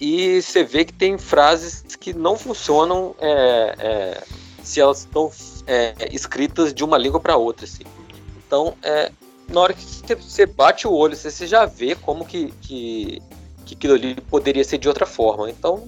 e 0.00 0.40
você 0.40 0.62
vê 0.62 0.84
que 0.84 0.92
tem 0.92 1.18
frases 1.18 1.96
que 1.96 2.12
não 2.12 2.38
funcionam 2.38 3.16
é, 3.18 3.74
é 3.78 4.24
se 4.62 4.80
elas 4.80 5.00
estão 5.00 5.30
é, 5.68 5.94
escritas 6.10 6.72
de 6.72 6.82
uma 6.82 6.96
língua 6.96 7.20
para 7.20 7.36
outra. 7.36 7.66
Assim. 7.66 7.84
Então, 8.46 8.74
é, 8.82 9.12
na 9.48 9.60
hora 9.60 9.74
que 9.74 9.84
você 10.14 10.46
bate 10.46 10.88
o 10.88 10.92
olho, 10.92 11.14
você 11.14 11.46
já 11.46 11.66
vê 11.66 11.94
como 11.94 12.24
que, 12.24 12.52
que, 12.62 13.22
que 13.66 13.74
aquilo 13.74 13.94
ali 13.94 14.14
poderia 14.14 14.64
ser 14.64 14.78
de 14.78 14.88
outra 14.88 15.04
forma. 15.04 15.50
Então, 15.50 15.86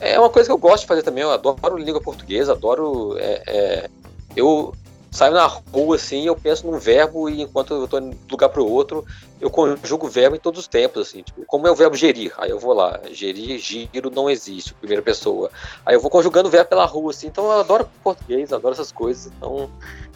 é 0.00 0.18
uma 0.18 0.30
coisa 0.30 0.48
que 0.48 0.52
eu 0.52 0.58
gosto 0.58 0.82
de 0.82 0.88
fazer 0.88 1.02
também. 1.02 1.22
Eu 1.22 1.30
adoro 1.30 1.76
língua 1.76 2.00
portuguesa, 2.00 2.52
adoro. 2.52 3.16
É, 3.18 3.42
é, 3.46 3.90
eu 4.34 4.74
saio 5.14 5.32
na 5.32 5.46
rua 5.46 5.94
assim, 5.94 6.26
eu 6.26 6.34
penso 6.34 6.66
num 6.66 6.76
verbo 6.76 7.30
e 7.30 7.40
enquanto 7.40 7.72
eu 7.72 7.84
estou 7.84 8.00
de 8.00 8.16
lugar 8.28 8.48
para 8.48 8.60
o 8.60 8.68
outro, 8.68 9.06
eu 9.40 9.48
conjugo 9.48 10.06
o 10.06 10.10
verbo 10.10 10.34
em 10.34 10.40
todos 10.40 10.58
os 10.58 10.66
tempos, 10.66 11.06
assim. 11.06 11.22
Tipo, 11.22 11.44
como 11.46 11.68
é 11.68 11.70
o 11.70 11.74
verbo 11.74 11.96
gerir? 11.96 12.34
Aí 12.36 12.50
eu 12.50 12.58
vou 12.58 12.74
lá, 12.74 13.00
gerir, 13.12 13.58
giro 13.58 14.10
não 14.10 14.28
existe, 14.28 14.74
primeira 14.74 15.02
pessoa. 15.02 15.52
Aí 15.86 15.94
eu 15.94 16.00
vou 16.00 16.10
conjugando 16.10 16.48
o 16.48 16.50
verbo 16.50 16.68
pela 16.68 16.84
rua, 16.84 17.12
assim. 17.12 17.28
Então 17.28 17.44
eu 17.44 17.52
adoro 17.52 17.88
português, 18.02 18.52
adoro 18.52 18.74
essas 18.74 18.90
coisas. 18.90 19.32
Então 19.36 19.70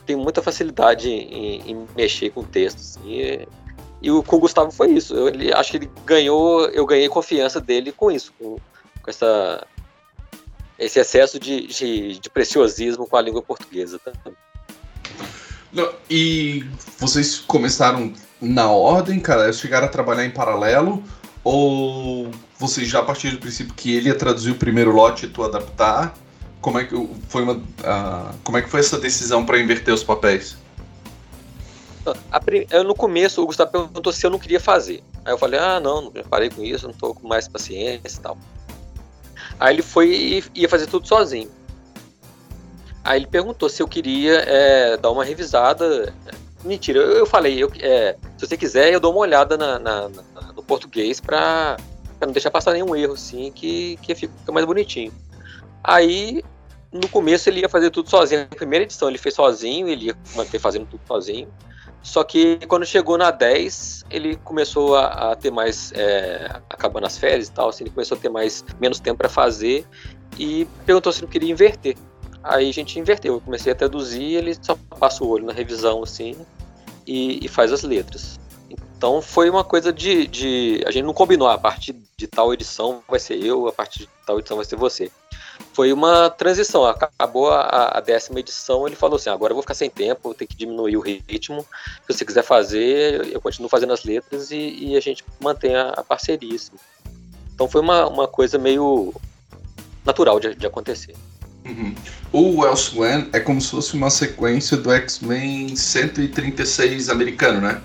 tenho 0.05 0.19
muita 0.19 0.43
facilidade 0.43 1.09
em, 1.09 1.71
em 1.71 1.87
mexer 1.97 2.31
com 2.31 2.43
textos. 2.43 2.97
Assim, 2.97 3.13
e, 3.13 3.49
e 4.03 4.11
o, 4.11 4.21
com 4.21 4.35
o 4.35 4.41
Gustavo 4.41 4.73
foi 4.73 4.91
isso. 4.91 5.15
Eu 5.15 5.29
ele, 5.29 5.53
acho 5.53 5.71
que 5.71 5.77
ele 5.77 5.91
ganhou, 6.05 6.67
eu 6.71 6.85
ganhei 6.85 7.09
confiança 7.09 7.61
dele 7.61 7.93
com 7.93 8.11
isso, 8.11 8.33
com, 8.37 8.57
com 9.01 9.11
essa, 9.11 9.65
esse 10.77 10.99
excesso 10.99 11.39
de, 11.39 11.69
de, 11.69 12.19
de, 12.19 12.31
preciosismo 12.31 13.07
com 13.07 13.17
a 13.17 13.23
língua 13.23 13.43
portuguesa. 13.43 14.01
Tá? 14.01 14.13
Não, 15.73 15.90
e 16.09 16.64
vocês 16.99 17.38
começaram 17.38 18.12
na 18.40 18.71
ordem, 18.71 19.21
cara? 19.21 19.53
Chegaram 19.53 19.87
a 19.87 19.90
trabalhar 19.90 20.25
em 20.25 20.31
paralelo? 20.31 21.03
Ou 21.44 22.31
vocês 22.59 22.88
já 22.88 23.01
a 23.01 23.03
partir 23.03 23.31
do 23.31 23.38
princípio 23.38 23.75
que 23.75 23.94
ele 23.94 24.09
ia 24.09 24.14
traduzir 24.14 24.51
o 24.51 24.57
primeiro 24.57 24.90
lote 24.92 25.27
e 25.27 25.29
tu 25.29 25.42
adaptar? 25.42 26.14
como 26.61 26.79
é 26.79 26.85
que 26.85 27.09
foi 27.29 27.42
uma, 27.42 27.55
uh, 27.55 28.35
como 28.42 28.59
é 28.59 28.62
que 28.62 28.68
foi 28.68 28.81
essa 28.81 28.99
decisão 28.99 29.44
para 29.44 29.59
inverter 29.59 29.94
os 29.94 30.03
papéis? 30.03 30.57
Eu, 32.71 32.85
no 32.85 32.94
começo 32.94 33.42
o 33.42 33.47
Gustavo 33.47 33.71
perguntou 33.71 34.12
se 34.12 34.25
eu 34.25 34.31
não 34.31 34.38
queria 34.38 34.61
fazer. 34.61 35.03
Aí 35.25 35.33
eu 35.33 35.38
falei, 35.38 35.61
ah, 35.61 35.79
não, 35.79 36.03
não 36.03 36.12
parei 36.25 36.49
com 36.49 36.62
isso, 36.62 36.87
não 36.87 36.94
tô 36.94 37.14
com 37.14 37.29
mais 37.29 37.47
paciência 37.47 38.18
e 38.18 38.21
tal. 38.21 38.38
Aí 39.61 39.75
ele 39.75 39.83
foi 39.83 40.11
e 40.11 40.44
ia 40.55 40.68
fazer 40.68 40.87
tudo 40.87 41.07
sozinho. 41.07 41.51
Aí 43.09 43.21
ele 43.21 43.27
perguntou 43.27 43.71
se 43.71 43.83
eu 43.83 43.88
queria 43.88 44.35
é, 44.40 44.99
dar 44.99 45.11
uma 45.11 45.25
revisada. 45.25 46.12
Mentira, 46.62 46.99
eu, 46.99 47.12
eu 47.12 47.27
falei, 47.27 47.57
eu, 47.57 47.73
é, 47.81 48.14
se 48.37 48.47
você 48.47 48.55
quiser, 48.55 48.92
eu 48.92 49.01
dou 49.01 49.12
uma 49.12 49.21
olhada 49.21 49.57
na, 49.57 49.79
na, 49.79 50.09
na, 50.11 50.53
no 50.55 50.62
português 50.62 51.18
para 51.18 51.79
não 52.21 52.33
deixar 52.33 52.51
passar 52.51 52.75
nenhum 52.75 52.94
erro, 52.94 53.14
assim, 53.14 53.51
que, 53.51 53.97
que 54.03 54.14
fica 54.14 54.53
mais 54.53 54.66
bonitinho. 54.66 55.11
Aí, 55.83 56.44
no 56.92 57.09
começo, 57.09 57.49
ele 57.49 57.61
ia 57.61 57.68
fazer 57.71 57.88
tudo 57.88 58.11
sozinho. 58.11 58.42
Na 58.42 58.47
primeira 58.49 58.85
edição, 58.85 59.09
ele 59.09 59.16
fez 59.16 59.35
sozinho, 59.35 59.89
ele 59.89 60.09
ia 60.09 60.16
manter 60.37 60.59
fazendo 60.59 60.85
tudo 60.85 61.01
sozinho. 61.09 61.49
Só 62.03 62.22
que 62.22 62.59
quando 62.66 62.85
chegou 62.85 63.16
na 63.16 63.30
10, 63.30 64.05
ele 64.11 64.37
começou 64.37 64.97
a, 64.97 65.33
a 65.33 65.35
ter 65.35 65.51
mais. 65.51 65.93
É, 65.95 66.61
acabando 66.68 67.07
as 67.07 67.16
férias 67.16 67.49
e 67.49 67.53
tal, 67.53 67.70
assim, 67.70 67.85
ele 67.85 67.91
começou 67.91 68.18
a 68.18 68.20
ter 68.20 68.28
mais 68.28 68.62
menos 68.78 69.01
tempo 69.01 69.16
para 69.16 69.30
fazer 69.30 69.87
e 70.39 70.68
perguntou 70.85 71.11
se 71.11 71.22
não 71.22 71.28
queria 71.28 71.51
inverter. 71.51 71.97
Aí 72.43 72.68
a 72.68 72.72
gente 72.72 72.99
inverteu. 72.99 73.34
Eu 73.34 73.41
comecei 73.41 73.72
a 73.72 73.74
traduzir, 73.74 74.34
ele 74.34 74.57
só 74.61 74.76
passa 74.99 75.24
o 75.24 75.28
olho 75.28 75.47
na 75.47 75.53
revisão, 75.53 76.03
assim, 76.03 76.36
e, 77.07 77.45
e 77.45 77.49
faz 77.49 77.72
as 77.72 77.82
letras. 77.82 78.39
Então 78.70 79.22
foi 79.22 79.49
uma 79.49 79.64
coisa 79.64 79.93
de, 79.93 80.26
de. 80.26 80.82
A 80.86 80.91
gente 80.91 81.05
não 81.05 81.14
combinou, 81.14 81.49
a 81.49 81.59
partir 81.59 81.95
de 82.16 82.26
tal 82.26 82.53
edição 82.53 83.03
vai 83.09 83.20
ser 83.20 83.43
eu, 83.43 83.68
a 83.68 83.72
partir 83.72 84.01
de 84.01 84.09
tal 84.26 84.39
edição 84.39 84.57
vai 84.57 84.66
ser 84.66 84.76
você 84.76 85.11
foi 85.72 85.93
uma 85.93 86.30
transição. 86.30 86.84
Acabou 86.84 87.51
a, 87.51 87.99
a, 87.99 88.01
décima 88.01 88.41
edição, 88.41 88.86
ele 88.86 88.97
falou 88.97 89.16
assim: 89.16 89.30
agora 89.30 89.53
eu 89.53 89.55
vou 89.55 89.62
ficar 89.62 89.74
sem 89.74 89.91
tempo, 89.91 90.34
tenho 90.34 90.49
que 90.49 90.57
diminuir 90.57 90.97
o 90.97 91.01
ritmo. 91.01 91.64
Se 92.07 92.14
você 92.14 92.24
quiser 92.24 92.43
fazer, 92.43 93.26
eu 93.32 93.41
continuo 93.41 93.68
fazendo 93.68 93.93
as 93.93 94.05
letras 94.05 94.51
e, 94.51 94.57
e 94.57 94.97
a 94.97 95.01
gente 95.01 95.24
mantém 95.41 95.74
a, 95.74 95.91
a 95.91 96.05
parceria. 96.05 96.55
Assim. 96.55 96.72
Então 97.55 97.68
foi 97.68 97.80
uma, 97.80 98.07
uma 98.07 98.28
coisa 98.28 98.59
meio 98.59 99.14
natural 100.05 100.41
de, 100.41 100.55
de 100.55 100.66
acontecer. 100.66 101.14
Uhum. 101.69 101.95
O 102.33 102.64
Elsewhere 102.64 103.29
é 103.33 103.41
como 103.41 103.61
se 103.61 103.71
fosse 103.71 103.95
uma 103.95 104.11
sequência 104.11 104.77
do 104.77 104.91
X-Men 104.91 105.77
136 105.77 107.09
americano, 107.09 107.61
né? 107.61 107.81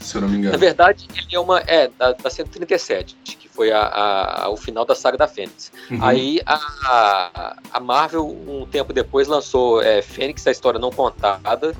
Se 0.00 0.16
eu 0.16 0.20
não 0.20 0.28
me 0.28 0.38
engano. 0.38 0.52
Na 0.52 0.58
verdade, 0.58 1.08
ele 1.16 1.34
é 1.34 1.40
uma. 1.40 1.60
É, 1.60 1.90
da, 1.98 2.12
da 2.12 2.30
137, 2.30 3.16
que 3.24 3.48
foi 3.48 3.72
a, 3.72 4.44
a, 4.44 4.48
o 4.48 4.56
final 4.56 4.84
da 4.84 4.94
saga 4.94 5.18
da 5.18 5.26
Fênix. 5.26 5.72
Uhum. 5.90 5.98
Aí 6.00 6.40
a, 6.46 7.56
a 7.72 7.80
Marvel, 7.80 8.24
um 8.26 8.64
tempo 8.66 8.92
depois, 8.92 9.26
lançou 9.26 9.82
é, 9.82 10.00
Fênix, 10.00 10.46
a 10.46 10.52
história 10.52 10.78
não 10.78 10.92
contada, 10.92 11.74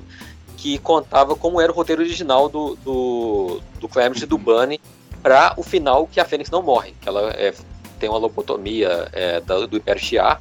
que 0.56 0.78
contava 0.78 1.36
como 1.36 1.60
era 1.60 1.70
o 1.70 1.74
roteiro 1.74 2.02
original 2.02 2.48
do, 2.48 2.76
do, 2.84 3.60
do 3.80 3.88
Claremont 3.88 4.22
e 4.22 4.26
do 4.26 4.36
Bunny 4.36 4.80
para 5.22 5.54
o 5.56 5.62
final 5.62 6.06
que 6.06 6.18
a 6.18 6.24
Fênix 6.24 6.50
não 6.50 6.62
morre, 6.62 6.94
que 7.00 7.08
ela 7.08 7.30
é, 7.30 7.54
tem 8.00 8.08
uma 8.08 8.18
lobotomia 8.18 9.08
é, 9.12 9.40
do, 9.40 9.66
do 9.68 9.76
Império 9.76 10.02
Shi'ar 10.02 10.40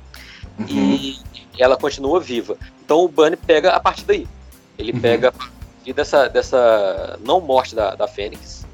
uhum. 0.60 0.94
e 0.94 1.18
ela 1.58 1.78
continua 1.78 2.20
viva. 2.20 2.58
Então 2.84 3.00
o 3.00 3.08
Bunny 3.08 3.36
pega 3.36 3.72
a 3.72 3.80
partir 3.80 4.06
daí. 4.06 4.28
Ele 4.78 4.94
uhum. 4.94 5.00
pega 5.00 5.30
a 5.30 5.32
partir 5.32 5.94
dessa, 5.94 6.28
dessa 6.28 7.20
não 7.26 7.42
morte 7.42 7.76
da, 7.76 7.96
da 7.96 8.08
Fênix 8.08 8.66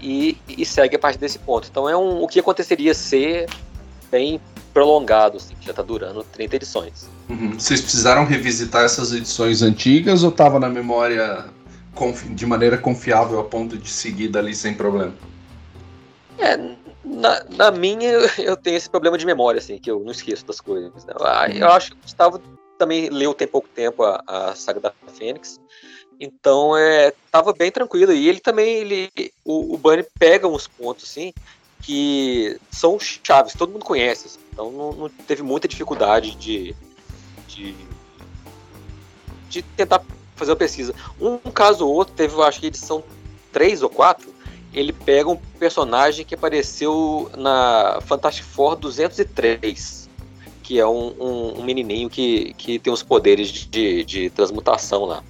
e, 0.00 0.36
e 0.48 0.66
segue 0.66 0.96
a 0.96 0.98
partir 0.98 1.18
desse 1.18 1.38
ponto. 1.38 1.68
Então 1.70 1.88
é 1.88 1.96
um, 1.96 2.22
o 2.22 2.28
que 2.28 2.40
aconteceria 2.40 2.94
ser 2.94 3.48
bem 4.10 4.40
prolongado, 4.72 5.36
assim, 5.36 5.54
que 5.54 5.66
já 5.66 5.70
está 5.70 5.82
durando 5.82 6.24
30 6.24 6.56
edições. 6.56 7.08
Uhum. 7.28 7.58
Vocês 7.58 7.80
precisaram 7.80 8.24
revisitar 8.24 8.84
essas 8.84 9.12
edições 9.12 9.62
antigas 9.62 10.24
ou 10.24 10.30
estava 10.30 10.58
na 10.58 10.68
memória 10.68 11.46
de 12.30 12.44
maneira 12.44 12.76
confiável 12.76 13.38
a 13.38 13.44
ponto 13.44 13.78
de 13.78 13.88
seguir 13.88 14.28
dali 14.28 14.54
sem 14.54 14.74
problema? 14.74 15.14
É, 16.38 16.58
na, 17.04 17.44
na, 17.50 17.70
minha, 17.70 18.10
eu 18.38 18.56
tenho 18.56 18.76
esse 18.76 18.88
problema 18.88 19.18
de 19.18 19.26
memória, 19.26 19.58
assim, 19.58 19.78
que 19.78 19.90
eu 19.90 20.00
não 20.00 20.12
esqueço 20.12 20.44
das 20.46 20.60
coisas. 20.60 21.04
Né? 21.04 21.14
Ah, 21.20 21.48
eu 21.48 21.68
acho 21.68 21.92
que 21.92 21.98
o 21.98 22.02
Gustavo 22.02 22.40
também 22.78 23.08
leu 23.10 23.34
tem 23.34 23.46
pouco 23.46 23.68
tempo 23.68 24.02
a, 24.02 24.22
a 24.26 24.54
saga 24.54 24.80
da 24.80 24.92
Fênix. 25.12 25.60
Então, 26.18 26.76
é, 26.76 27.12
tava 27.30 27.52
bem 27.52 27.70
tranquilo. 27.70 28.12
E 28.12 28.28
ele 28.28 28.40
também, 28.40 28.76
ele, 28.76 29.10
o, 29.44 29.74
o 29.74 29.78
Bunny 29.78 30.04
pega 30.18 30.48
uns 30.48 30.66
pontos, 30.66 31.04
assim, 31.04 31.32
que 31.82 32.58
são 32.70 32.98
chaves, 32.98 33.54
todo 33.54 33.72
mundo 33.72 33.84
conhece. 33.84 34.26
Assim, 34.26 34.38
então, 34.52 34.70
não, 34.70 34.92
não, 34.92 35.08
teve 35.08 35.42
muita 35.42 35.68
dificuldade 35.68 36.34
de, 36.36 36.74
de, 37.48 37.74
de 39.48 39.62
tentar 39.62 40.02
fazer 40.36 40.52
uma 40.52 40.56
pesquisa. 40.56 40.94
Um, 41.20 41.34
um 41.44 41.50
caso 41.50 41.86
ou 41.86 41.94
outro, 41.94 42.14
teve, 42.14 42.34
eu 42.34 42.42
acho 42.42 42.60
que 42.60 42.66
edição 42.66 43.04
3 43.52 43.82
ou 43.82 43.90
4, 43.90 44.33
ele 44.74 44.92
pega 44.92 45.30
um 45.30 45.36
personagem 45.36 46.24
que 46.24 46.34
apareceu 46.34 47.30
na 47.36 48.00
Fantastic 48.02 48.44
Four 48.44 48.76
203, 48.76 50.10
que 50.62 50.80
é 50.80 50.86
um, 50.86 51.14
um, 51.20 51.60
um 51.60 51.62
menininho 51.62 52.10
que, 52.10 52.52
que 52.54 52.78
tem 52.78 52.92
os 52.92 53.02
poderes 53.02 53.50
de, 53.50 54.04
de 54.04 54.30
transmutação 54.30 55.04
lá. 55.04 55.22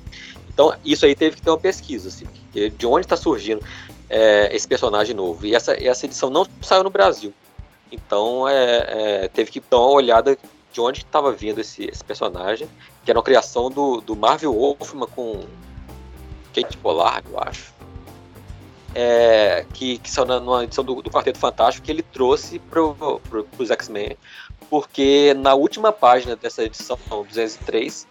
Então, 0.49 0.74
isso 0.84 1.05
aí 1.05 1.14
teve 1.14 1.36
que 1.36 1.42
ter 1.42 1.51
uma 1.51 1.59
pesquisa, 1.59 2.09
assim, 2.09 2.26
de 2.53 2.86
onde 2.86 3.05
está 3.05 3.16
surgindo 3.16 3.61
é, 4.09 4.55
esse 4.55 4.66
personagem 4.66 5.14
novo. 5.14 5.45
E 5.45 5.55
essa, 5.55 5.74
essa 5.74 6.07
edição 6.07 6.30
não 6.30 6.47
saiu 6.62 6.84
no 6.84 6.90
Brasil. 6.90 7.34
Então, 7.92 8.49
é, 8.49 9.24
é, 9.24 9.28
teve 9.28 9.51
que 9.51 9.61
dar 9.61 9.78
uma 9.78 9.90
olhada 9.90 10.38
de 10.72 10.80
onde 10.80 11.01
estava 11.01 11.32
vindo 11.32 11.61
esse, 11.61 11.84
esse, 11.84 12.03
personagem, 12.03 12.68
que 13.05 13.11
era 13.11 13.18
uma 13.18 13.24
criação 13.24 13.70
do, 13.70 14.01
do 14.01 14.16
Marvel 14.16 14.53
Wolfman 14.53 15.07
com 15.07 15.45
Kate 16.55 16.76
Pollard, 16.76 17.28
eu 17.30 17.38
acho 17.40 17.73
é, 18.95 19.66
que, 19.72 19.99
que 19.99 20.11
são 20.11 20.24
numa 20.24 20.64
edição 20.64 20.84
do, 20.84 21.03
do 21.03 21.11
Quarteto 21.11 21.38
Fantástico 21.38 21.84
que 21.84 21.92
ele 21.92 22.03
trouxe 22.03 22.59
para 22.59 22.80
pro, 22.82 23.47
os 23.59 23.70
X-Men, 23.70 24.16
porque 24.70 25.34
na 25.34 25.55
última 25.55 25.92
página 25.92 26.36
dessa 26.36 26.62
edição, 26.62 26.99
203, 27.09 28.07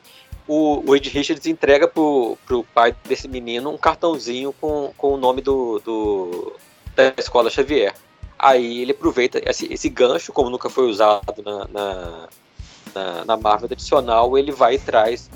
o, 0.48 0.84
o 0.86 0.96
Ed 0.96 1.10
Richards 1.10 1.46
entrega 1.46 1.88
pro, 1.88 2.38
pro 2.46 2.64
pai 2.74 2.96
desse 3.08 3.28
menino 3.28 3.72
um 3.72 3.78
cartãozinho 3.78 4.54
com, 4.60 4.94
com 4.98 5.14
o 5.14 5.18
nome 5.18 5.42
do, 5.42 5.80
do 5.80 6.54
da 6.96 7.14
escola 7.18 7.50
Xavier. 7.50 7.94
Aí 8.38 8.82
ele 8.82 8.92
aproveita 8.92 9.42
esse, 9.50 9.72
esse 9.72 9.88
gancho, 9.88 10.34
como 10.34 10.50
nunca 10.50 10.70
foi 10.70 10.90
usado 10.90 11.42
na, 11.42 11.68
na, 11.70 12.28
na, 12.94 13.26
na 13.26 13.38
Marvel 13.38 13.70
adicional, 13.72 14.38
ele 14.38 14.52
vai 14.52 14.76
e 14.76 14.80
traz 14.80 15.30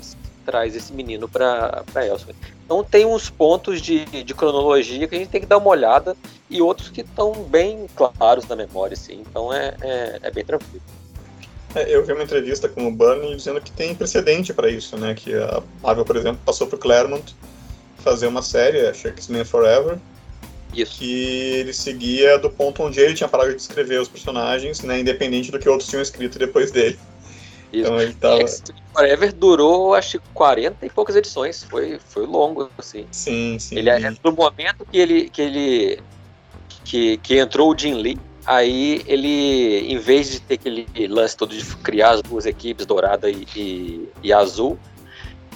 traz 0.44 0.74
esse 0.74 0.94
menino 0.94 1.28
para 1.28 1.84
Elseworld. 1.94 2.57
Então 2.68 2.84
tem 2.84 3.06
uns 3.06 3.30
pontos 3.30 3.80
de, 3.80 4.04
de 4.04 4.34
cronologia 4.34 5.08
que 5.08 5.14
a 5.14 5.18
gente 5.18 5.30
tem 5.30 5.40
que 5.40 5.46
dar 5.46 5.56
uma 5.56 5.70
olhada 5.70 6.14
e 6.50 6.60
outros 6.60 6.90
que 6.90 7.00
estão 7.00 7.32
bem 7.32 7.86
claros 7.96 8.46
na 8.46 8.54
memória, 8.54 8.92
assim. 8.92 9.24
Então 9.26 9.50
é, 9.50 9.74
é, 9.80 10.18
é 10.24 10.30
bem 10.30 10.44
tranquilo. 10.44 10.82
É, 11.74 11.88
eu 11.88 12.04
vi 12.04 12.12
uma 12.12 12.22
entrevista 12.22 12.68
com 12.68 12.86
o 12.86 12.94
Bernie 12.94 13.34
dizendo 13.34 13.58
que 13.58 13.72
tem 13.72 13.94
precedente 13.94 14.52
para 14.52 14.68
isso, 14.68 14.98
né? 14.98 15.14
Que 15.14 15.34
a 15.34 15.62
Marvel, 15.82 16.04
por 16.04 16.16
exemplo, 16.16 16.42
passou 16.44 16.66
para 16.66 16.76
o 16.76 16.78
Claremont 16.78 17.34
fazer 18.00 18.26
uma 18.26 18.42
série, 18.42 18.92
X-Men 18.92 19.46
Forever, 19.46 19.98
isso. 20.74 20.98
que 20.98 21.54
ele 21.54 21.72
seguia 21.72 22.38
do 22.38 22.50
ponto 22.50 22.82
onde 22.82 23.00
ele 23.00 23.14
tinha 23.14 23.28
parado 23.30 23.54
de 23.54 23.62
escrever 23.62 23.98
os 23.98 24.08
personagens, 24.08 24.82
né? 24.82 25.00
Independente 25.00 25.50
do 25.50 25.58
que 25.58 25.70
outros 25.70 25.88
tinham 25.88 26.02
escrito 26.02 26.38
depois 26.38 26.70
dele. 26.70 26.98
Isso. 27.72 27.86
Então 27.86 28.00
ele 28.00 28.14
tava... 28.14 28.44
Forever 28.92 29.32
durou, 29.32 29.94
acho 29.94 30.18
que 30.18 30.28
40 30.34 30.86
e 30.86 30.90
poucas 30.90 31.14
edições. 31.16 31.62
Foi, 31.64 31.98
foi 31.98 32.26
longo, 32.26 32.70
assim. 32.78 33.06
Sim, 33.10 33.58
sim. 33.58 33.76
Ele, 33.76 33.90
é, 33.90 33.98
no 34.24 34.32
momento 34.32 34.86
que 34.90 34.98
ele, 34.98 35.30
que 35.30 35.42
ele 35.42 36.02
que, 36.84 37.18
que 37.18 37.38
entrou 37.38 37.72
o 37.72 37.78
Jim 37.78 37.94
Lee, 37.94 38.18
aí 38.46 39.02
ele, 39.06 39.92
em 39.92 39.98
vez 39.98 40.30
de 40.30 40.40
ter 40.40 40.54
aquele 40.54 40.86
lance 41.06 41.36
todo 41.36 41.54
de 41.54 41.64
criar 41.76 42.12
as 42.12 42.22
duas 42.22 42.46
equipes, 42.46 42.86
dourada 42.86 43.30
e, 43.30 43.46
e, 43.54 44.08
e 44.22 44.32
azul, 44.32 44.78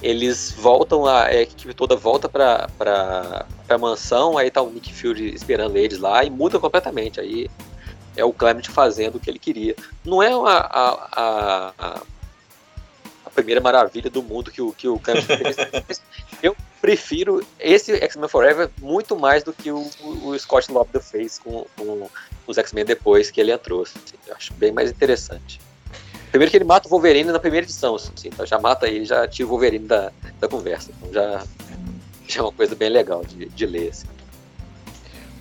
eles 0.03 0.55
voltam, 0.59 1.07
a, 1.07 1.25
a 1.25 1.43
equipe 1.43 1.73
toda 1.73 1.97
volta 1.97 2.29
pra, 2.29 2.69
pra, 2.77 3.47
pra 3.67 3.79
mansão, 3.79 4.37
aí 4.37 4.51
tá 4.51 4.61
o 4.61 4.71
Nick 4.71 4.93
Fury 4.93 5.35
esperando 5.35 5.77
eles 5.77 5.99
lá 5.99 6.23
e 6.25 6.29
muda 6.29 6.59
completamente. 6.59 7.21
Aí 7.21 7.49
é 8.17 8.25
o 8.25 8.33
Clement 8.33 8.63
fazendo 8.69 9.17
o 9.17 9.21
que 9.21 9.31
ele 9.31 9.39
queria. 9.39 9.75
Não 10.05 10.23
é 10.23 10.35
uma, 10.35 10.53
a, 10.53 11.73
a, 11.79 12.03
a 13.25 13.31
primeira 13.31 13.61
maravilha 13.61 14.11
do 14.11 14.23
mundo 14.23 14.51
que 14.51 14.61
o, 14.61 14.73
que 14.73 14.89
o 14.89 14.99
Clement 14.99 15.23
fez. 15.23 16.03
Eu 16.43 16.57
prefiro 16.81 17.47
esse 17.61 17.93
X-Men 17.93 18.29
Forever 18.29 18.69
muito 18.81 19.17
mais 19.17 19.45
do 19.45 19.53
que 19.53 19.71
o, 19.71 19.89
o 20.25 20.37
Scott 20.37 20.71
Lobdell 20.73 21.01
fez 21.01 21.39
com, 21.39 21.65
com 21.77 22.11
os 22.47 22.59
X-Men 22.59 22.85
depois 22.85 23.31
que 23.31 23.41
ele 23.41 23.53
entrou. 23.53 23.83
Assim, 23.83 23.99
eu 24.27 24.35
acho 24.35 24.53
bem 24.55 24.73
mais 24.73 24.91
interessante. 24.91 25.61
Primeiro 26.31 26.51
que 26.51 26.57
ele 26.57 26.65
mata 26.65 26.89
o 26.89 26.91
Wolverine 26.91 27.31
na 27.31 27.39
primeira 27.39 27.65
edição, 27.65 27.95
assim, 27.95 28.11
então 28.25 28.45
já 28.45 28.59
mata 28.59 28.89
ele, 28.89 29.05
já 29.05 29.29
tira 29.29 29.47
o 29.47 29.51
Wolverine 29.51 29.87
da, 29.87 30.11
da 30.41 30.49
conversa. 30.49 30.91
Então 30.91 31.13
já, 31.13 31.45
já 32.27 32.41
é 32.41 32.43
uma 32.43 32.53
coisa 32.53 32.75
bem 32.75 32.89
legal 32.89 33.25
de, 33.25 33.47
de 33.51 33.67
ler. 33.67 33.91
Assim. 33.91 34.07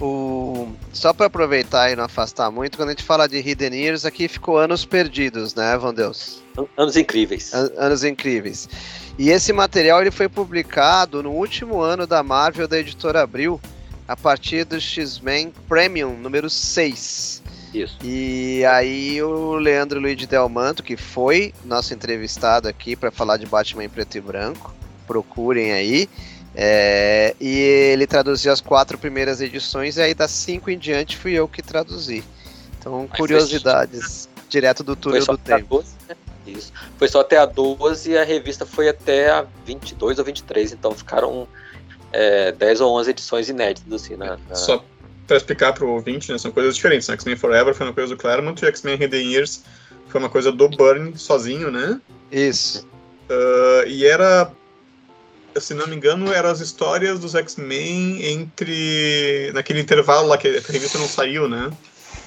O... 0.02 0.68
Só 0.91 1.14
para 1.14 1.28
aproveitar 1.28 1.91
e 1.91 1.95
não 1.95 2.04
afastar 2.04 2.49
muito, 2.49 2.76
quando 2.76 2.89
a 2.89 2.91
gente 2.91 3.04
fala 3.04 3.28
de 3.28 3.38
Hidden 3.38 3.76
Years, 3.76 4.04
aqui 4.04 4.28
ficou 4.28 4.58
Anos 4.58 4.84
Perdidos, 4.84 5.54
né, 5.54 5.78
Vandeus? 5.78 6.41
Anos 6.76 6.97
Incríveis. 6.97 7.54
An 7.54 7.70
anos 7.78 8.04
Incríveis. 8.04 8.68
E 9.18 9.30
esse 9.30 9.54
material 9.54 10.02
ele 10.02 10.10
foi 10.10 10.28
publicado 10.28 11.22
no 11.22 11.32
último 11.32 11.82
ano 11.82 12.08
da 12.08 12.24
Marvel 12.24 12.68
da 12.68 12.80
editora 12.80 13.22
Abril, 13.22 13.62
a 14.08 14.18
partir 14.18 14.66
do 14.66 14.82
X-Men 14.82 15.54
Premium 15.70 16.18
número 16.18 16.49
6. 16.49 17.43
Isso. 17.74 17.97
E 18.04 18.66
aí 18.66 19.22
o 19.22 19.54
Leandro 19.54 19.99
Luiz 19.99 20.26
Delmanto, 20.26 20.84
que 20.84 20.97
foi 20.97 21.54
nosso 21.64 21.93
entrevistado 21.93 22.68
aqui 22.68 22.95
para 22.95 23.12
falar 23.12 23.38
de 23.38 23.45
Batman 23.45 23.86
em 23.86 23.89
preto 23.89 24.18
e 24.18 24.22
branco, 24.22 24.74
procurem 25.08 25.72
aí. 25.72 26.10
É, 26.54 27.36
e 27.39 27.60
ele 27.93 28.06
traduziu 28.06 28.52
as 28.52 28.60
quatro 28.60 28.97
primeiras 28.97 29.39
edições, 29.41 29.97
e 29.97 30.02
aí 30.02 30.14
das 30.14 30.32
cinco 30.32 30.70
em 30.70 30.78
diante 30.78 31.18
fui 31.18 31.34
eu 31.34 31.47
que 31.47 31.62
traduzi. 31.62 32.24
Então, 32.78 33.08
Mas 33.10 33.18
curiosidades 33.18 34.30
foi... 34.34 34.43
direto 34.49 34.84
do 34.84 34.95
túnel 34.95 35.26
do 35.26 35.38
tempo. 35.38 35.78
12, 35.78 35.89
né? 36.10 36.16
Isso. 36.45 36.74
Foi 36.97 37.08
só 37.08 37.22
até 37.22 37.38
a 37.38 37.45
12 37.45 38.12
e 38.12 38.18
a 38.18 38.24
revista 38.24 38.66
foi 38.66 38.89
até 38.89 39.30
a 39.30 39.45
22 39.66 40.20
ou 40.20 40.26
23, 40.26 40.74
então 40.74 40.91
ficaram 40.91 41.47
é, 42.12 42.52
10 42.52 42.82
ou 42.82 42.99
11 42.99 43.10
edições 43.12 43.49
inéditas. 43.49 44.04
Assim, 44.04 44.16
na, 44.16 44.38
na... 44.49 44.56
Só 44.56 44.84
para 45.28 45.38
explicar 45.38 45.74
para 45.74 45.86
o 45.86 45.89
ouvinte, 45.91 46.32
né, 46.32 46.38
são 46.38 46.52
coisas 46.52 46.76
diferentes. 46.76 47.08
Né? 47.08 47.14
X-Men 47.14 47.38
Forever 47.38 47.74
foi 47.74 47.86
uma 47.86 47.93
coisa 47.93 48.14
do 48.14 48.18
Claremont 48.20 48.62
e 48.62 48.68
X-Men 48.68 49.02
Hidden 49.02 49.32
Years 49.32 49.64
foi 50.12 50.20
uma 50.20 50.30
coisa 50.30 50.52
do 50.52 50.68
Burn 50.68 51.18
sozinho, 51.18 51.72
né? 51.72 51.99
Isso. 52.30 52.86
Uh, 53.30 53.88
e 53.88 54.06
era 54.06 54.52
se 55.60 55.74
não 55.74 55.88
me 55.88 55.95
engano, 55.95 56.32
eram 56.34 56.49
as 56.49 56.60
histórias 56.60 57.20
dos 57.20 57.36
X-Men 57.36 58.24
entre. 58.24 59.52
naquele 59.54 59.82
intervalo 59.82 60.28
lá 60.28 60.38
que 60.38 60.47
a 60.47 60.72
revista 60.72 60.97
não 60.97 61.08
saiu, 61.08 61.47
né? 61.47 61.72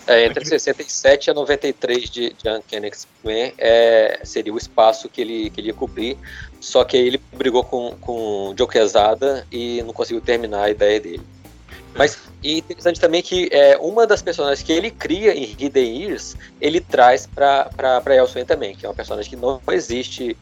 É, 0.06 0.26
entre 0.26 0.44
67 0.44 1.30
a 1.30 1.34
93 1.34 2.10
de, 2.10 2.34
de 2.34 2.48
Uncanny 2.48 2.88
X-Men 2.88 3.54
é, 3.56 4.20
seria 4.22 4.52
o 4.52 4.58
espaço 4.58 5.08
que 5.08 5.22
ele, 5.22 5.48
que 5.48 5.60
ele 5.60 5.68
ia 5.68 5.74
cobrir, 5.74 6.18
só 6.60 6.84
que 6.84 6.96
aí 6.96 7.06
ele 7.06 7.20
brigou 7.32 7.64
com, 7.64 7.96
com 8.00 8.50
o 8.50 8.54
Joe 8.56 8.68
Quesada 8.68 9.46
e 9.50 9.82
não 9.82 9.94
conseguiu 9.94 10.20
terminar 10.20 10.64
a 10.64 10.70
ideia 10.70 11.00
dele. 11.00 11.22
Mas 11.94 12.18
e 12.42 12.58
interessante 12.58 13.00
também 13.00 13.22
que 13.22 13.48
é, 13.50 13.78
uma 13.78 14.06
das 14.06 14.20
personagens 14.20 14.62
que 14.62 14.72
ele 14.72 14.90
cria 14.90 15.34
em 15.34 15.44
Hidden 15.44 16.02
Years, 16.02 16.36
ele 16.60 16.80
traz 16.80 17.26
para 17.26 17.70
Elsewhere 18.06 18.46
também, 18.46 18.76
que 18.76 18.84
é 18.84 18.88
uma 18.88 18.94
personagem 18.94 19.30
que 19.30 19.36
não 19.36 19.60
existe 19.70 20.36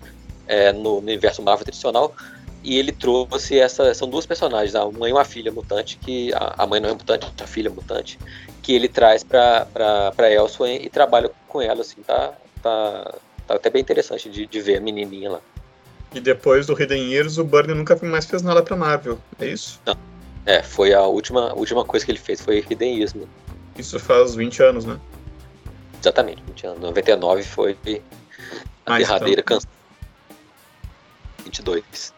é, 0.48 0.72
no, 0.72 0.98
universo 0.98 1.42
Marvel 1.42 1.64
tradicional, 1.64 2.14
e 2.62 2.78
ele 2.78 2.92
trouxe 2.92 3.58
essa. 3.58 3.92
São 3.94 4.08
duas 4.08 4.26
personagens, 4.26 4.74
a 4.74 4.88
mãe 4.90 5.10
e 5.10 5.12
uma 5.12 5.24
filha 5.24 5.50
mutante, 5.50 5.96
que 5.98 6.32
a, 6.34 6.54
a 6.58 6.66
mãe 6.66 6.80
não 6.80 6.90
é 6.90 6.92
mutante, 6.92 7.26
a 7.42 7.46
filha 7.46 7.68
é 7.68 7.70
mutante, 7.70 8.18
que 8.62 8.72
ele 8.72 8.88
traz 8.88 9.24
pra, 9.24 9.66
pra, 9.66 10.12
pra 10.12 10.30
Elsewhere 10.30 10.84
e 10.84 10.88
trabalha 10.88 11.30
com 11.48 11.60
ela, 11.60 11.80
assim, 11.80 12.02
tá, 12.02 12.34
tá, 12.62 13.14
tá 13.46 13.54
até 13.54 13.70
bem 13.70 13.82
interessante 13.82 14.30
de, 14.30 14.46
de 14.46 14.60
ver 14.60 14.76
a 14.76 14.80
menininha 14.80 15.30
lá. 15.30 15.40
E 16.14 16.20
depois 16.20 16.66
do 16.66 16.80
Hidden 16.80 17.10
Years, 17.10 17.38
o 17.38 17.44
Burnie 17.44 17.74
nunca 17.74 17.98
mais 18.02 18.26
fez 18.26 18.42
nada 18.42 18.62
pra 18.62 18.76
Marvel, 18.76 19.18
é 19.40 19.46
isso? 19.46 19.80
Não. 19.86 19.96
É, 20.44 20.62
foi 20.62 20.92
a 20.92 21.02
última, 21.02 21.54
última 21.54 21.84
coisa 21.84 22.04
que 22.04 22.12
ele 22.12 22.18
fez, 22.18 22.40
foi 22.40 22.58
Hidden 22.58 22.96
Years. 22.96 23.14
Né? 23.14 23.26
Isso 23.78 23.98
faz 23.98 24.34
20 24.34 24.62
anos, 24.62 24.84
né? 24.84 24.98
Exatamente, 26.00 26.42
20 26.48 26.66
anos. 26.66 26.80
99 26.80 27.42
foi 27.44 27.78
a 28.84 28.98
derradeira 28.98 29.40
então. 29.40 29.58
canção. 29.58 29.70
22. 31.44 32.12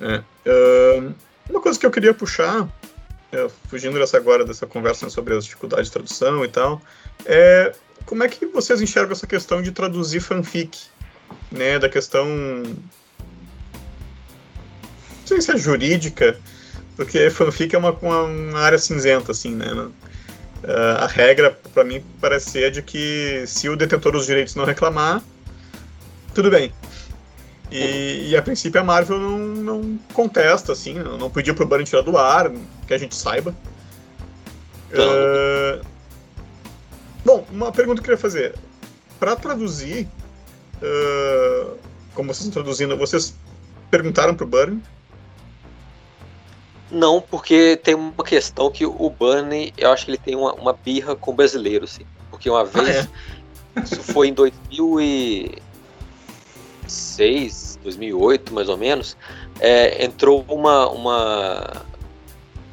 É. 0.00 0.22
Uh, 0.46 1.14
uma 1.48 1.60
coisa 1.60 1.78
que 1.78 1.86
eu 1.86 1.90
queria 1.90 2.14
puxar 2.14 2.68
é, 3.32 3.48
fugindo 3.68 3.98
dessa 3.98 4.16
agora 4.16 4.44
dessa 4.44 4.66
conversa 4.66 5.08
sobre 5.08 5.34
as 5.34 5.44
dificuldades 5.44 5.86
de 5.86 5.92
tradução 5.92 6.44
e 6.44 6.48
tal, 6.48 6.82
é 7.24 7.72
como 8.04 8.24
é 8.24 8.28
que 8.28 8.46
vocês 8.46 8.80
enxergam 8.80 9.12
essa 9.12 9.26
questão 9.26 9.62
de 9.62 9.70
traduzir 9.70 10.20
fanfic, 10.20 10.78
né, 11.50 11.78
da 11.78 11.88
questão 11.88 12.26
não 12.26 12.76
sei 15.24 15.40
se 15.40 15.52
é 15.52 15.56
jurídica, 15.56 16.36
porque 16.96 17.30
fanfic 17.30 17.74
é 17.74 17.78
uma, 17.78 17.92
uma 17.92 18.58
área 18.58 18.78
cinzenta, 18.78 19.30
assim, 19.30 19.54
né? 19.54 19.72
Uh, 19.72 19.92
a 20.98 21.06
regra, 21.06 21.56
para 21.72 21.84
mim, 21.84 22.04
parece 22.20 22.50
ser 22.50 22.72
de 22.72 22.82
que 22.82 23.44
se 23.46 23.68
o 23.68 23.76
detentor 23.76 24.12
dos 24.12 24.26
direitos 24.26 24.56
não 24.56 24.64
reclamar, 24.64 25.22
tudo 26.34 26.50
bem. 26.50 26.72
E, 27.70 28.30
e, 28.30 28.36
a 28.36 28.42
princípio 28.42 28.80
a 28.80 28.84
Marvel 28.84 29.18
não, 29.18 29.38
não 29.38 29.98
contesta, 30.12 30.72
assim, 30.72 30.94
não 30.94 31.30
pediu 31.30 31.54
pro 31.54 31.66
Burn 31.66 31.84
tirar 31.84 32.02
do 32.02 32.18
ar, 32.18 32.50
que 32.86 32.92
a 32.92 32.98
gente 32.98 33.14
saiba. 33.14 33.54
Uh, 34.90 35.84
bom, 37.24 37.46
uma 37.50 37.70
pergunta 37.70 38.02
que 38.02 38.10
eu 38.10 38.16
queria 38.16 38.18
fazer. 38.18 38.56
Para 39.20 39.36
traduzir, 39.36 40.08
uh, 40.82 41.78
como 42.12 42.34
vocês 42.34 42.48
estão 42.48 42.62
traduzindo, 42.62 42.96
vocês 42.96 43.36
perguntaram 43.88 44.34
pro 44.34 44.46
Burn? 44.46 44.82
Não, 46.90 47.20
porque 47.20 47.76
tem 47.76 47.94
uma 47.94 48.24
questão 48.24 48.68
que 48.68 48.84
o 48.84 49.10
Burn, 49.10 49.72
eu 49.78 49.92
acho 49.92 50.06
que 50.06 50.10
ele 50.10 50.18
tem 50.18 50.34
uma, 50.34 50.54
uma 50.54 50.72
birra 50.72 51.14
com 51.14 51.30
o 51.30 51.34
brasileiro, 51.34 51.84
assim. 51.84 52.04
Porque 52.30 52.50
uma 52.50 52.64
vez, 52.64 53.06
ah, 53.06 53.08
é? 53.76 53.84
isso 53.84 54.02
foi 54.02 54.26
em 54.26 54.34
2000 54.34 55.00
e 55.00 55.62
2006, 56.90 57.78
2008 57.82 58.52
mais 58.52 58.68
ou 58.68 58.76
menos, 58.76 59.16
é, 59.60 60.04
entrou 60.04 60.44
uma, 60.48 60.88
uma 60.90 61.86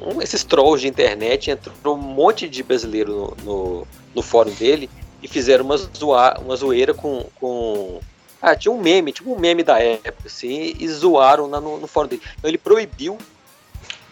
um, 0.00 0.20
esses 0.20 0.44
trolls 0.44 0.80
de 0.80 0.88
internet, 0.88 1.50
entrou 1.50 1.96
um 1.96 2.00
monte 2.00 2.48
de 2.48 2.62
brasileiro 2.62 3.34
no, 3.44 3.44
no, 3.44 3.88
no 4.16 4.22
fórum 4.22 4.52
dele 4.52 4.90
e 5.22 5.28
fizeram 5.28 5.64
uma, 5.64 5.76
zoa, 5.76 6.38
uma 6.40 6.56
zoeira 6.56 6.92
com, 6.92 7.26
com 7.40 8.00
ah, 8.42 8.54
tinha 8.54 8.72
um 8.72 8.80
meme, 8.80 9.12
tipo 9.12 9.32
um 9.32 9.38
meme 9.38 9.62
da 9.62 9.80
época, 9.80 10.26
assim, 10.26 10.74
e 10.78 10.88
zoaram 10.88 11.48
no, 11.48 11.78
no 11.78 11.86
fórum 11.86 12.08
dele. 12.08 12.22
Então 12.36 12.50
ele 12.50 12.58
proibiu 12.58 13.18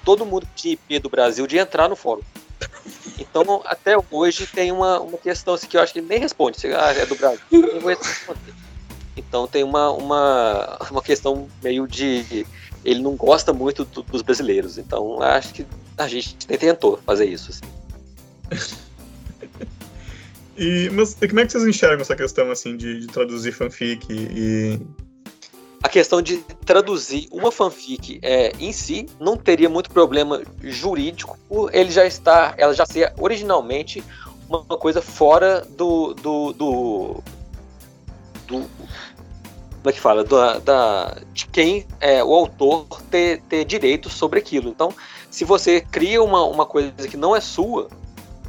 todo 0.04 0.26
mundo 0.26 0.46
que 0.54 0.62
tinha 0.62 0.74
IP 0.74 0.98
do 1.00 1.10
Brasil 1.10 1.46
de 1.46 1.58
entrar 1.58 1.88
no 1.88 1.96
fórum. 1.96 2.22
Então, 3.18 3.62
até 3.64 3.94
hoje 4.10 4.46
tem 4.46 4.72
uma, 4.72 5.00
uma 5.00 5.18
questão 5.18 5.54
assim, 5.54 5.66
que 5.66 5.76
eu 5.76 5.80
acho 5.80 5.92
que 5.92 5.98
ele 5.98 6.06
nem 6.08 6.18
responde. 6.18 6.58
Se 6.58 6.68
ah, 6.68 6.92
é 6.92 7.04
do 7.04 7.14
Brasil, 7.14 7.40
eu 7.50 7.80
vou 7.80 7.90
responder. 7.90 8.65
Então 9.16 9.46
tem 9.46 9.64
uma, 9.64 9.90
uma, 9.90 10.78
uma 10.90 11.02
questão 11.02 11.48
meio 11.62 11.86
de. 11.86 12.46
Ele 12.84 13.00
não 13.00 13.16
gosta 13.16 13.52
muito 13.52 13.84
do, 13.84 14.02
dos 14.02 14.22
brasileiros. 14.22 14.78
Então 14.78 15.20
acho 15.22 15.54
que 15.54 15.66
a 15.96 16.06
gente 16.06 16.36
tentou 16.46 16.98
fazer 17.04 17.26
isso. 17.26 17.50
Assim. 17.50 18.76
e, 20.56 20.90
mas 20.90 21.14
como 21.14 21.40
é 21.40 21.46
que 21.46 21.52
vocês 21.52 21.66
enxergam 21.66 22.00
essa 22.00 22.14
questão 22.14 22.50
assim 22.50 22.76
de, 22.76 23.00
de 23.00 23.06
traduzir 23.06 23.52
fanfic 23.52 24.06
e. 24.10 24.78
A 25.82 25.88
questão 25.88 26.20
de 26.20 26.38
traduzir 26.64 27.28
uma 27.30 27.52
fanfic 27.52 28.18
é, 28.20 28.50
em 28.58 28.72
si 28.72 29.06
não 29.20 29.36
teria 29.36 29.68
muito 29.68 29.88
problema 29.90 30.42
jurídico, 30.60 31.38
ele 31.72 31.92
já 31.92 32.04
está, 32.04 32.54
ela 32.56 32.74
já 32.74 32.84
ser 32.84 33.12
originalmente 33.16 34.02
uma 34.48 34.62
coisa 34.78 35.00
fora 35.00 35.60
do, 35.76 36.14
do, 36.14 36.52
do, 36.52 37.22
do 38.48 38.66
como 39.86 39.90
é 39.90 39.92
que 39.92 40.00
fala? 40.00 40.24
Da, 40.24 40.58
da, 40.58 41.16
de 41.32 41.46
quem 41.46 41.86
é 42.00 42.24
o 42.24 42.34
autor 42.34 42.88
ter, 43.08 43.40
ter 43.42 43.64
direitos 43.64 44.14
sobre 44.14 44.40
aquilo. 44.40 44.68
Então, 44.68 44.92
se 45.30 45.44
você 45.44 45.80
cria 45.80 46.20
uma, 46.20 46.42
uma 46.42 46.66
coisa 46.66 46.90
que 47.06 47.16
não 47.16 47.36
é 47.36 47.40
sua, 47.40 47.86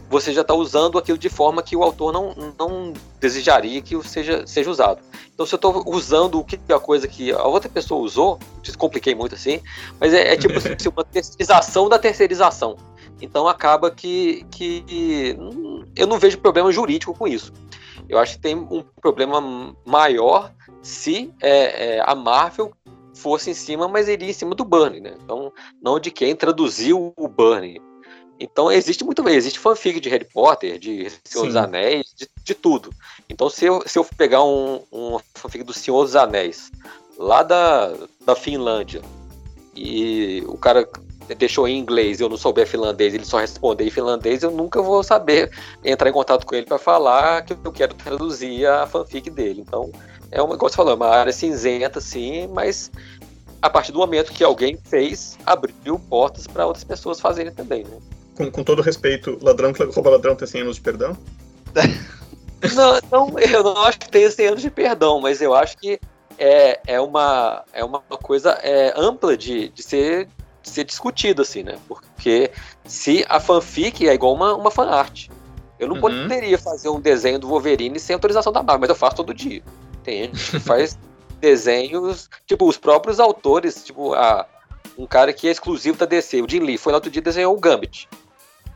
você 0.10 0.34
já 0.34 0.42
está 0.42 0.56
usando 0.56 0.98
aquilo 0.98 1.16
de 1.16 1.30
forma 1.30 1.62
que 1.62 1.76
o 1.76 1.84
autor 1.84 2.12
não, 2.12 2.34
não 2.58 2.92
desejaria 3.20 3.84
que 3.84 4.02
seja, 4.02 4.48
seja 4.48 4.72
usado. 4.72 5.00
Então, 5.32 5.46
se 5.46 5.54
eu 5.54 5.58
estou 5.58 5.84
usando 5.86 6.40
o 6.40 6.44
que 6.44 6.60
a 6.74 6.80
coisa 6.80 7.08
que 7.08 7.32
a 7.32 7.44
outra 7.44 7.70
pessoa 7.70 8.02
usou, 8.02 8.40
descompliquei 8.64 9.14
muito 9.14 9.36
assim, 9.36 9.62
mas 10.00 10.16
é, 10.16 10.34
é 10.34 10.38
tipo 10.38 10.58
assim, 10.58 10.70
uma 10.92 11.04
terceirização 11.04 11.88
da 11.88 12.00
terceirização. 12.00 12.78
Então, 13.22 13.48
acaba 13.48 13.92
que, 13.92 14.44
que 14.50 15.38
eu 15.96 16.08
não 16.08 16.18
vejo 16.18 16.40
problema 16.40 16.72
jurídico 16.72 17.14
com 17.14 17.28
isso. 17.28 17.54
Eu 18.10 18.20
acho 18.20 18.36
que 18.36 18.42
tem 18.42 18.56
um 18.56 18.84
problema 19.02 19.76
maior 19.86 20.54
se 20.82 21.34
é, 21.42 21.96
é, 21.96 22.04
a 22.06 22.16
Marvel 22.16 22.72
fosse 23.16 23.50
em 23.50 23.54
cima, 23.54 23.88
mas 23.88 24.08
iria 24.08 24.30
em 24.30 24.34
cima 24.34 24.56
do 24.56 24.64
Burnie, 24.64 25.02
né? 25.02 25.16
Então, 25.24 25.52
não 25.82 26.00
de 26.00 26.12
quem 26.12 26.36
traduziu 26.36 27.14
o 27.18 27.28
Burnie. 27.28 27.82
Então, 28.40 28.72
existe 28.72 29.04
muito 29.04 29.24
bem, 29.24 29.36
existe 29.36 29.60
fanfic 29.60 30.00
de 30.00 30.10
Harry 30.10 30.26
Potter, 30.26 30.78
de 30.78 31.10
Senhor 31.24 31.46
Sim. 31.46 31.48
dos 31.48 31.56
Anéis, 31.56 32.14
de, 32.16 32.30
de, 32.44 32.54
tudo. 32.54 32.92
Então, 33.28 33.50
se 33.50 33.66
eu, 33.66 33.82
se 33.86 33.98
eu 33.98 34.06
pegar 34.06 34.44
um, 34.44 34.82
um 34.92 35.18
fanfic 35.34 35.64
do 35.64 35.74
Senhor 35.74 36.04
dos 36.04 36.16
Anéis, 36.16 36.72
lá 37.18 37.42
da, 37.42 37.94
da 38.24 38.36
Finlândia, 38.36 39.02
e 39.76 40.44
o 40.48 40.58
cara 40.58 40.88
deixou 41.36 41.68
em 41.68 41.78
inglês 41.78 42.20
e 42.20 42.24
eu 42.24 42.30
não 42.30 42.38
souber 42.38 42.68
finlandês, 42.68 43.14
ele 43.14 43.26
só 43.26 43.40
responder 43.40 43.86
em 43.86 43.92
finlandês, 43.92 44.44
eu 44.44 44.52
nunca 44.52 44.82
vou 44.82 45.04
saber 45.04 45.52
entrar 45.84 46.10
em 46.10 46.14
contato 46.14 46.46
com 46.46 46.56
ele 46.56 46.66
para 46.66 46.78
falar 46.78 47.44
que 47.44 47.54
eu 47.54 47.72
quero 47.72 47.94
traduzir 47.94 48.66
a 48.66 48.86
fanfic 48.86 49.30
dele. 49.30 49.64
Então, 49.66 49.92
é 50.32 50.42
uma, 50.42 50.58
como 50.58 50.70
você 50.70 50.76
falou, 50.76 50.94
é 50.94 50.96
uma 50.96 51.10
área 51.10 51.32
cinzenta, 51.32 52.02
sim, 52.02 52.48
mas 52.48 52.92
a 53.62 53.70
partir 53.70 53.92
do 53.92 54.00
momento 54.00 54.32
que 54.32 54.44
alguém 54.44 54.78
fez, 54.86 55.38
abriu 55.46 56.00
portas 56.10 56.48
para 56.48 56.66
outras 56.66 56.84
pessoas 56.84 57.20
fazerem 57.20 57.52
também, 57.52 57.84
né? 57.84 57.98
Com, 58.36 58.52
com 58.52 58.64
todo 58.64 58.82
respeito, 58.82 59.38
ladrão 59.42 59.74
que 59.74 59.84
rouba 59.84 60.12
ladrão 60.12 60.36
tem 60.36 60.48
100 60.48 60.62
anos 60.62 60.76
de 60.76 60.82
perdão? 60.82 61.18
não, 62.76 63.00
não, 63.12 63.40
eu 63.40 63.64
não 63.64 63.78
acho 63.84 64.00
que 64.00 64.10
tenha 64.10 64.30
100 64.30 64.48
anos 64.48 64.62
de 64.62 64.70
perdão, 64.70 65.20
mas 65.20 65.42
eu 65.42 65.56
acho 65.56 65.78
que 65.78 66.00
é, 66.38 66.80
é, 66.86 67.02
uma, 67.02 67.64
é 67.74 67.84
uma 67.84 68.00
coisa 68.00 68.52
é, 68.62 68.94
ampla 68.96 69.36
de, 69.36 69.70
de 69.70 69.82
ser 69.82 70.28
ser 70.70 70.84
discutido, 70.84 71.42
assim, 71.42 71.64
né? 71.64 71.78
Porque 71.88 72.52
se 72.86 73.26
a 73.30 73.40
fanfic 73.40 74.08
é 74.08 74.14
igual 74.14 74.34
uma, 74.34 74.56
uma 74.56 74.72
fanart. 74.72 75.30
Eu 75.80 75.88
não 75.88 75.96
uhum. 75.96 76.02
poderia 76.02 76.58
fazer 76.58 76.90
um 76.90 77.00
desenho 77.00 77.40
do 77.40 77.48
Wolverine 77.48 78.00
sem 78.00 78.14
autorização 78.14 78.52
da 78.52 78.64
Marvel, 78.64 78.82
mas 78.82 78.90
eu 78.90 78.96
faço 78.96 79.18
todo 79.18 79.34
dia. 79.34 79.62
Tem 80.04 80.24
gente 80.24 80.52
que 80.52 80.60
faz 80.60 80.98
desenhos, 81.40 82.30
tipo, 82.46 82.68
os 82.68 82.78
próprios 82.78 83.20
autores, 83.20 83.84
tipo, 83.84 84.14
a, 84.14 84.48
um 84.98 85.06
cara 85.06 85.32
que 85.32 85.48
é 85.48 85.52
exclusivo 85.52 85.98
da 85.98 86.06
DC, 86.06 86.42
o 86.42 86.50
Jim 86.50 86.60
Lee, 86.60 86.78
foi 86.78 86.92
lá 86.92 86.98
outro 86.98 87.12
dia 87.12 87.20
e 87.20 87.24
desenhou 87.24 87.56
o 87.56 87.60
Gambit. 87.60 88.10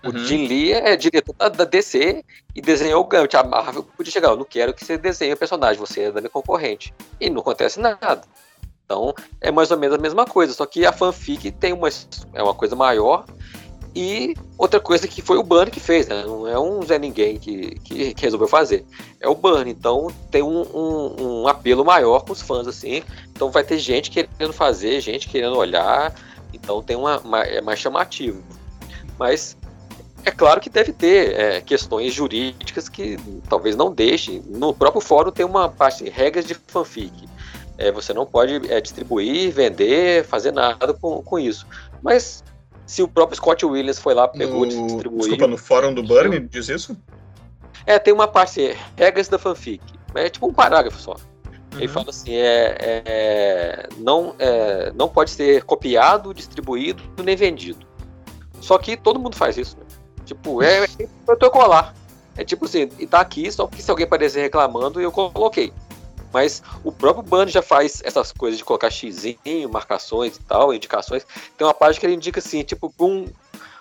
O 0.04 0.10
uhum. 0.10 0.26
Jim 0.26 0.48
Lee 0.48 0.74
é 0.74 0.96
diretor 0.96 1.36
da, 1.36 1.50
da, 1.50 1.64
DC 1.64 2.24
e 2.56 2.62
desenhou 2.62 3.02
o 3.02 3.08
Gambit. 3.08 3.36
A 3.38 3.44
Marvel 3.44 3.84
podia 3.84 4.12
chegar, 4.12 4.30
eu 4.30 4.38
não 4.38 4.46
quero 4.46 4.74
que 4.74 4.84
você 4.84 4.98
desenhe 4.98 5.34
o 5.34 5.38
personagem, 5.38 5.80
você 5.80 6.04
é 6.04 6.12
da 6.12 6.22
minha 6.22 6.30
concorrente. 6.30 6.94
E 7.20 7.30
não 7.30 7.42
acontece 7.42 7.80
nada. 7.80 8.22
Então 8.92 9.14
é 9.40 9.50
mais 9.50 9.72
ou 9.72 9.78
menos 9.78 9.96
a 9.98 10.02
mesma 10.02 10.26
coisa, 10.26 10.54
só 10.54 10.66
que 10.66 10.86
a 10.86 10.92
fanfic 10.92 11.50
tem 11.52 11.72
uma, 11.72 11.88
é 12.34 12.44
uma 12.44 12.54
coisa 12.54 12.76
maior. 12.76 13.24
E 13.96 14.36
outra 14.58 14.80
coisa 14.80 15.08
que 15.08 15.22
foi 15.22 15.38
o 15.38 15.44
Burn 15.44 15.70
que 15.70 15.80
fez, 15.80 16.08
né? 16.08 16.24
Não 16.26 16.48
é 16.48 16.58
um 16.60 16.82
Zé 16.82 16.98
Ninguém 16.98 17.38
que, 17.38 17.76
que, 17.80 18.14
que 18.14 18.22
resolveu 18.22 18.48
fazer. 18.48 18.86
É 19.20 19.28
o 19.28 19.36
Burn. 19.36 19.70
Então 19.70 20.08
tem 20.30 20.42
um, 20.42 20.62
um, 20.62 21.16
um, 21.20 21.48
apelo 21.48 21.84
maior 21.84 22.24
com 22.24 22.32
os 22.34 22.42
fãs, 22.42 22.68
assim. 22.68 23.04
Então 23.32 23.50
vai 23.50 23.64
ter 23.64 23.78
gente 23.80 24.10
querendo 24.10 24.54
fazer, 24.54 25.00
gente 25.02 25.28
querendo 25.28 25.58
olhar. 25.58 26.14
Então 26.54 26.82
tem 26.82 26.96
uma, 26.96 27.20
uma 27.20 27.44
é 27.44 27.62
mais 27.62 27.80
chamativo. 27.80 28.42
Mas 29.18 29.58
É 30.24 30.32
claro 30.32 30.62
que 30.62 30.70
deve 30.70 30.94
ter 30.94 31.34
é, 31.38 31.62
questões 31.62 32.14
jurídicas 32.14 32.88
que 32.88 33.18
talvez 33.50 33.76
não 33.76 33.92
deixem. 33.92 34.42
No 34.48 34.74
próprio 34.74 35.02
fórum 35.02 35.32
tem 35.32 35.46
uma 35.46 35.68
parte 35.68 36.04
de 36.04 36.10
regras 36.10 36.46
de 36.46 36.54
fanfic. 36.54 37.31
É, 37.82 37.92
você 37.92 38.14
não 38.14 38.26
pode 38.28 38.72
é, 38.72 38.80
distribuir, 38.80 39.52
vender, 39.52 40.24
fazer 40.26 40.52
nada 40.52 40.94
com, 40.94 41.24
com 41.24 41.40
isso. 41.40 41.66
Mas 42.02 42.44
se 42.86 43.02
o 43.02 43.08
próprio 43.08 43.36
Scott 43.36 43.66
Williams 43.66 43.98
foi 43.98 44.14
lá, 44.14 44.28
pegou, 44.28 44.66
no, 44.68 44.86
distribuiu. 44.88 45.20
Desculpa, 45.22 45.48
no 45.48 45.58
fórum 45.58 45.94
do 45.94 46.04
Burn 46.04 46.40
diz 46.42 46.70
isso? 46.70 46.96
É, 47.86 47.98
tem 47.98 48.14
uma 48.14 48.28
parte, 48.28 48.78
regras 48.96 49.28
da 49.28 49.40
fanfic. 49.40 49.82
É 50.14 50.30
tipo 50.30 50.48
um 50.48 50.54
parágrafo 50.54 51.00
só. 51.00 51.16
Ele 51.74 51.88
Uhum. 51.88 51.94
fala 51.94 52.10
assim: 52.10 52.34
é, 52.36 52.78
é, 52.80 53.90
não, 53.98 54.36
é, 54.38 54.92
não 54.94 55.08
pode 55.10 55.32
ser 55.32 55.64
copiado, 55.64 56.34
distribuído 56.34 57.02
nem 57.24 57.36
vendido. 57.36 57.88
Só 58.60 58.78
que 58.78 58.96
todo 58.96 59.20
mundo 59.20 59.36
faz 59.36 59.58
isso. 59.58 59.78
Né? 59.78 59.86
Tipo, 60.26 60.62
é, 60.62 60.84
é 60.84 61.08
protocolar. 61.26 61.96
É 62.38 62.44
tipo 62.44 62.66
assim, 62.66 62.90
e 63.00 63.08
tá 63.08 63.20
aqui 63.20 63.52
só 63.52 63.66
porque 63.66 63.82
se 63.82 63.90
alguém 63.90 64.06
aparecer 64.06 64.42
reclamando, 64.42 65.02
eu 65.02 65.12
coloquei. 65.12 65.74
Mas 66.34 66.64
o 66.84 66.92
próprio 66.92 67.24
Band 67.24 67.48
já 67.48 67.62
faz 67.62 68.02
essas 68.04 68.32
coisas 68.32 68.58
de 68.58 68.64
colocar 68.64 68.90
xizinho, 68.90 69.70
marcações 69.70 70.38
e 70.38 70.42
tal, 70.42 70.74
indicações. 70.74 71.26
Tem 71.58 71.68
uma 71.68 71.74
página 71.74 72.00
que 72.00 72.06
ele 72.06 72.16
indica 72.16 72.40
assim, 72.40 72.64
tipo, 72.64 72.90
pra 72.90 73.06
um 73.06 73.26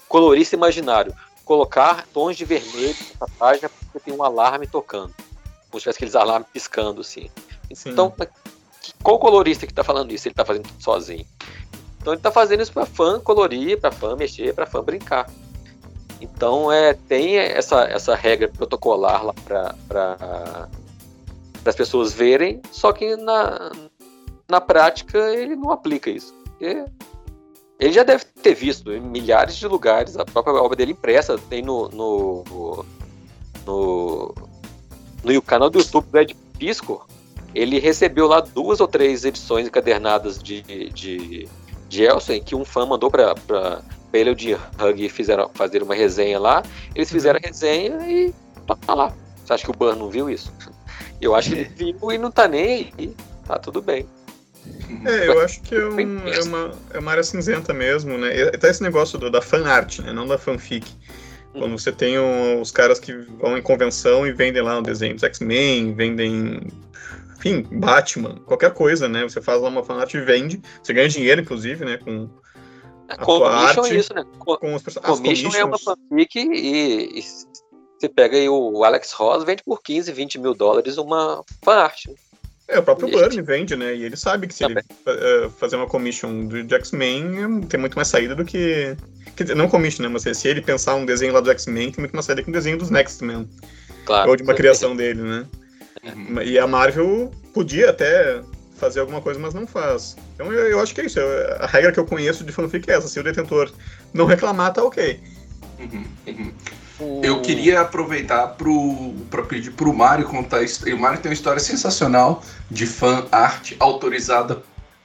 colorista 0.08 0.56
imaginário, 0.56 1.14
colocar 1.44 2.06
tons 2.12 2.36
de 2.36 2.44
vermelho 2.44 2.88
nessa 2.88 3.26
página 3.38 3.68
porque 3.68 4.00
tem 4.00 4.14
um 4.14 4.22
alarme 4.22 4.66
tocando. 4.66 5.14
Como 5.70 5.78
se 5.78 5.80
tivesse 5.80 5.98
aqueles 5.98 6.16
alarmes 6.16 6.48
piscando, 6.52 7.00
assim. 7.00 7.30
Sim. 7.72 7.90
Então, 7.90 8.12
qual 9.02 9.18
colorista 9.18 9.66
que 9.66 9.72
tá 9.72 9.84
falando 9.84 10.12
isso? 10.12 10.26
Ele 10.26 10.34
tá 10.34 10.44
fazendo 10.44 10.66
tudo 10.66 10.82
sozinho. 10.82 11.26
Então 12.00 12.14
ele 12.14 12.22
tá 12.22 12.32
fazendo 12.32 12.62
isso 12.62 12.72
pra 12.72 12.86
fã 12.86 13.20
colorir, 13.20 13.78
pra 13.78 13.92
fã 13.92 14.16
mexer, 14.16 14.54
pra 14.54 14.66
fã 14.66 14.82
brincar. 14.82 15.28
Então 16.20 16.70
é, 16.70 16.94
tem 16.94 17.36
essa, 17.36 17.84
essa 17.84 18.14
regra 18.14 18.48
protocolar 18.48 19.24
lá 19.24 19.34
pra, 19.44 19.74
pra, 21.70 21.70
as 21.70 21.76
pessoas 21.76 22.12
verem, 22.12 22.60
só 22.70 22.92
que 22.92 23.16
na, 23.16 23.70
na 24.48 24.60
prática 24.60 25.18
ele 25.32 25.56
não 25.56 25.70
aplica 25.70 26.10
isso. 26.10 26.34
Porque 26.44 26.84
ele 27.78 27.92
já 27.92 28.02
deve 28.02 28.24
ter 28.24 28.54
visto 28.54 28.92
em 28.92 29.00
milhares 29.00 29.56
de 29.56 29.66
lugares 29.66 30.16
a 30.16 30.24
própria 30.24 30.54
obra 30.54 30.76
dele 30.76 30.92
impressa, 30.92 31.38
tem 31.48 31.62
no, 31.62 31.88
no, 31.88 32.84
no, 33.66 34.34
no 35.24 35.42
canal 35.42 35.70
do 35.70 35.78
YouTube 35.78 36.06
do 36.10 36.18
Ed 36.18 36.36
Pisco, 36.58 37.06
ele 37.54 37.78
recebeu 37.78 38.26
lá 38.26 38.40
duas 38.40 38.80
ou 38.80 38.86
três 38.86 39.24
edições 39.24 39.66
encadernadas 39.66 40.40
de, 40.40 40.62
de, 40.90 41.48
de 41.88 42.02
Elson, 42.02 42.40
que 42.40 42.54
um 42.54 42.64
fã 42.64 42.86
mandou 42.86 43.10
para 43.10 43.82
ele 44.12 44.34
de 44.34 44.54
Hug 44.54 45.08
fizeram 45.08 45.50
fazer 45.54 45.82
uma 45.82 45.94
resenha 45.94 46.38
lá. 46.38 46.62
Eles 46.94 47.10
fizeram 47.10 47.40
a 47.42 47.46
resenha 47.46 47.96
e 48.08 48.32
tá 48.86 48.94
lá. 48.94 49.12
Você 49.44 49.52
acha 49.54 49.64
que 49.64 49.70
o 49.70 49.74
Burn 49.74 49.98
não 49.98 50.08
viu 50.08 50.30
isso? 50.30 50.52
Eu 51.20 51.34
acho 51.34 51.50
que 51.50 51.56
ele 51.56 51.70
viu 51.98 52.12
e 52.12 52.18
não 52.18 52.30
tá 52.30 52.46
nem 52.48 52.92
aí. 52.98 53.14
Tá 53.46 53.58
tudo 53.58 53.80
bem. 53.82 54.06
É, 55.06 55.26
eu 55.28 55.40
acho 55.40 55.60
que 55.62 55.74
é, 55.74 55.84
um- 55.86 56.28
é 56.28 56.42
uma, 56.42 56.70
é 56.92 56.98
uma 56.98 57.10
área 57.12 57.22
cinzenta 57.22 57.72
mesmo, 57.72 58.18
né? 58.18 58.36
E 58.36 58.42
Até 58.48 58.68
esse 58.70 58.82
negócio 58.82 59.18
do- 59.18 59.30
da 59.30 59.40
fan 59.40 59.66
art, 59.66 60.00
né? 60.00 60.12
Não 60.12 60.26
da 60.26 60.36
fanfic. 60.38 60.86
Quando 61.52 61.76
você 61.78 61.90
tem 61.90 62.18
um- 62.18 62.60
os 62.60 62.70
caras 62.70 63.00
que 63.00 63.12
vão 63.12 63.56
em 63.58 63.62
convenção 63.62 64.26
e 64.26 64.32
vendem 64.32 64.62
lá 64.62 64.78
o 64.78 64.82
desenho 64.82 65.14
dos 65.14 65.24
X-Men, 65.24 65.94
vendem, 65.94 66.60
enfim, 67.36 67.62
Batman, 67.72 68.36
qualquer 68.46 68.72
coisa, 68.72 69.08
né? 69.08 69.22
Você 69.24 69.40
faz 69.40 69.60
lá 69.60 69.68
uma 69.68 69.82
fanart 69.82 70.12
e 70.14 70.20
vende. 70.20 70.60
Você 70.82 70.92
ganha 70.92 71.08
dinheiro, 71.08 71.40
inclusive, 71.40 71.84
né? 71.84 71.96
Com, 71.96 72.28
A 73.08 73.16
tua 73.16 73.26
commission 73.50 73.82
arte 73.82 73.94
é 73.94 73.98
isso, 73.98 74.14
né? 74.14 74.24
Co- 74.38 74.58
com 74.58 74.74
os 74.74 74.82
personagens. 74.82 75.18
Commission 75.18 75.52
é 75.58 75.64
uma 75.64 75.78
fanfic 75.78 76.38
e, 76.38 77.18
e 77.18 77.24
você 78.00 78.08
pega 78.08 78.36
aí 78.36 78.48
o 78.48 78.82
Alex 78.82 79.12
Ross, 79.12 79.44
vende 79.44 79.62
por 79.62 79.82
15, 79.82 80.10
20 80.12 80.38
mil 80.38 80.54
dólares 80.54 80.96
uma 80.96 81.44
fanart. 81.62 82.06
É, 82.66 82.78
o 82.78 82.82
próprio 82.82 83.08
E- 83.08 83.12
Burn 83.12 83.42
vende, 83.42 83.76
né? 83.76 83.94
E 83.94 84.04
ele 84.04 84.16
sabe 84.16 84.46
que 84.46 84.54
se 84.54 84.60
Também. 84.60 84.82
ele 85.06 85.18
eh, 85.18 85.50
fazer 85.58 85.74
uma 85.76 85.88
commission 85.88 86.46
do 86.46 86.74
X-Men, 86.76 87.62
tem 87.68 87.78
muito 87.80 87.96
mais 87.96 88.06
saída 88.08 88.34
do 88.34 88.44
que. 88.44 88.96
Quer 89.36 89.42
dizer, 89.44 89.54
não 89.56 89.68
commission, 89.68 90.04
né? 90.04 90.08
Mas 90.08 90.22
se 90.22 90.48
ele 90.48 90.62
pensar 90.62 90.94
um 90.94 91.04
desenho 91.04 91.32
lá 91.32 91.40
do 91.40 91.50
X-Men, 91.50 91.90
tem 91.90 92.00
muito 92.00 92.12
mais 92.14 92.26
saída 92.26 92.42
que 92.44 92.48
um 92.48 92.52
desenho 92.52 92.78
dos 92.78 92.88
Next 92.90 93.22
Men. 93.24 93.48
Claro. 94.06 94.30
ou 94.30 94.36
de 94.36 94.42
uma 94.44 94.54
criação 94.54 94.96
dele, 94.96 95.20
né? 95.20 95.46
Uhum. 96.04 96.42
E 96.42 96.58
a 96.58 96.66
Marvel 96.66 97.30
podia 97.52 97.90
até 97.90 98.40
fazer 98.76 99.00
alguma 99.00 99.20
coisa, 99.20 99.38
mas 99.38 99.52
não 99.52 99.66
faz. 99.66 100.16
Então 100.34 100.50
eu, 100.52 100.68
eu 100.68 100.80
acho 100.80 100.94
que 100.94 101.00
é 101.02 101.06
isso. 101.06 101.18
Eu- 101.18 101.56
a 101.62 101.66
regra 101.66 101.92
que 101.92 101.98
eu 102.00 102.06
conheço 102.06 102.44
de 102.44 102.52
fanfic 102.52 102.88
é 102.90 102.94
essa. 102.94 103.08
Se 103.08 103.18
o 103.20 103.22
detentor 103.24 103.70
não 104.14 104.24
reclamar, 104.26 104.72
tá 104.72 104.82
ok. 104.82 105.20
Uhum, 105.78 106.04
uhum. 106.28 106.52
O- 107.00 107.20
Eu 107.24 107.40
queria 107.40 107.80
aproveitar 107.80 108.46
pro, 108.48 109.14
pra 109.30 109.42
pedir 109.42 109.70
pro 109.72 109.92
Mário 109.92 110.26
contar. 110.26 110.60
O 110.62 110.98
Mário 110.98 111.18
tem 111.20 111.30
uma 111.30 111.34
história 111.34 111.60
sensacional 111.60 112.42
de 112.70 112.86
fan 112.86 113.26
art 113.32 113.72
autorizada 113.80 114.62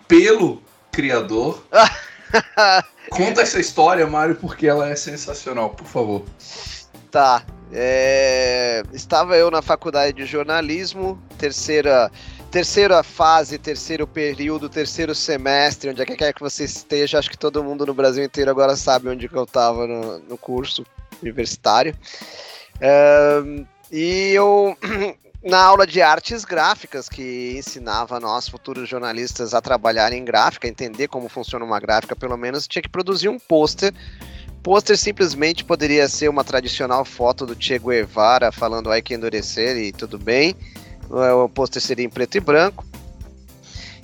pelo 0.08 0.62
criador. 0.92 1.64
Conta 3.10 3.42
essa 3.42 3.60
história, 3.60 4.06
Mário, 4.08 4.36
porque 4.36 4.68
ela 4.68 4.90
é 4.90 4.96
sensacional, 4.96 5.70
por 5.70 5.88
favor. 5.88 6.24
Tá. 7.12 7.44
é, 7.72 8.84
Estava 8.92 9.38
eu 9.38 9.50
na 9.50 9.62
faculdade 9.62 10.14
de 10.18 10.26
jornalismo, 10.26 11.18
terceira, 11.38 12.12
terceira 12.56 13.04
fase, 13.04 13.58
terceiro 13.58 14.08
período, 14.08 14.70
terceiro 14.70 15.14
semestre, 15.14 15.90
onde 15.90 16.02
é 16.02 16.06
que 16.06 16.16
quer 16.16 16.34
que 16.34 16.40
você 16.40 16.64
esteja. 16.64 17.20
Acho 17.20 17.30
que 17.30 17.38
todo 17.38 17.62
mundo 17.62 17.86
no 17.86 17.94
Brasil 17.94 18.24
inteiro 18.24 18.50
agora 18.50 18.78
sabe 18.78 19.10
onde 19.10 19.28
que 19.28 19.36
eu 19.36 19.44
estava 19.44 19.86
no, 19.86 20.20
no 20.20 20.38
curso 20.38 20.86
universitário. 21.22 21.94
É, 22.80 23.44
e 23.92 24.32
eu, 24.32 24.74
na 25.44 25.62
aula 25.62 25.86
de 25.86 26.02
artes 26.02 26.46
gráficas, 26.46 27.10
que 27.10 27.56
ensinava 27.58 28.22
nós, 28.22 28.48
futuros 28.48 28.88
jornalistas, 28.88 29.54
a 29.54 29.60
trabalhar 29.60 30.14
em 30.14 30.24
gráfica, 30.24 30.66
entender 30.66 31.10
como 31.10 31.28
funciona 31.28 31.66
uma 31.66 31.82
gráfica, 31.82 32.16
pelo 32.16 32.38
menos, 32.38 32.70
tinha 32.70 32.82
que 32.82 32.88
produzir 32.88 33.28
um 33.28 33.38
pôster 33.38 33.94
pôster 34.64 34.98
simplesmente 34.98 35.64
poderia 35.64 36.08
ser 36.08 36.28
uma 36.28 36.44
tradicional 36.44 37.06
foto 37.06 37.46
do 37.46 37.56
Che 37.56 37.78
Guevara 37.78 38.52
falando 38.52 38.90
ai 38.90 39.00
que 39.00 39.14
endurecer 39.14 39.78
e 39.78 39.92
tudo 39.92 40.18
bem. 40.18 40.56
O 41.10 41.50
pôster 41.50 41.82
seria 41.82 42.06
em 42.06 42.10
preto 42.10 42.36
e 42.36 42.40
branco. 42.40 42.86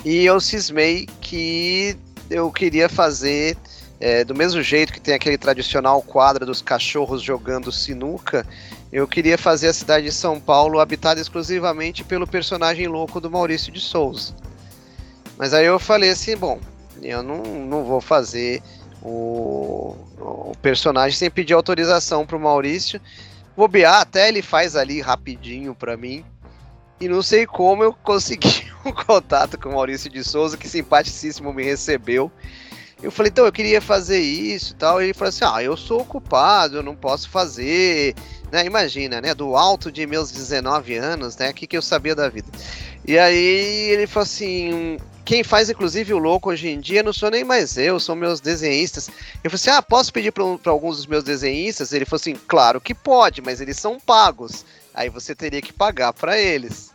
E 0.04 0.26
eu 0.26 0.40
cismei 0.40 1.08
que 1.20 1.96
eu 2.30 2.52
queria 2.52 2.90
fazer 2.90 3.58
é, 4.00 4.24
do 4.24 4.34
mesmo 4.34 4.62
jeito 4.64 4.92
que 4.92 5.00
tem 5.00 5.14
aquele 5.14 5.38
tradicional 5.38 6.02
quadro 6.02 6.46
dos 6.46 6.62
cachorros 6.62 7.22
jogando 7.22 7.72
sinuca. 7.72 8.46
Eu 8.92 9.08
queria 9.08 9.38
fazer 9.38 9.68
a 9.68 9.74
cidade 9.74 10.06
de 10.08 10.12
São 10.12 10.40
Paulo 10.40 10.80
habitada 10.80 11.22
exclusivamente 11.22 12.04
pelo 12.04 12.26
personagem 12.26 12.88
louco 12.88 13.22
do 13.22 13.30
Maurício 13.30 13.72
de 13.72 13.80
Souza. 13.80 14.36
Mas 15.38 15.54
aí 15.54 15.66
eu 15.66 15.80
falei 15.80 16.10
assim, 16.10 16.36
bom, 16.36 16.60
eu 17.02 17.22
não, 17.22 17.44
não 17.44 17.84
vou 17.84 18.02
fazer 18.02 18.62
o, 19.02 19.96
o 20.20 20.52
personagem 20.62 21.18
sem 21.18 21.30
pedir 21.30 21.54
autorização 21.54 22.26
pro 22.26 22.40
Maurício. 22.40 23.00
Bobear, 23.56 24.02
até 24.02 24.28
ele 24.28 24.42
faz 24.42 24.76
ali 24.76 25.00
rapidinho 25.00 25.76
pra 25.76 25.96
mim. 25.96 26.26
E 27.02 27.08
não 27.08 27.24
sei 27.24 27.48
como 27.48 27.84
eu 27.84 27.94
consegui 27.94 28.68
um 28.86 28.92
contato 28.92 29.60
com 29.60 29.70
o 29.70 29.74
Maurício 29.74 30.08
de 30.08 30.24
Souza, 30.24 30.56
que 30.56 30.70
simpaticíssimo 30.70 31.52
me 31.52 31.64
recebeu. 31.64 32.32
Eu 33.02 33.12
falei, 33.12 33.32
então, 33.32 33.44
eu 33.44 33.52
queria 33.52 33.82
fazer 33.82 34.20
isso 34.20 34.74
e 34.74 34.76
tal. 34.76 35.02
E 35.02 35.06
ele 35.06 35.14
falou 35.16 35.30
assim: 35.30 35.44
ah, 35.44 35.64
eu 35.64 35.76
sou 35.76 36.02
ocupado, 36.02 36.78
eu 36.78 36.84
não 36.84 36.96
posso 36.96 37.28
fazer. 37.28 38.14
Né? 38.52 38.66
Imagina, 38.66 39.20
né? 39.20 39.34
Do 39.34 39.56
alto 39.56 39.92
de 39.92 40.06
meus 40.06 40.32
19 40.32 40.96
anos, 40.96 41.36
né? 41.38 41.50
O 41.50 41.54
que, 41.56 41.66
que 41.66 41.76
eu 41.76 41.82
sabia 41.82 42.14
da 42.14 42.30
vida? 42.30 42.48
E 43.08 43.18
aí 43.18 43.90
ele 43.90 44.06
falou 44.06 44.24
assim: 44.24 44.98
quem 45.26 45.44
faz 45.44 45.72
inclusive 45.72 46.14
o 46.14 46.20
louco 46.20 46.52
hoje 46.52 46.70
em 46.70 46.80
dia 46.80 47.02
não 47.02 47.14
sou 47.14 47.32
nem 47.32 47.44
mais 47.44 47.78
eu, 47.78 48.00
são 48.00 48.16
meus 48.16 48.40
desenhistas. 48.40 49.10
Eu 49.44 49.50
falei 49.50 49.56
assim: 49.56 49.70
ah, 49.72 49.82
posso 49.82 50.14
pedir 50.14 50.32
para 50.32 50.72
alguns 50.72 50.98
dos 50.98 51.08
meus 51.08 51.24
desenhistas? 51.24 51.94
Ele 51.94 52.06
falou 52.06 52.20
assim: 52.22 52.36
claro 52.48 52.80
que 52.80 52.94
pode, 52.94 53.42
mas 53.42 53.60
eles 53.60 53.78
são 53.78 54.00
pagos. 54.00 54.64
Aí 54.94 55.10
você 55.10 55.34
teria 55.34 55.62
que 55.62 55.74
pagar 55.74 56.14
para 56.14 56.38
eles. 56.38 56.91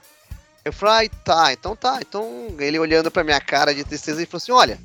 Eu 0.67 0.73
falei: 0.73 1.07
ah, 1.07 1.17
tá, 1.25 1.53
então 1.53 1.77
tá. 1.77 2.01
Então 2.01 2.49
ele 2.59 2.77
olhando 2.77 3.09
para 3.09 3.23
minha 3.23 3.41
cara 3.41 3.73
de 3.73 3.85
tristeza, 3.85 4.19
ele 4.19 4.27
falou 4.27 4.39
assim: 4.39 4.51
olha, 4.51 4.81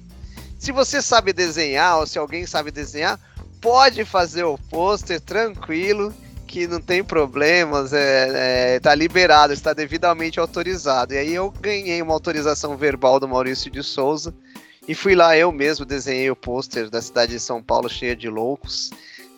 se 0.59 0.71
você 0.71 1.01
sabe 1.01 1.33
desenhar 1.33 1.97
ou 1.97 2.05
se 2.05 2.19
alguém 2.19 2.45
sabe 2.45 2.69
desenhar, 2.69 3.19
pode 3.59 4.05
fazer 4.05 4.43
o 4.43 4.59
pôster 4.69 5.19
tranquilo 5.19 6.13
que 6.45 6.67
não 6.67 6.79
tem 6.79 7.03
problemas, 7.03 7.93
é, 7.93 8.75
é, 8.75 8.79
tá 8.79 8.93
liberado, 8.93 9.53
está 9.53 9.73
devidamente 9.73 10.39
autorizado. 10.39 11.15
E 11.15 11.17
aí 11.17 11.33
eu 11.33 11.49
ganhei 11.49 11.99
uma 11.99 12.13
autorização 12.13 12.77
verbal 12.77 13.19
do 13.19 13.27
Maurício 13.27 13.71
de 13.71 13.81
Souza 13.81 14.35
e 14.87 14.93
fui 14.93 15.15
lá, 15.15 15.35
eu 15.35 15.51
mesmo 15.51 15.83
desenhei 15.83 16.29
o 16.29 16.35
pôster 16.35 16.91
da 16.91 17.01
cidade 17.01 17.31
de 17.31 17.39
São 17.39 17.63
Paulo 17.63 17.89
cheia 17.89 18.15
de 18.15 18.29
loucos. 18.29 18.91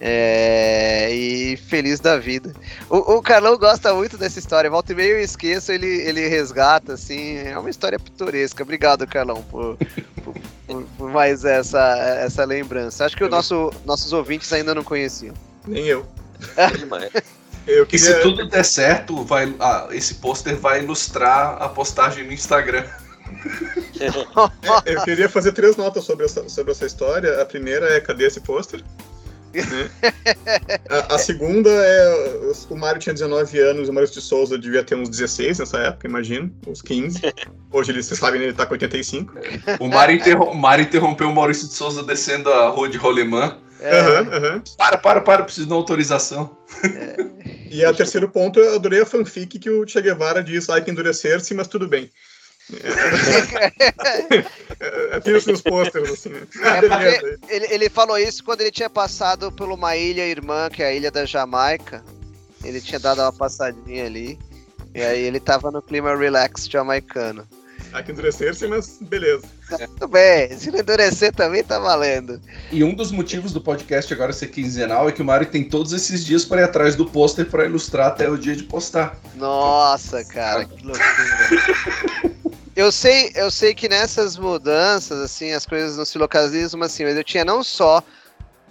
É, 0.06 1.10
e 1.16 1.56
feliz 1.56 1.98
da 2.02 2.18
vida. 2.18 2.54
O, 2.90 3.16
o, 3.16 3.22
Carlão 3.22 3.58
gosta 3.58 3.94
muito 3.94 4.18
dessa 4.18 4.38
história. 4.38 4.70
Volta 4.70 4.92
e 4.92 4.96
meio 4.96 5.16
eu 5.16 5.22
esqueço, 5.22 5.72
ele, 5.72 5.88
ele 5.88 6.28
resgata, 6.28 6.92
assim. 6.92 7.38
É 7.38 7.58
uma 7.58 7.70
história 7.70 7.98
pitoresca. 7.98 8.64
Obrigado, 8.64 9.08
Carlão, 9.08 9.42
por, 9.44 9.78
por, 10.22 10.36
por, 10.68 10.84
por 10.98 11.10
mais 11.10 11.46
essa, 11.46 11.98
essa 12.20 12.44
lembrança. 12.44 13.06
Acho 13.06 13.16
que 13.16 13.24
o 13.24 13.30
nosso, 13.30 13.72
nossos 13.86 14.12
ouvintes 14.12 14.52
ainda 14.52 14.76
não 14.76 14.84
conheciam. 14.84 15.34
Nem 15.66 15.86
eu. 15.86 16.06
É. 16.58 17.24
Eu 17.66 17.88
E 17.90 17.98
se 17.98 18.08
queria, 18.08 18.22
tudo 18.22 18.50
der 18.50 18.66
certo, 18.66 19.24
vai, 19.24 19.56
ah, 19.58 19.88
esse 19.92 20.16
pôster 20.16 20.58
vai 20.58 20.84
ilustrar 20.84 21.62
a 21.62 21.70
postagem 21.70 22.26
no 22.26 22.34
Instagram. 22.34 22.86
eu 24.86 25.02
queria 25.04 25.30
fazer 25.30 25.54
três 25.54 25.78
notas 25.78 26.04
sobre 26.04 26.26
essa, 26.26 26.50
sobre 26.50 26.74
essa 26.74 26.86
história. 26.86 27.42
A 27.42 27.46
primeira 27.46 27.88
é 27.94 28.02
cadê 28.02 28.28
esse 28.28 28.42
pôster? 28.42 28.84
Né? 29.54 29.90
A, 30.90 31.16
a 31.16 31.20
segunda 31.20 31.70
é 31.70 32.34
o 32.70 32.76
Mário 32.76 33.00
tinha 33.00 33.14
19 33.14 33.60
anos, 33.60 33.90
o 33.90 33.94
Maurício 33.94 34.20
de 34.20 34.26
Souza 34.26 34.58
devia 34.58 34.84
ter 34.84 34.96
uns 34.96 35.10
16 35.10 35.60
nessa 35.60 35.78
época, 35.80 36.08
imagino, 36.08 36.52
uns 36.68 36.82
15. 36.82 37.22
Hoje 37.72 37.92
ele, 37.92 38.04
vocês 38.04 38.20
sabem, 38.20 38.42
ele 38.42 38.54
tá 38.54 38.66
com 38.66 38.74
85. 38.74 39.34
O 39.80 39.88
Mário, 39.88 40.16
interrom 40.16 40.52
o 40.52 40.56
Mário 40.56 40.84
interrompeu 40.84 41.30
o 41.30 41.36
Maurício 41.36 41.68
de 41.68 41.74
Souza 41.74 42.04
descendo 42.04 42.52
a 42.52 42.70
rua 42.70 42.90
de 42.90 42.98
Rolemã. 42.98 43.58
É, 43.80 44.00
Aham, 44.00 44.28
aham. 44.32 44.64
Para, 44.78 44.98
para, 44.98 45.22
para, 45.22 45.44
preciso 45.44 45.68
de 45.68 45.74
uma 45.74 45.80
autorização. 45.80 46.58
E 47.70 47.84
a 47.84 47.94
terceiro 47.94 48.30
ponto, 48.30 48.60
eu 48.60 48.76
adorei 48.76 49.02
a 49.02 49.06
fanfic 49.06 49.60
que 49.60 49.70
o 49.70 49.88
Che 49.88 50.02
Guevara 50.02 50.44
diz, 50.44 50.70
ai 50.70 50.82
que 50.82 50.90
endurecer-se, 50.90 51.54
mas 51.54 51.68
tudo 51.68 51.88
bem. 51.88 52.10
Tem 55.24 55.36
os 55.36 55.46
meus 55.46 55.62
posters, 55.62 56.12
assim. 56.12 56.34
Ah, 56.62 56.78
É 56.78 56.82
porque 56.82 57.40
ele, 57.50 57.68
ele 57.70 57.90
falou 57.90 58.18
isso 58.18 58.44
quando 58.44 58.62
ele 58.62 58.72
tinha 58.72 58.90
passado 58.90 59.52
por 59.52 59.70
uma 59.70 59.96
ilha 59.96 60.26
irmã, 60.26 60.70
que 60.70 60.84
é 60.84 60.88
a 60.88 60.94
ilha 60.94 61.12
da 61.12 61.26
Jamaica. 61.26 62.04
Ele 62.64 62.80
tinha 62.80 63.00
dado 63.00 63.22
uma 63.22 63.34
passadinha 63.34 64.06
ali. 64.06 64.40
E 64.96 65.02
aí 65.02 65.24
ele 65.24 65.40
tava 65.40 65.72
no 65.72 65.82
clima 65.82 66.16
relax 66.16 66.68
jamaicano. 66.68 67.48
Ai 67.92 68.04
que 68.04 68.12
endurecer-se, 68.12 68.68
mas 68.68 68.98
beleza. 69.02 69.44
Tudo 69.70 70.08
bem, 70.08 70.58
se 70.58 70.72
não 70.72 70.80
endurecer 70.80 71.32
também 71.32 71.64
tá 71.64 71.78
valendo. 71.78 72.42
E 72.72 72.84
um 72.84 72.94
dos 72.96 73.12
motivos 73.12 73.54
do 73.54 73.62
podcast 73.62 74.12
agora 74.12 74.34
ser 74.34 74.48
quinzenal 74.48 75.08
é 75.08 75.12
que 75.12 75.22
o 75.22 75.26
Mário 75.26 75.46
tem 75.46 75.64
todos 75.64 75.94
esses 75.94 76.26
dias 76.26 76.44
para 76.44 76.62
ir 76.62 76.64
atrás 76.64 76.96
do 76.96 77.06
pôster 77.06 77.46
para 77.46 77.66
ilustrar 77.66 78.08
até 78.08 78.28
o 78.28 78.38
dia 78.38 78.56
de 78.56 78.64
postar. 78.64 79.16
Nossa, 79.36 80.26
cara, 80.26 80.66
que 80.66 80.84
loucura. 80.84 81.04
Eu 82.76 82.92
sei, 82.92 83.32
eu 83.36 83.52
sei 83.52 83.76
que 83.76 83.88
nessas 83.88 84.36
mudanças, 84.36 85.20
assim, 85.20 85.52
as 85.52 85.66
coisas 85.66 85.96
não 85.96 86.06
se 86.06 86.18
localizam 86.18 86.82
assim, 86.82 87.04
mas 87.04 87.16
eu 87.16 87.24
tinha 87.24 87.46
não 87.46 87.64
só 87.64 88.04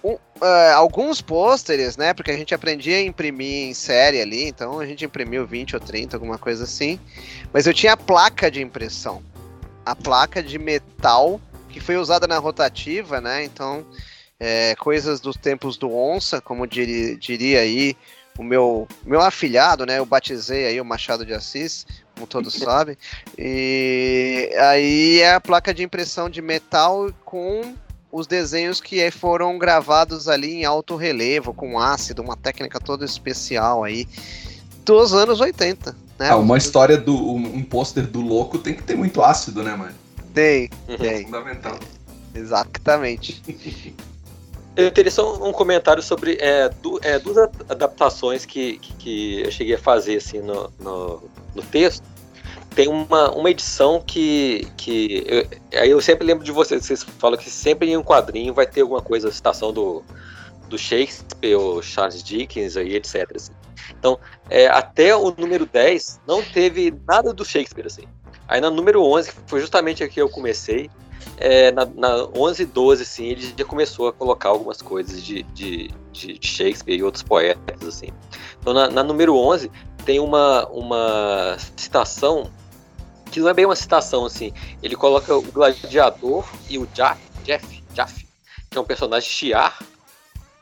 um, 0.03 0.19
ah, 0.41 0.75
alguns 0.75 1.21
pôsteres, 1.21 1.97
né? 1.97 2.13
Porque 2.13 2.33
a 2.33 2.37
gente 2.37 2.53
aprendia 2.53 2.97
a 2.97 3.03
imprimir 3.03 3.69
em 3.69 3.75
série 3.75 4.21
ali, 4.21 4.45
então 4.45 4.81
a 4.81 4.87
gente 4.87 5.05
imprimiu 5.05 5.47
20 5.47 5.77
ou 5.77 5.81
30, 5.81 6.17
alguma 6.17 6.37
coisa 6.37 6.65
assim. 6.65 6.99
Mas 7.53 7.67
eu 7.67 7.73
tinha 7.73 7.93
a 7.93 7.97
placa 7.97 8.51
de 8.51 8.61
impressão. 8.61 9.23
A 9.87 9.95
placa 9.95 10.43
de 10.43 10.59
metal 10.59 11.41
que 11.69 11.81
foi 11.81 11.97
usada 11.97 12.27
na 12.27 12.39
rotativa, 12.39 13.21
né? 13.21 13.45
Então, 13.45 13.87
é, 14.39 14.75
coisas 14.77 15.21
dos 15.21 15.37
tempos 15.37 15.77
do 15.77 15.95
Onça, 15.95 16.41
como 16.41 16.67
diri- 16.67 17.17
diria 17.17 17.61
aí 17.61 17.97
o 18.37 18.43
meu, 18.43 18.89
meu 19.05 19.21
afilhado, 19.21 19.87
né? 19.87 19.99
Eu 19.99 20.07
batizei 20.07 20.67
aí 20.67 20.81
o 20.81 20.85
Machado 20.85 21.25
de 21.25 21.33
Assis, 21.33 21.87
como 22.23 22.27
todos 22.27 22.55
sabem. 22.55 22.97
E 23.37 24.51
aí 24.59 25.21
é 25.21 25.35
a 25.35 25.41
placa 25.41 25.75
de 25.75 25.83
impressão 25.83 26.31
de 26.31 26.41
metal 26.41 27.11
com 27.25 27.75
os 28.11 28.27
desenhos 28.27 28.81
que 28.81 29.11
foram 29.11 29.59
gravados 29.59 30.29
ali 30.29 30.53
em 30.61 30.65
alto 30.65 30.97
relevo, 30.97 31.53
com 31.53 31.79
ácido, 31.79 32.23
uma 32.23 32.37
técnica 32.37 32.79
toda 32.79 33.05
especial 33.05 33.83
aí 33.85 34.07
dos 34.85 35.13
anos 35.15 35.41
80. 35.41 35.97
Né? 36.19 36.29
Ah, 36.29 36.37
uma 36.37 36.59
história 36.59 36.97
do. 36.97 37.15
Um, 37.17 37.57
um 37.57 37.65
pôster 37.65 38.07
do 38.07 38.21
louco 38.21 38.59
tem 38.59 38.75
que 38.75 38.83
ter 38.83 38.97
muito 38.97 39.23
ácido, 39.23 39.63
né, 39.63 39.75
mano? 39.75 39.95
Tem, 40.35 40.71
Uhum. 40.89 40.97
tem, 40.97 41.25
Fundamental. 41.25 41.79
exatamente. 42.35 43.43
Eu 44.75 44.91
teria 44.91 45.11
só 45.11 45.47
um 45.47 45.53
comentário 45.53 46.03
sobre 46.03 46.39
é, 46.41 46.69
du- 46.81 46.99
é, 47.03 47.19
duas 47.19 47.37
adaptações 47.69 48.47
que, 48.47 48.79
que, 48.79 48.93
que 48.95 49.41
eu 49.43 49.51
cheguei 49.51 49.75
a 49.75 49.79
fazer 49.79 50.17
assim, 50.17 50.39
no, 50.41 50.73
no, 50.81 51.23
no 51.55 51.63
texto. 51.63 52.03
Tem 52.75 52.89
uma, 52.89 53.31
uma 53.31 53.51
edição 53.51 54.01
que. 54.01 54.67
que 54.77 55.25
eu, 55.27 55.81
aí 55.81 55.91
eu 55.91 56.01
sempre 56.01 56.27
lembro 56.27 56.45
de 56.45 56.53
vocês, 56.53 56.85
vocês 56.85 57.03
falam 57.19 57.39
que 57.39 57.51
sempre 57.51 57.91
em 57.91 57.97
um 57.97 58.03
quadrinho 58.03 58.55
vai 58.55 58.67
ter 58.67 58.81
alguma 58.81 59.03
coisa, 59.03 59.31
citação 59.31 59.73
do, 59.73 60.03
do 60.69 60.79
Shakespeare 60.79 61.55
ou 61.55 61.83
Charles 61.83 62.23
Dickens 62.23 62.77
aí, 62.77 62.95
etc. 62.95 63.31
assim. 63.35 63.53
Então, 63.99 64.19
é, 64.49 64.67
até 64.69 65.15
o 65.15 65.35
número 65.37 65.67
10 65.67 66.21
não 66.27 66.43
teve 66.43 66.95
nada 67.07 67.33
do 67.33 67.45
Shakespeare. 67.45 67.87
Assim. 67.87 68.05
Aí 68.49 68.61
na 68.61 68.71
número 68.71 69.03
11, 69.03 69.33
que 69.33 69.37
foi 69.47 69.61
justamente 69.61 70.03
aqui 70.03 70.15
que 70.15 70.23
eu 70.23 70.29
comecei, 70.29 70.91
é, 71.39 71.71
na, 71.73 71.87
na 71.87 72.29
11 72.37 72.63
e 72.63 72.67
12, 72.67 73.03
assim, 73.03 73.27
ele 73.27 73.55
já 73.57 73.65
começou 73.65 74.09
a 74.09 74.13
colocar 74.13 74.51
algumas 74.51 74.81
coisas 74.83 75.23
de, 75.23 75.43
de, 75.45 75.91
de 76.13 76.39
Shakespeare 76.41 76.99
e 76.99 77.03
outros 77.03 77.23
poetas, 77.23 77.87
assim. 77.87 78.09
Então, 78.61 78.73
na, 78.73 78.89
na 78.89 79.03
número 79.03 79.37
11, 79.37 79.71
tem 80.05 80.21
uma, 80.21 80.67
uma 80.69 81.57
citação, 81.77 82.51
que 83.33 83.41
não 83.41 83.49
é 83.49 83.55
bem 83.55 83.65
uma 83.65 83.75
citação, 83.75 84.25
assim. 84.25 84.53
Ele 84.83 84.95
coloca 84.95 85.35
o 85.35 85.43
gladiador 85.43 86.47
e 86.69 86.79
o 86.79 86.87
Jaff, 86.95 87.21
Jeff, 87.45 87.83
Jaff 87.93 88.27
que 88.71 88.79
é 88.79 88.81
um 88.81 88.85
personagem 88.85 89.29
Shiar, 89.29 89.79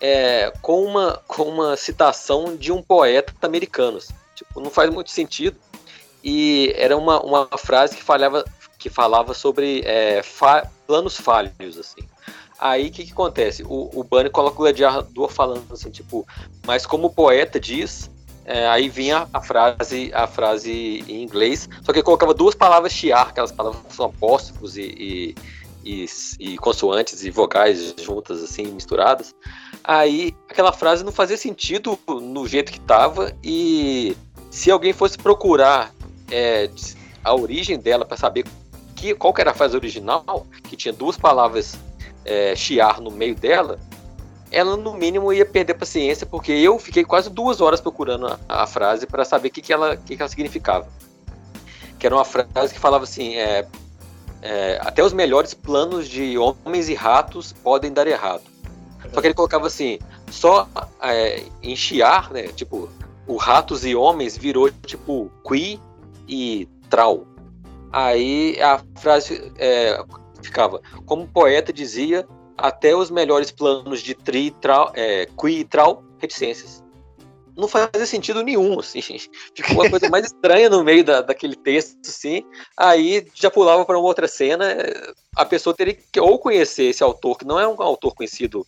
é, 0.01 0.53
com, 0.63 0.85
uma, 0.85 1.21
com 1.29 1.43
uma 1.45 1.77
citação 1.77 2.57
de 2.57 2.73
um 2.73 2.83
poeta 2.83 3.35
americano. 3.43 3.99
assim. 3.99 4.15
Tipo, 4.35 4.61
não 4.61 4.71
faz 4.71 4.91
muito 4.91 5.11
sentido. 5.11 5.57
E 6.23 6.73
era 6.77 6.97
uma, 6.97 7.21
uma 7.23 7.49
frase 7.59 7.97
que 7.97 8.03
falhava, 8.03 8.45
que 8.79 8.89
falava 8.91 9.35
sobre 9.35 9.83
é, 9.85 10.23
fa- 10.23 10.67
planos 10.87 11.17
falhos, 11.17 11.79
assim. 11.79 12.03
Aí 12.59 12.89
o 12.89 12.91
que, 12.91 13.07
que 13.07 13.13
acontece? 13.13 13.63
O, 13.63 13.91
o 13.95 14.05
Bunny 14.05 14.29
coloca 14.29 14.57
o 14.57 14.59
gladiador 14.59 15.31
falando 15.31 15.65
assim, 15.73 15.91
tipo, 15.91 16.27
mas 16.67 16.85
como 16.85 17.07
o 17.07 17.11
poeta 17.15 17.59
diz, 17.59 18.11
é, 18.45 18.67
aí 18.69 18.89
vinha 18.89 19.29
a 19.33 19.41
frase, 19.41 20.11
a 20.15 20.27
frase 20.27 21.05
em 21.07 21.23
inglês, 21.23 21.69
só 21.83 21.93
que 21.93 22.03
colocava 22.03 22.35
duas 22.35 22.55
palavras 22.55 22.93
chiar, 22.93 23.29
aquelas 23.29 23.53
palavras 23.53 23.83
que 23.87 23.95
são 23.95 24.07
apóstrofos 24.07 24.77
e, 24.77 24.83
e, 24.83 25.35
e, 25.85 26.07
e 26.39 26.59
consoantes 26.59 27.25
e 27.25 27.31
vogais 27.31 27.95
juntas, 28.01 28.43
assim, 28.43 28.67
misturadas. 28.67 29.35
Aí 29.85 30.35
aquela 30.49 30.73
frase 30.73 31.05
não 31.05 31.13
fazia 31.13 31.37
sentido 31.37 31.99
no 32.09 32.47
jeito 32.47 32.73
que 32.73 32.81
tava, 32.81 33.33
e 33.43 34.17
se 34.51 34.71
alguém 34.71 34.93
fosse 34.93 35.17
procurar 35.17 35.93
é, 36.31 36.69
a 37.23 37.35
origem 37.35 37.79
dela 37.79 38.05
para 38.05 38.17
saber 38.17 38.45
que, 38.97 39.15
qual 39.15 39.33
que 39.33 39.41
era 39.41 39.53
a 39.53 39.55
frase 39.55 39.77
original, 39.77 40.47
que 40.65 40.77
tinha 40.77 40.93
duas 40.93 41.17
palavras 41.17 41.79
é, 42.25 42.55
chiar 42.55 43.01
no 43.01 43.11
meio 43.11 43.35
dela, 43.35 43.79
ela 44.51 44.77
no 44.77 44.95
mínimo 44.95 45.33
ia 45.33 45.47
perder 45.47 45.75
paciência, 45.75 46.27
porque 46.27 46.53
eu 46.53 46.79
fiquei 46.79 47.05
quase 47.05 47.31
duas 47.31 47.61
horas 47.61 47.81
procurando 47.81 48.27
a, 48.27 48.39
a 48.49 48.67
frase 48.67 49.07
para 49.07 49.25
saber 49.25 49.49
o 49.49 49.51
que, 49.53 49.63
que, 49.63 49.73
ela, 49.73 49.97
que, 49.97 50.17
que 50.17 50.23
ela 50.23 50.29
significava. 50.29 50.89
Que 51.99 52.07
era 52.07 52.15
uma 52.15 52.25
frase 52.25 52.75
que 52.75 52.81
falava 52.81 53.05
assim: 53.05 53.37
é, 53.37 53.67
é, 54.43 54.79
até 54.83 55.05
os 55.05 55.13
melhores 55.13 55.55
planos 55.55 56.09
de 56.09 56.37
homens 56.39 56.89
e 56.89 56.95
ratos 56.95 57.53
podem 57.53 57.93
dar 57.93 58.07
errado. 58.07 58.43
Só 59.13 59.21
que 59.21 59.27
ele 59.27 59.35
colocava 59.35 59.67
assim: 59.67 59.99
só 60.31 60.69
é, 61.03 61.45
em 61.63 61.77
chiar, 61.77 62.31
né? 62.31 62.49
Tipo, 62.49 62.89
o 63.27 63.37
ratos 63.37 63.85
e 63.85 63.95
homens 63.95 64.37
virou 64.37 64.71
tipo 64.71 65.31
qui 65.47 65.81
e 66.27 66.69
trau. 66.89 67.27
Aí 67.93 68.61
a 68.61 68.81
frase 68.97 69.53
é, 69.59 70.03
ficava: 70.43 70.81
como 71.07 71.25
o 71.25 71.29
poeta 71.29 71.73
dizia, 71.73 72.27
até 72.61 72.95
os 72.95 73.11
melhores 73.11 73.51
planos 73.51 74.01
de 74.01 74.15
tri, 74.15 74.51
trau, 74.51 74.91
é, 74.95 75.27
qui 75.37 75.61
e 75.61 75.65
trau, 75.65 76.03
reticências. 76.19 76.83
Não 77.57 77.69
fazia 77.69 78.07
sentido 78.07 78.43
nenhum, 78.43 78.79
assim. 78.79 79.01
Ficou 79.55 79.83
uma 79.83 79.91
coisa 79.91 80.09
mais 80.09 80.27
estranha 80.27 80.71
no 80.71 80.83
meio 80.83 81.05
da, 81.05 81.21
daquele 81.21 81.57
texto, 81.57 81.99
assim. 82.07 82.45
Aí 82.77 83.27
já 83.35 83.51
pulava 83.51 83.85
para 83.85 83.99
uma 83.99 84.07
outra 84.07 84.27
cena. 84.29 84.77
A 85.37 85.45
pessoa 85.45 85.75
teria 85.75 85.95
que 85.95 86.21
ou 86.21 86.39
conhecer 86.39 86.85
esse 86.85 87.03
autor, 87.03 87.37
que 87.37 87.45
não 87.45 87.59
é 87.59 87.67
um 87.67 87.81
autor 87.83 88.15
conhecido 88.15 88.67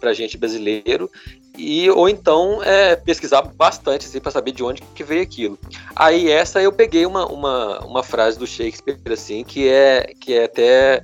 para 0.00 0.12
gente 0.12 0.38
brasileiro, 0.38 1.10
e 1.56 1.90
ou 1.90 2.08
então 2.08 2.62
é, 2.62 2.96
pesquisar 2.96 3.42
bastante 3.42 4.06
assim, 4.06 4.20
para 4.20 4.30
saber 4.30 4.52
de 4.52 4.62
onde 4.62 4.82
que 4.94 5.02
veio 5.02 5.22
aquilo. 5.22 5.58
Aí 5.96 6.30
essa 6.30 6.62
eu 6.62 6.72
peguei 6.72 7.06
uma, 7.06 7.26
uma, 7.26 7.80
uma 7.80 8.02
frase 8.02 8.38
do 8.38 8.46
Shakespeare 8.46 8.98
assim 9.12 9.44
que 9.44 9.68
é 9.68 10.12
que 10.20 10.34
é 10.34 10.44
até 10.44 11.02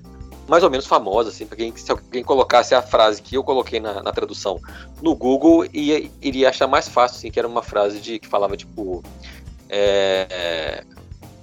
mais 0.50 0.64
ou 0.64 0.68
menos 0.68 0.84
famosa 0.84 1.28
assim, 1.28 1.46
para 1.46 1.56
quem 1.56 1.74
se 1.76 1.90
alguém 1.90 2.24
colocasse 2.24 2.74
a 2.74 2.82
frase 2.82 3.22
que 3.22 3.36
eu 3.36 3.44
coloquei 3.44 3.78
na, 3.78 4.02
na 4.02 4.10
tradução 4.10 4.60
no 5.00 5.14
Google 5.14 5.64
ia, 5.72 6.10
iria 6.20 6.48
achar 6.48 6.66
mais 6.66 6.88
fácil 6.88 7.18
assim, 7.18 7.30
que 7.30 7.38
era 7.38 7.46
uma 7.46 7.62
frase 7.62 8.00
de 8.00 8.18
que 8.18 8.26
falava 8.26 8.56
tipo 8.56 9.00
é, 9.68 10.26
é, 10.28 10.84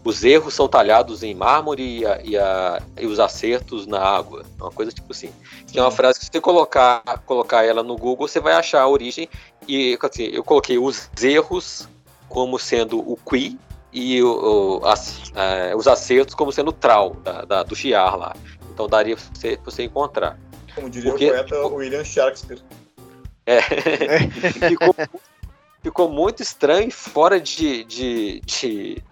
os 0.04 0.26
erros 0.26 0.54
são 0.54 0.68
talhados 0.68 1.24
em 1.24 1.34
mármore 1.34 2.00
e, 2.00 2.06
a, 2.06 2.22
e, 2.22 2.38
a, 2.38 2.82
e, 3.00 3.06
os 3.06 3.20
acertos 3.20 3.88
na 3.88 4.00
água. 4.00 4.46
Uma 4.58 4.72
coisa 4.72 4.90
tipo 4.92 5.12
assim. 5.12 5.30
Que 5.68 5.80
é 5.80 5.82
uma 5.82 5.92
frase 5.92 6.18
que 6.18 6.26
se 6.26 6.32
você 6.32 6.40
colocar, 6.40 7.02
colocar 7.26 7.66
ela 7.66 7.84
no 7.84 7.98
Google, 7.98 8.26
você 8.26 8.40
vai 8.40 8.54
achar 8.54 8.82
a 8.82 8.88
origem. 8.88 9.28
E 9.68 9.98
assim, 10.02 10.24
eu 10.32 10.46
coloquei 10.46 10.78
os 10.78 11.10
erros 11.22 11.90
como 12.30 12.58
sendo 12.58 13.00
o 13.00 13.18
qui 13.18 13.60
e 13.92 14.22
o, 14.24 14.80
o, 14.80 14.86
as, 14.86 15.24
é, 15.36 15.76
os 15.76 15.88
acertos 15.88 16.36
como 16.36 16.52
sendo 16.54 16.70
o 16.70 16.74
trau 16.74 17.16
da, 17.24 17.42
da, 17.44 17.64
do 17.64 17.76
chiar 17.76 18.16
lá. 18.16 18.34
Então 18.78 18.88
daria 18.88 19.16
pra 19.16 19.26
você, 19.34 19.58
pra 19.58 19.72
você 19.72 19.84
encontrar. 19.84 20.38
Como 20.76 20.88
diria 20.88 21.10
Porque, 21.10 21.32
o 21.32 21.34
poeta 21.34 21.68
William 21.68 22.04
Shakespeare. 22.04 22.62
É, 23.44 23.60
ficou, 24.70 24.96
ficou 25.82 26.10
muito 26.10 26.44
estranho 26.44 26.90
e 26.90 26.92
fora 26.92 27.42
de, 27.42 27.84
de, 27.86 28.40
de, 28.42 29.04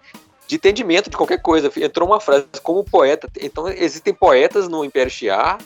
de 0.46 0.54
entendimento 0.54 1.10
de 1.10 1.16
qualquer 1.16 1.42
coisa. 1.42 1.68
Entrou 1.78 2.08
uma 2.08 2.20
frase 2.20 2.46
como 2.62 2.84
poeta. 2.84 3.28
Então, 3.40 3.66
existem 3.68 4.14
poetas 4.14 4.68
no 4.68 4.84
Império 4.84 5.10
Shiar 5.10 5.58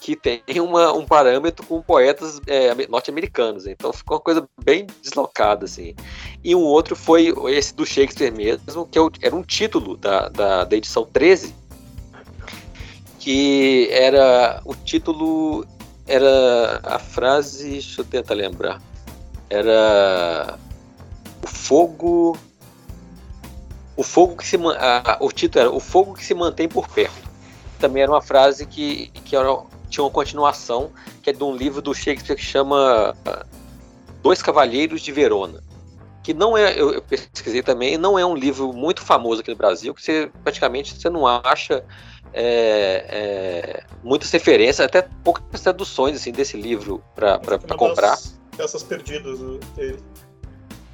que 0.00 0.16
tem 0.16 0.42
uma, 0.60 0.92
um 0.92 1.04
parâmetro 1.04 1.66
com 1.66 1.82
poetas 1.82 2.40
é, 2.46 2.72
norte-americanos. 2.86 3.66
Então 3.66 3.92
ficou 3.92 4.16
uma 4.16 4.22
coisa 4.22 4.48
bem 4.64 4.86
deslocada, 5.02 5.66
assim. 5.66 5.94
E 6.42 6.54
um 6.54 6.62
outro 6.62 6.96
foi 6.96 7.34
esse 7.48 7.74
do 7.74 7.84
Shakespeare 7.84 8.32
mesmo, 8.32 8.86
que 8.86 8.98
é 8.98 9.02
era 9.20 9.36
um 9.36 9.42
título 9.42 9.98
da, 9.98 10.30
da, 10.30 10.64
da 10.64 10.76
edição 10.76 11.04
13, 11.04 11.54
que 13.20 13.88
era 13.92 14.60
o 14.64 14.74
título 14.74 15.66
era 16.06 16.80
a 16.82 16.98
frase, 16.98 17.70
deixa 17.70 18.00
eu 18.00 18.04
tentar 18.04 18.34
lembrar. 18.34 18.82
Era 19.48 20.58
o 21.42 21.46
fogo 21.46 22.36
o 23.96 24.02
fogo 24.02 24.36
que 24.36 24.46
se 24.46 24.56
a, 24.56 25.18
o 25.20 25.30
título 25.30 25.60
era 25.60 25.70
o 25.70 25.78
fogo 25.78 26.14
que 26.14 26.24
se 26.24 26.34
mantém 26.34 26.66
por 26.66 26.88
perto. 26.88 27.30
Também 27.78 28.02
era 28.02 28.10
uma 28.10 28.22
frase 28.22 28.66
que, 28.66 29.08
que 29.24 29.36
era 29.36 29.48
tinha 29.90 30.02
uma 30.02 30.10
continuação 30.10 30.90
que 31.22 31.30
é 31.30 31.32
de 31.32 31.44
um 31.44 31.54
livro 31.54 31.82
do 31.82 31.92
Shakespeare 31.92 32.36
que 32.36 32.42
chama 32.42 33.14
ah, 33.26 33.44
Dois 34.22 34.40
Cavalheiros 34.40 35.02
de 35.02 35.12
Verona. 35.12 35.62
Que 36.22 36.32
não 36.32 36.56
é, 36.56 36.80
eu, 36.80 37.02
pesquisei 37.02 37.62
também, 37.62 37.98
não 37.98 38.18
é 38.18 38.24
um 38.24 38.34
livro 38.34 38.72
muito 38.72 39.02
famoso 39.02 39.40
aqui 39.40 39.50
no 39.50 39.56
Brasil, 39.56 39.92
que 39.94 40.02
você 40.02 40.30
praticamente 40.42 40.98
você 40.98 41.10
não 41.10 41.26
acha 41.26 41.84
é, 42.32 43.04
é, 43.08 43.82
muitas 44.02 44.30
referências, 44.30 44.80
até 44.80 45.08
poucas 45.24 45.60
traduções 45.60 46.16
assim, 46.16 46.32
desse 46.32 46.56
livro 46.56 47.02
para 47.14 47.38
comprar. 47.76 48.18
Peças 48.56 48.82
perdidas 48.82 49.38
dele. 49.74 49.98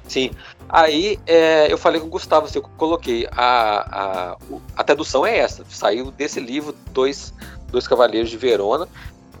Sim. 0.07 0.31
Aí 0.69 1.19
é, 1.25 1.71
eu 1.71 1.77
falei 1.77 1.99
com 1.99 2.07
o 2.07 2.09
Gustavo, 2.09 2.45
assim, 2.45 2.59
eu 2.59 2.63
coloquei 2.77 3.27
a, 3.31 4.31
a, 4.33 4.37
a 4.75 4.83
tradução 4.83 5.25
é 5.25 5.37
essa, 5.37 5.65
saiu 5.69 6.11
desse 6.11 6.39
livro, 6.39 6.73
dois 6.91 7.33
Dois 7.69 7.87
Cavaleiros 7.87 8.29
de 8.29 8.37
Verona. 8.37 8.87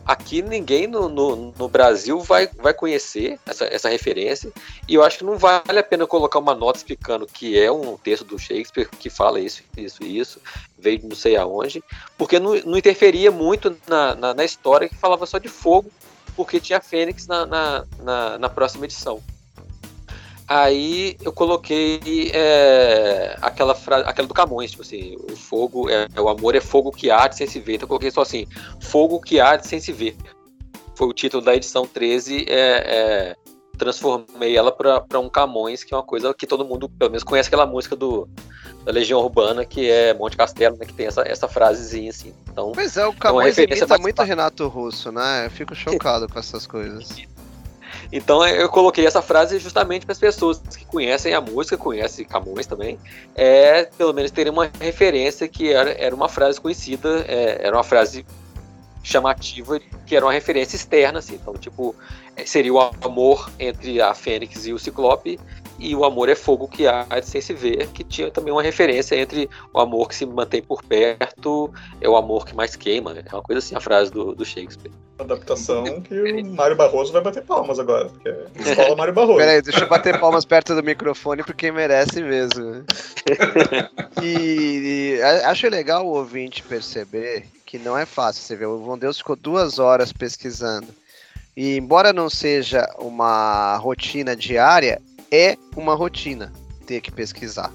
Aqui 0.07 0.41
ninguém 0.41 0.87
no, 0.87 1.09
no, 1.09 1.51
no, 1.51 1.67
Brasil 1.67 2.21
vai, 2.21 2.47
vai 2.47 2.73
conhecer 2.73 3.37
essa, 3.45 3.65
essa 3.65 3.89
referência, 3.89 4.49
e 4.87 4.95
eu 4.95 5.03
acho 5.03 5.17
que 5.17 5.25
não 5.25 5.37
vale 5.37 5.77
a 5.77 5.83
pena 5.83 6.07
colocar 6.07 6.39
uma 6.39 6.55
nota 6.55 6.77
explicando 6.77 7.27
que 7.27 7.59
é 7.59 7.69
um 7.69 7.97
texto 7.97 8.23
do 8.23 8.39
Shakespeare 8.39 8.87
que 8.87 9.09
fala 9.09 9.37
isso, 9.37 9.63
isso, 9.75 10.03
isso, 10.03 10.41
veio 10.79 10.99
de 10.99 11.07
não 11.07 11.15
sei 11.15 11.35
aonde, 11.35 11.83
porque 12.17 12.39
não, 12.39 12.55
não 12.61 12.77
interferia 12.77 13.31
muito 13.31 13.75
na, 13.85 14.15
na, 14.15 14.33
na 14.33 14.45
história 14.45 14.87
que 14.87 14.95
falava 14.95 15.25
só 15.25 15.37
de 15.37 15.49
fogo, 15.49 15.91
porque 16.37 16.61
tinha 16.61 16.79
Fênix 16.79 17.27
na, 17.27 17.45
na, 17.45 17.85
na, 17.99 18.37
na 18.37 18.49
próxima 18.49 18.85
edição. 18.85 19.21
Aí 20.47 21.17
eu 21.21 21.33
coloquei 21.33 22.31
é, 22.33 23.35
aquela 23.41 23.75
frase, 23.75 24.07
aquela 24.07 24.27
do 24.27 24.33
Camões, 24.33 24.71
tipo 24.71 24.81
assim, 24.81 25.17
o 25.29 25.35
fogo 25.35 25.89
é, 25.89 26.07
o 26.17 26.29
amor 26.29 26.55
é 26.55 26.61
fogo 26.61 26.89
que 26.89 27.11
arde 27.11 27.35
sem 27.35 27.45
se 27.47 27.59
ver. 27.59 27.75
Então 27.75 27.83
eu 27.83 27.89
coloquei 27.89 28.09
só 28.09 28.21
assim, 28.21 28.47
fogo 28.81 29.19
que 29.19 29.41
arde 29.41 29.67
sem 29.67 29.79
se 29.79 29.91
ver. 29.91 30.15
Foi 30.95 31.07
o 31.07 31.13
título 31.13 31.43
da 31.43 31.53
edição 31.53 31.85
13, 31.85 32.45
é, 32.47 32.55
é, 32.55 33.35
transformei 33.77 34.55
ela 34.55 34.71
para 34.71 35.19
um 35.19 35.29
Camões, 35.29 35.83
que 35.83 35.93
é 35.93 35.97
uma 35.97 36.03
coisa 36.03 36.33
que 36.33 36.47
todo 36.47 36.63
mundo, 36.63 36.87
pelo 36.89 37.11
menos, 37.11 37.23
conhece 37.23 37.47
aquela 37.47 37.65
música 37.65 37.95
do, 37.95 38.27
da 38.85 38.91
Legião 38.93 39.19
Urbana, 39.19 39.65
que 39.65 39.89
é 39.89 40.13
Monte 40.13 40.37
Castelo, 40.37 40.77
né, 40.77 40.85
que 40.85 40.93
tem 40.93 41.07
essa, 41.07 41.21
essa 41.27 41.47
frasezinha 41.49 42.09
assim. 42.09 42.33
Então, 42.49 42.71
pois 42.71 42.95
é, 42.95 43.05
o 43.05 43.13
Camões 43.13 43.57
é 43.57 43.63
imita 43.63 43.97
muito 43.97 44.23
Renato 44.23 44.65
Russo, 44.69 45.11
né? 45.11 45.45
Eu 45.45 45.51
fico 45.51 45.75
chocado 45.75 46.27
com 46.27 46.39
essas 46.39 46.65
coisas. 46.65 47.09
Então 48.11 48.45
eu 48.47 48.69
coloquei 48.69 49.05
essa 49.05 49.21
frase 49.21 49.59
justamente 49.59 50.05
para 50.05 50.13
as 50.13 50.19
pessoas 50.19 50.59
que 50.59 50.85
conhecem 50.85 51.33
a 51.33 51.41
música, 51.41 51.77
conhecem 51.77 52.25
Camões 52.25 52.65
também, 52.65 52.97
é 53.35 53.83
pelo 53.97 54.13
menos 54.13 54.31
terem 54.31 54.51
uma 54.51 54.69
referência 54.79 55.47
que 55.47 55.71
era, 55.71 55.91
era 55.91 56.15
uma 56.15 56.29
frase 56.29 56.59
conhecida, 56.59 57.25
é, 57.27 57.59
era 57.61 57.75
uma 57.75 57.83
frase 57.83 58.25
chamativa, 59.03 59.79
que 60.05 60.15
era 60.15 60.25
uma 60.25 60.33
referência 60.33 60.75
externa, 60.75 61.19
assim. 61.19 61.35
Então, 61.35 61.53
tipo, 61.53 61.95
é, 62.35 62.45
seria 62.45 62.73
o 62.73 62.79
amor 62.79 63.49
entre 63.57 64.01
a 64.01 64.13
Fênix 64.13 64.65
e 64.65 64.73
o 64.73 64.79
Ciclope, 64.79 65.39
e 65.79 65.95
o 65.95 66.03
amor 66.03 66.29
é 66.29 66.35
fogo 66.35 66.67
que 66.67 66.87
há 66.87 67.05
sem 67.21 67.41
se 67.41 67.53
ver, 67.53 67.87
que 67.87 68.03
tinha 68.03 68.31
também 68.31 68.51
uma 68.51 68.63
referência 68.63 69.15
entre 69.15 69.49
o 69.73 69.79
amor 69.79 70.07
que 70.07 70.15
se 70.15 70.25
mantém 70.25 70.61
por 70.61 70.83
perto 70.83 71.71
é 72.01 72.09
o 72.09 72.15
amor 72.15 72.45
que 72.45 72.55
mais 72.55 72.75
queima. 72.75 73.15
É 73.25 73.35
uma 73.35 73.43
coisa 73.43 73.59
assim 73.59 73.75
a 73.75 73.79
frase 73.79 74.11
do, 74.11 74.33
do 74.33 74.45
Shakespeare. 74.45 74.91
Adaptação 75.19 76.01
que 76.01 76.13
o 76.13 76.45
Mário 76.55 76.75
Barroso 76.75 77.11
vai 77.11 77.21
bater 77.21 77.43
palmas 77.43 77.79
agora, 77.79 78.05
porque 78.05 78.29
é 78.29 78.45
escola 78.55 78.95
Mário 78.95 79.13
Barroso. 79.13 79.37
Peraí, 79.39 79.61
deixa 79.61 79.79
eu 79.79 79.87
bater 79.87 80.19
palmas 80.19 80.45
perto 80.45 80.75
do 80.75 80.83
microfone 80.83 81.43
porque 81.43 81.71
merece 81.71 82.21
mesmo. 82.21 82.83
e, 84.21 85.17
e 85.17 85.21
acho 85.21 85.67
legal 85.69 86.05
o 86.05 86.15
ouvinte 86.15 86.63
perceber 86.63 87.45
que 87.65 87.77
não 87.77 87.97
é 87.97 88.05
fácil. 88.05 88.43
Você 88.43 88.55
vê, 88.55 88.65
o 88.65 88.79
Von 88.79 88.97
Deus 88.97 89.17
ficou 89.17 89.35
duas 89.35 89.79
horas 89.79 90.13
pesquisando. 90.13 90.87
E 91.55 91.75
embora 91.75 92.13
não 92.13 92.29
seja 92.29 92.87
uma 92.99 93.77
rotina 93.77 94.35
diária, 94.35 95.01
é 95.31 95.57
uma 95.75 95.95
rotina 95.95 96.51
ter 96.85 97.01
que 97.01 97.11
pesquisar. 97.11 97.71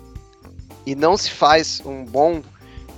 E 0.86 0.94
não 0.94 1.16
se 1.16 1.30
faz 1.30 1.80
um 1.84 2.04
bom 2.04 2.42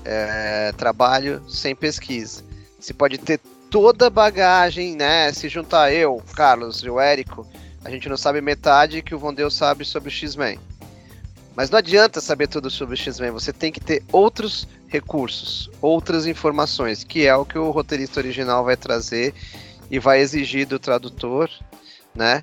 é, 0.04 0.72
trabalho 0.72 1.42
sem 1.48 1.74
pesquisa. 1.74 2.42
Se 2.80 2.94
pode 2.94 3.18
ter 3.18 3.40
toda 3.70 4.06
a 4.06 4.10
bagagem, 4.10 4.94
né? 4.94 5.32
Se 5.32 5.48
juntar 5.48 5.92
eu, 5.92 6.22
Carlos 6.34 6.82
e 6.82 6.88
o 6.88 7.00
Érico, 7.00 7.46
a 7.84 7.90
gente 7.90 8.08
não 8.08 8.16
sabe 8.16 8.40
metade 8.40 9.02
que 9.02 9.14
o 9.14 9.18
Von 9.18 9.34
sabe 9.50 9.84
sobre 9.84 10.08
o 10.08 10.12
X-Men. 10.12 10.58
Mas 11.56 11.70
não 11.70 11.78
adianta 11.78 12.20
saber 12.20 12.48
tudo 12.48 12.70
sobre 12.70 12.94
o 12.94 12.98
X-Men, 12.98 13.30
você 13.30 13.52
tem 13.52 13.70
que 13.70 13.80
ter 13.80 14.02
outros 14.10 14.66
recursos, 14.88 15.70
outras 15.80 16.26
informações, 16.26 17.04
que 17.04 17.26
é 17.26 17.34
o 17.34 17.44
que 17.44 17.58
o 17.58 17.70
roteirista 17.70 18.20
original 18.20 18.64
vai 18.64 18.76
trazer 18.76 19.34
e 19.90 19.98
vai 19.98 20.20
exigir 20.20 20.66
do 20.66 20.78
tradutor, 20.78 21.50
né? 22.14 22.42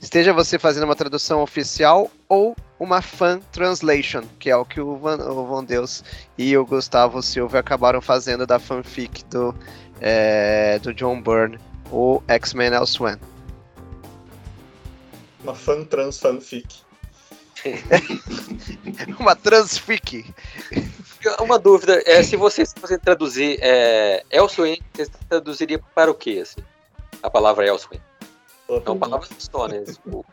Esteja 0.00 0.32
você 0.32 0.58
fazendo 0.58 0.84
uma 0.84 0.94
tradução 0.94 1.42
oficial 1.42 2.10
ou 2.28 2.56
uma 2.78 3.02
fan 3.02 3.40
translation, 3.52 4.22
que 4.38 4.48
é 4.48 4.56
o 4.56 4.64
que 4.64 4.80
o 4.80 4.96
Van, 4.96 5.16
o 5.16 5.46
Von 5.46 5.64
Deus 5.64 6.04
e 6.36 6.56
o 6.56 6.64
Gustavo 6.64 7.20
Silva 7.20 7.58
acabaram 7.58 8.00
fazendo 8.00 8.46
da 8.46 8.60
fanfic 8.60 9.24
do, 9.24 9.54
é, 10.00 10.78
do 10.78 10.94
John 10.94 11.20
Byrne, 11.20 11.58
o 11.90 12.22
X-Men 12.28 12.74
Elsewhere. 12.74 13.18
Uma 15.42 15.54
fan 15.54 15.84
trans 15.84 16.18
fanfic. 16.18 16.88
uma 19.18 19.34
transfic. 19.34 20.24
Uma 21.40 21.58
dúvida, 21.58 22.00
é, 22.06 22.22
se 22.22 22.36
você, 22.36 22.64
se 22.64 22.74
você 22.80 22.96
traduzir 22.96 23.58
é, 23.60 24.22
Elsewhere, 24.30 24.80
você 24.94 25.10
traduziria 25.28 25.80
para 25.94 26.10
o 26.10 26.14
que, 26.14 26.40
assim? 26.40 26.62
A 27.20 27.28
palavra 27.28 27.66
Elsewhere? 27.66 28.07
É 28.68 28.90
uma 28.90 28.96
palavra 28.96 29.26
só, 29.38 29.66
né? 29.66 29.82
O, 30.04 30.24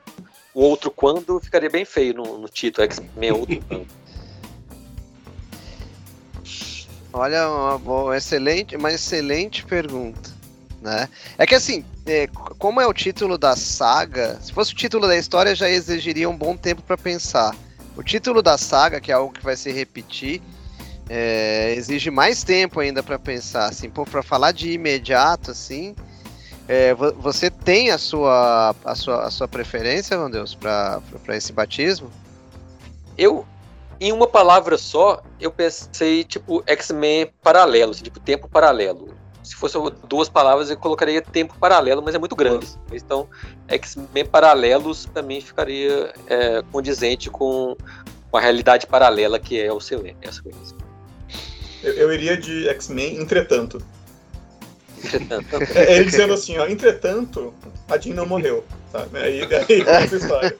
o, 0.54 0.62
outro 0.62 0.92
quando 0.92 1.40
ficaria 1.40 1.70
bem 1.70 1.86
feio 1.86 2.16
no, 2.16 2.38
no 2.38 2.50
título, 2.50 2.86
X-Men 2.86 3.32
outro 3.32 3.64
quando. 3.68 3.88
Olha, 7.14 7.50
uma, 7.50 7.76
uma, 7.76 8.18
excelente, 8.18 8.76
uma 8.76 8.92
excelente 8.92 9.64
pergunta. 9.66 10.36
Né? 10.82 11.08
É 11.38 11.48
que 11.48 11.56
assim, 11.56 11.86
é, 12.06 12.28
como 12.60 12.82
é 12.82 12.86
o 12.86 12.94
título 12.94 13.38
da 13.38 13.56
saga, 13.56 14.38
se 14.42 14.52
fosse 14.52 14.74
o 14.74 14.76
título 14.76 15.08
da 15.08 15.18
história 15.18 15.56
já 15.56 15.70
exigiria 15.70 16.30
um 16.30 16.38
bom 16.38 16.58
tempo 16.58 16.82
para 16.82 16.98
pensar. 16.98 17.56
O 17.96 18.04
título 18.04 18.42
da 18.42 18.58
saga, 18.58 19.00
que 19.00 19.14
é 19.14 19.16
algo 19.16 19.34
que 19.34 19.44
vai 19.44 19.56
se 19.56 19.72
repetir, 19.72 20.42
é, 21.10 21.74
exige 21.78 22.12
mais 22.12 22.44
tempo 22.44 22.82
ainda 22.82 23.02
para 23.02 23.18
pensar. 23.18 23.70
Assim, 23.70 23.90
para 23.90 24.22
falar 24.22 24.52
de 24.52 24.72
imediato, 24.72 25.52
assim, 25.52 25.96
é, 26.68 26.94
você 26.94 27.50
tem 27.50 27.92
a 27.92 27.98
sua, 27.98 28.76
a 28.84 28.96
sua, 28.96 29.24
a 29.24 29.32
sua 29.32 29.48
preferência, 29.48 30.18
meu 30.18 30.30
Deus, 30.30 30.56
para 30.56 31.02
esse 31.30 31.54
batismo? 31.54 32.10
Eu, 33.18 33.46
em 34.00 34.12
uma 34.12 34.28
palavra 34.28 34.78
só, 34.78 35.22
eu 35.40 35.52
pensei, 35.52 36.24
tipo, 36.24 36.64
X-Men 36.66 37.32
paralelo, 37.44 37.92
assim, 37.92 38.04
tipo, 38.04 38.20
tempo 38.20 38.48
paralelo. 38.48 39.14
Se 39.44 39.56
fosse 39.56 39.78
duas 40.08 40.28
palavras, 40.28 40.72
eu 40.72 40.78
colocaria 40.78 41.22
tempo 41.22 41.56
paralelo, 41.60 42.02
mas 42.04 42.16
é 42.16 42.18
muito 42.18 42.36
grande. 42.36 42.68
Então, 42.92 43.30
X-Men 43.68 44.26
paralelos, 44.26 45.06
também 45.14 45.40
ficaria 45.40 46.14
é, 46.26 46.64
condizente 46.72 47.30
com, 47.30 47.78
com 48.32 48.38
a 48.38 48.42
realidade 48.42 48.88
paralela 48.88 49.38
que 49.38 49.62
é 49.62 49.72
o 49.72 49.80
seu. 49.80 50.04
Eu, 51.84 51.94
eu 51.94 52.12
iria 52.12 52.36
de 52.36 52.68
X-Men, 52.70 53.18
entretanto. 53.22 53.80
É, 55.76 55.96
ele 55.96 56.06
dizendo 56.06 56.34
assim, 56.34 56.58
ó, 56.58 56.66
entretanto, 56.68 57.54
a 57.90 57.98
Jean 57.98 58.16
não 58.16 58.26
morreu. 58.26 58.66
Tá? 58.92 59.06
Aí, 59.14 59.42
aí 59.44 59.82
essa 60.04 60.16
história. 60.16 60.58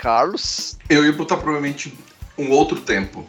Carlos? 0.00 0.78
Eu 0.88 1.04
ia 1.04 1.12
botar 1.12 1.36
provavelmente 1.36 1.92
um 2.38 2.50
outro 2.50 2.80
tempo. 2.80 3.28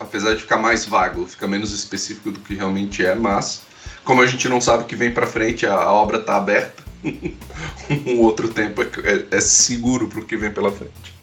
Apesar 0.00 0.34
de 0.34 0.40
ficar 0.40 0.56
mais 0.56 0.86
vago, 0.86 1.26
fica 1.26 1.46
menos 1.46 1.70
específico 1.72 2.30
do 2.30 2.40
que 2.40 2.54
realmente 2.54 3.04
é, 3.04 3.14
mas 3.14 3.62
como 4.02 4.22
a 4.22 4.26
gente 4.26 4.48
não 4.48 4.60
sabe 4.60 4.82
o 4.82 4.86
que 4.86 4.96
vem 4.96 5.12
para 5.12 5.26
frente, 5.26 5.66
a, 5.66 5.74
a, 5.74 5.92
obra 5.92 6.18
tá 6.18 6.36
aberta. 6.36 6.82
um 8.06 8.20
outro 8.20 8.48
tempo 8.48 8.82
é, 8.82 8.86
é, 8.86 9.36
é 9.36 9.40
seguro 9.40 10.08
pro 10.08 10.24
que 10.24 10.36
vem 10.36 10.50
pela 10.50 10.72
frente. 10.72 11.14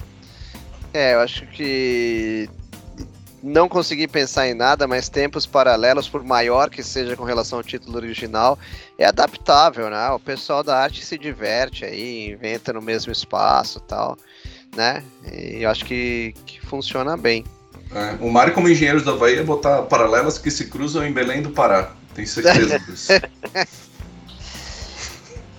É, 0.93 1.15
eu 1.15 1.19
acho 1.19 1.45
que 1.47 2.49
não 3.41 3.69
consegui 3.69 4.07
pensar 4.07 4.47
em 4.47 4.53
nada, 4.53 4.87
mas 4.87 5.09
tempos 5.09 5.45
paralelos, 5.45 6.07
por 6.09 6.23
maior 6.23 6.69
que 6.69 6.83
seja 6.83 7.15
com 7.15 7.23
relação 7.23 7.59
ao 7.59 7.63
título 7.63 7.97
original, 7.97 8.57
é 8.97 9.05
adaptável, 9.05 9.89
né? 9.89 10.09
O 10.09 10.19
pessoal 10.19 10.63
da 10.63 10.77
arte 10.77 11.05
se 11.05 11.17
diverte 11.17 11.85
aí, 11.85 12.31
inventa 12.31 12.73
no 12.73 12.81
mesmo 12.81 13.11
espaço 13.11 13.79
tal, 13.81 14.17
né? 14.75 15.03
E 15.31 15.63
eu 15.63 15.69
acho 15.69 15.85
que, 15.85 16.33
que 16.45 16.59
funciona 16.61 17.15
bem. 17.15 17.45
É, 17.91 18.23
o 18.23 18.29
Mário, 18.29 18.53
como 18.53 18.69
engenheiros 18.69 19.03
da 19.03 19.15
Bahia, 19.15 19.43
botar 19.43 19.83
paralelas 19.83 20.37
que 20.37 20.51
se 20.51 20.67
cruzam 20.67 21.05
em 21.05 21.11
Belém 21.11 21.41
do 21.41 21.49
Pará. 21.49 21.91
Tenho 22.13 22.27
certeza 22.27 22.79
disso. 22.85 23.13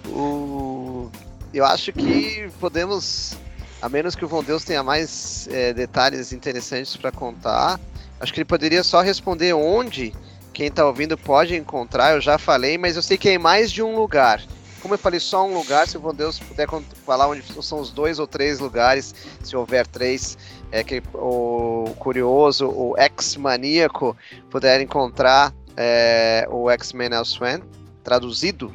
o... 0.06 1.10
Eu 1.52 1.64
acho 1.64 1.92
que 1.92 2.48
podemos 2.60 3.36
a 3.80 3.88
menos 3.88 4.14
que 4.14 4.24
o 4.24 4.28
Von 4.28 4.42
Deus 4.42 4.64
tenha 4.64 4.82
mais 4.82 5.48
é, 5.50 5.72
detalhes 5.72 6.32
interessantes 6.32 6.96
para 6.96 7.10
contar, 7.10 7.80
acho 8.20 8.32
que 8.32 8.40
ele 8.40 8.44
poderia 8.44 8.82
só 8.84 9.00
responder 9.00 9.52
onde 9.54 10.12
quem 10.52 10.66
está 10.66 10.86
ouvindo 10.86 11.16
pode 11.16 11.56
encontrar. 11.56 12.14
Eu 12.14 12.20
já 12.20 12.36
falei, 12.36 12.76
mas 12.76 12.96
eu 12.96 13.02
sei 13.02 13.16
que 13.16 13.28
é 13.28 13.34
em 13.34 13.38
mais 13.38 13.70
de 13.72 13.82
um 13.82 13.96
lugar. 13.96 14.42
Como 14.80 14.94
eu 14.94 14.98
falei 14.98 15.20
só 15.20 15.46
um 15.46 15.54
lugar, 15.54 15.86
se 15.86 15.96
o 15.96 16.00
Von 16.00 16.14
Deus 16.14 16.38
puder 16.38 16.66
falar 17.04 17.28
onde 17.28 17.42
são 17.62 17.80
os 17.80 17.90
dois 17.90 18.18
ou 18.18 18.26
três 18.26 18.58
lugares, 18.58 19.14
se 19.42 19.54
houver 19.54 19.86
três, 19.86 20.38
é 20.72 20.82
que 20.82 21.02
o 21.14 21.94
curioso, 21.98 22.66
o 22.68 22.94
ex-maníaco 22.98 24.16
puder 24.50 24.80
encontrar 24.80 25.54
é, 25.76 26.46
o 26.50 26.70
X-Men 26.70 27.12
Elsewhere 27.12 27.62
traduzido 28.02 28.72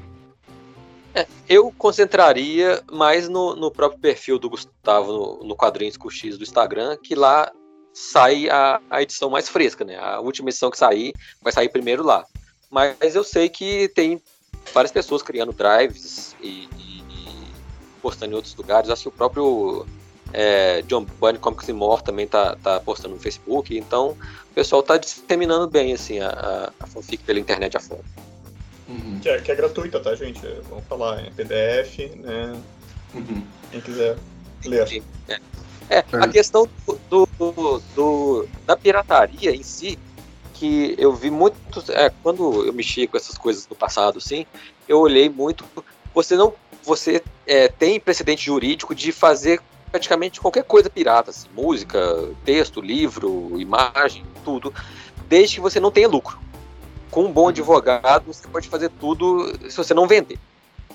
é, 1.16 1.26
eu 1.48 1.74
concentraria 1.78 2.84
mais 2.92 3.30
no, 3.30 3.56
no, 3.56 3.72
próprio 3.72 4.00
perfil 4.00 4.38
do 4.38 4.50
Gustavo 4.50 5.12
no, 5.12 5.44
no 5.44 5.56
Quadrinhos 5.56 5.98
com 5.98 6.10
X 6.10 6.38
do 6.38 6.44
Instagram, 6.44 6.98
que 7.02 7.16
lá 7.16 7.52
sai 7.94 8.50
a, 8.50 8.82
a, 8.90 9.02
edição 9.02 9.30
mais 9.30 9.48
fresca, 9.48 9.86
né? 9.86 9.98
A 9.98 10.20
última 10.20 10.50
edição 10.50 10.70
que 10.70 10.78
sair 10.78 11.14
vai 11.42 11.54
sair 11.54 11.70
primeiro 11.70 12.04
lá. 12.04 12.26
Mas 12.70 13.16
eu 13.16 13.24
sei 13.24 13.48
que 13.48 13.88
tem 13.90 14.22
várias 14.74 14.92
pessoas 14.92 15.24
criando 15.24 15.54
drives 15.54 16.36
e, 16.42 16.68
e, 16.78 17.00
e 17.10 17.48
postando 18.02 18.34
em 18.34 18.36
outros 18.36 18.56
lugares. 18.56 18.90
Acho 18.90 19.04
que 19.04 19.08
o 19.08 19.12
próprio 19.12 19.86
é, 20.34 20.82
John 20.82 21.06
Bunny 21.06 21.40
Comics 21.40 21.70
More 21.70 22.04
também 22.04 22.28
tá, 22.28 22.58
tá 22.58 22.80
postando 22.82 23.16
no 23.16 23.22
Facebook. 23.22 23.78
Então 23.78 24.18
o 24.52 24.54
pessoal 24.54 24.84
tá 24.84 24.98
disseminando 24.98 25.68
bem 25.68 25.94
assim, 25.94 26.20
a, 26.20 26.72
a, 26.80 26.88
fanfic 26.88 27.24
pela 27.24 27.40
internet 27.40 27.78
afora. 27.78 28.04
Uhum. 28.88 29.20
Que, 29.20 29.30
é, 29.30 29.42
que, 29.42 29.52
é, 29.52 29.56
gratuita, 29.56 30.00
tá, 30.00 30.16
gente? 30.16 30.42
Vamos 30.70 30.86
falar, 30.86 31.20
é 31.20 31.30
PDF, 31.32 32.16
né? 32.18 32.56
Uhum. 33.14 33.44
Quem 33.72 33.82
quiser 33.82 34.18
ler. 34.64 35.04
É. 35.28 35.40
é 35.90 36.06
a 36.12 36.28
questão 36.28 36.70
do, 37.10 37.28
do, 37.38 37.82
do, 37.96 38.48
da 38.66 38.78
pirataria 38.78 39.52
em 39.52 39.64
si, 39.64 39.98
que 40.54 40.96
eu 40.98 41.14
vi 41.14 41.32
muito. 41.32 41.58
É, 41.92 42.12
quando 42.22 42.66
eu 42.66 42.74
mexi 42.74 43.08
com 43.08 43.18
essas 43.18 43.38
coisas 43.38 43.68
no 43.68 43.76
passado, 43.76 44.22
sim, 44.22 44.46
eu 44.88 45.00
olhei 45.00 45.30
muito. 45.30 45.66
Você 46.14 46.36
não. 46.36 46.54
Você 46.84 47.24
é, 47.48 47.68
tem 47.68 48.00
precedente 48.00 48.46
jurídico 48.46 48.94
de 48.94 49.12
fazer 49.12 49.60
praticamente 49.92 50.40
qualquer 50.40 50.64
coisa 50.64 50.90
pirata, 50.90 51.32
assim, 51.32 51.48
música, 51.56 52.00
texto, 52.44 52.82
livro, 52.82 53.60
imagem, 53.60 54.24
tudo, 54.44 54.72
desde 55.28 55.56
que 55.56 55.62
você 55.62 55.80
não 55.80 55.90
tenha 55.90 56.08
lucro 56.08 56.38
com 57.16 57.24
um 57.24 57.32
bom 57.32 57.48
advogado, 57.48 58.26
você 58.26 58.46
pode 58.46 58.68
fazer 58.68 58.90
tudo 59.00 59.50
se 59.70 59.78
você 59.78 59.94
não 59.94 60.06
vender. 60.06 60.38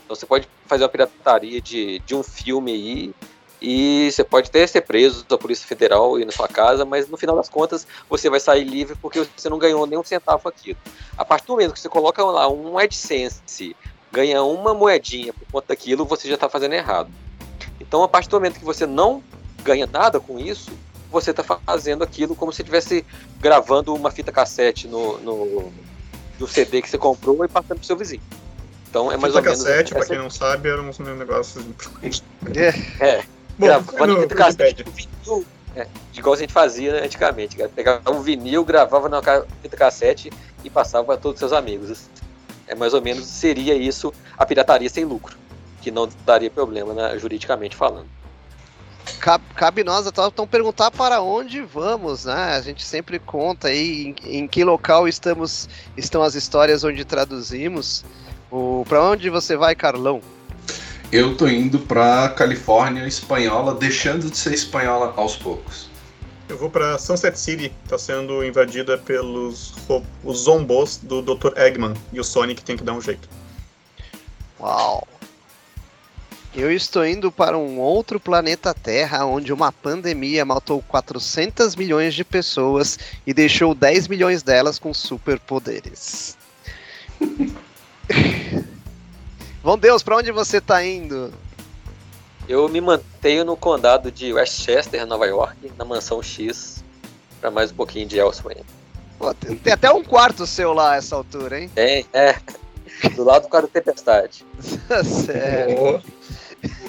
Então 0.04 0.14
você 0.14 0.26
pode 0.26 0.46
fazer 0.66 0.82
uma 0.82 0.90
pirataria 0.90 1.62
de, 1.62 1.98
de 2.00 2.14
um 2.14 2.22
filme 2.22 2.72
aí 2.72 3.14
e 3.58 4.10
você 4.12 4.22
pode 4.22 4.50
até 4.50 4.66
ser 4.66 4.82
preso 4.82 5.24
da 5.24 5.38
Polícia 5.38 5.66
Federal 5.66 6.20
e 6.20 6.26
na 6.26 6.30
sua 6.30 6.46
casa, 6.46 6.84
mas 6.84 7.08
no 7.08 7.16
final 7.16 7.34
das 7.34 7.48
contas 7.48 7.86
você 8.06 8.28
vai 8.28 8.38
sair 8.38 8.64
livre 8.64 8.94
porque 9.00 9.26
você 9.34 9.48
não 9.48 9.58
ganhou 9.58 9.86
nem 9.86 9.98
um 9.98 10.04
centavo 10.04 10.46
aquilo. 10.46 10.76
A 11.16 11.24
partir 11.24 11.46
do 11.46 11.54
momento 11.54 11.72
que 11.72 11.80
você 11.80 11.88
coloca 11.88 12.22
lá 12.22 12.50
um 12.50 12.76
AdSense, 12.76 13.74
ganha 14.12 14.42
uma 14.42 14.74
moedinha 14.74 15.32
por 15.32 15.46
conta 15.50 15.68
daquilo, 15.68 16.04
você 16.04 16.28
já 16.28 16.34
está 16.34 16.50
fazendo 16.50 16.74
errado. 16.74 17.10
Então 17.80 18.02
a 18.02 18.08
partir 18.08 18.28
do 18.28 18.36
momento 18.36 18.58
que 18.58 18.64
você 18.64 18.84
não 18.84 19.24
ganha 19.64 19.86
nada 19.86 20.20
com 20.20 20.38
isso, 20.38 20.70
você 21.10 21.30
está 21.30 21.42
fazendo 21.42 22.04
aquilo 22.04 22.36
como 22.36 22.52
se 22.52 22.60
estivesse 22.60 23.06
gravando 23.40 23.94
uma 23.94 24.10
fita 24.10 24.30
cassete 24.30 24.86
no, 24.86 25.16
no 25.20 25.72
do 26.40 26.48
CD 26.48 26.80
que 26.80 26.88
você 26.88 26.96
comprou 26.96 27.44
e 27.44 27.48
passando 27.48 27.76
pro 27.76 27.86
seu 27.86 27.96
vizinho. 27.96 28.22
Então 28.88 29.12
é 29.12 29.16
mais 29.16 29.34
fita 29.34 29.38
ou 29.38 29.44
menos. 29.44 29.64
cassete, 29.64 29.94
pra 29.94 30.06
quem 30.06 30.18
não 30.18 30.30
sabe, 30.30 30.70
eram 30.70 30.88
uns 30.88 30.98
negócios. 30.98 31.64
É. 32.56 33.04
é. 33.04 33.24
Bom, 33.58 33.66
gravando 33.66 34.22
fita 34.22 34.34
cassete 34.34 34.82
vinil, 34.82 35.44
é, 35.76 35.86
igual 36.14 36.34
a 36.34 36.38
gente 36.38 36.52
fazia 36.52 37.04
antigamente. 37.04 37.56
Pegava 37.76 38.10
um 38.10 38.22
vinil, 38.22 38.64
gravava 38.64 39.08
na 39.08 39.20
fita 39.62 39.76
cassete 39.76 40.32
e 40.64 40.70
passava 40.70 41.04
para 41.04 41.18
todos 41.18 41.36
os 41.36 41.38
seus 41.38 41.52
amigos. 41.52 42.08
É 42.66 42.74
mais 42.74 42.94
ou 42.94 43.02
menos 43.02 43.26
seria 43.26 43.74
isso 43.74 44.12
a 44.38 44.46
pirataria 44.46 44.88
sem 44.88 45.04
lucro, 45.04 45.36
que 45.82 45.90
não 45.90 46.08
daria 46.24 46.50
problema 46.50 46.94
né, 46.94 47.18
juridicamente 47.18 47.76
falando 47.76 48.19
cabe, 49.18 49.44
cabe 49.54 49.84
nós 49.84 50.06
então 50.06 50.46
perguntar 50.46 50.90
para 50.90 51.20
onde 51.20 51.60
vamos, 51.62 52.24
né? 52.24 52.54
A 52.56 52.60
gente 52.60 52.84
sempre 52.84 53.18
conta 53.18 53.68
aí 53.68 54.14
em, 54.24 54.40
em 54.40 54.48
que 54.48 54.64
local 54.64 55.06
estamos 55.06 55.68
estão 55.96 56.22
as 56.22 56.34
histórias 56.34 56.84
onde 56.84 57.04
traduzimos. 57.04 58.04
O 58.50 58.84
para 58.88 59.02
onde 59.02 59.30
você 59.30 59.56
vai, 59.56 59.74
Carlão? 59.74 60.20
Eu 61.12 61.36
tô 61.36 61.48
indo 61.48 61.78
para 61.80 62.28
Califórnia 62.30 63.06
espanhola, 63.06 63.74
deixando 63.74 64.30
de 64.30 64.36
ser 64.36 64.54
espanhola 64.54 65.12
aos 65.16 65.36
poucos. 65.36 65.90
Eu 66.48 66.58
vou 66.58 66.68
para 66.68 66.98
Sunset 66.98 67.38
City, 67.38 67.72
tá 67.88 67.96
sendo 67.96 68.44
invadida 68.44 68.98
pelos 68.98 69.74
os 70.24 70.38
zombos 70.38 70.98
do 70.98 71.22
Dr. 71.22 71.56
Eggman 71.56 71.94
e 72.12 72.18
o 72.18 72.24
Sonic 72.24 72.62
tem 72.62 72.76
que 72.76 72.82
dar 72.82 72.92
um 72.92 73.00
jeito. 73.00 73.28
Uau. 74.60 75.06
Eu 76.54 76.72
estou 76.72 77.06
indo 77.06 77.30
para 77.30 77.56
um 77.56 77.78
outro 77.78 78.18
planeta 78.18 78.74
Terra, 78.74 79.24
onde 79.24 79.52
uma 79.52 79.70
pandemia 79.70 80.44
matou 80.44 80.82
400 80.82 81.76
milhões 81.76 82.12
de 82.12 82.24
pessoas 82.24 82.98
e 83.24 83.32
deixou 83.32 83.72
10 83.72 84.08
milhões 84.08 84.42
delas 84.42 84.76
com 84.76 84.92
superpoderes. 84.92 86.36
Bom 89.62 89.78
Deus, 89.78 90.02
para 90.02 90.16
onde 90.16 90.32
você 90.32 90.56
está 90.56 90.84
indo? 90.84 91.32
Eu 92.48 92.68
me 92.68 92.80
mantenho 92.80 93.44
no 93.44 93.56
condado 93.56 94.10
de 94.10 94.32
Westchester, 94.32 95.06
Nova 95.06 95.26
York, 95.26 95.70
na 95.78 95.84
mansão 95.84 96.20
X, 96.20 96.82
para 97.40 97.48
mais 97.50 97.70
um 97.70 97.74
pouquinho 97.76 98.08
de 98.08 98.18
Elsewhere. 98.18 98.64
Pô, 99.18 99.32
tem, 99.34 99.54
tem, 99.56 99.72
até 99.72 99.92
um 99.92 100.02
quarto 100.02 100.44
seu 100.46 100.72
lá 100.72 100.96
essa 100.96 101.14
altura, 101.14 101.60
hein? 101.60 101.70
Tem, 101.72 102.04
é. 102.12 102.34
Do 103.14 103.22
lado 103.22 103.42
do 103.42 103.48
cara 103.48 103.66
do 103.66 103.70
Tempestade. 103.70 104.44
Sério. 105.24 106.02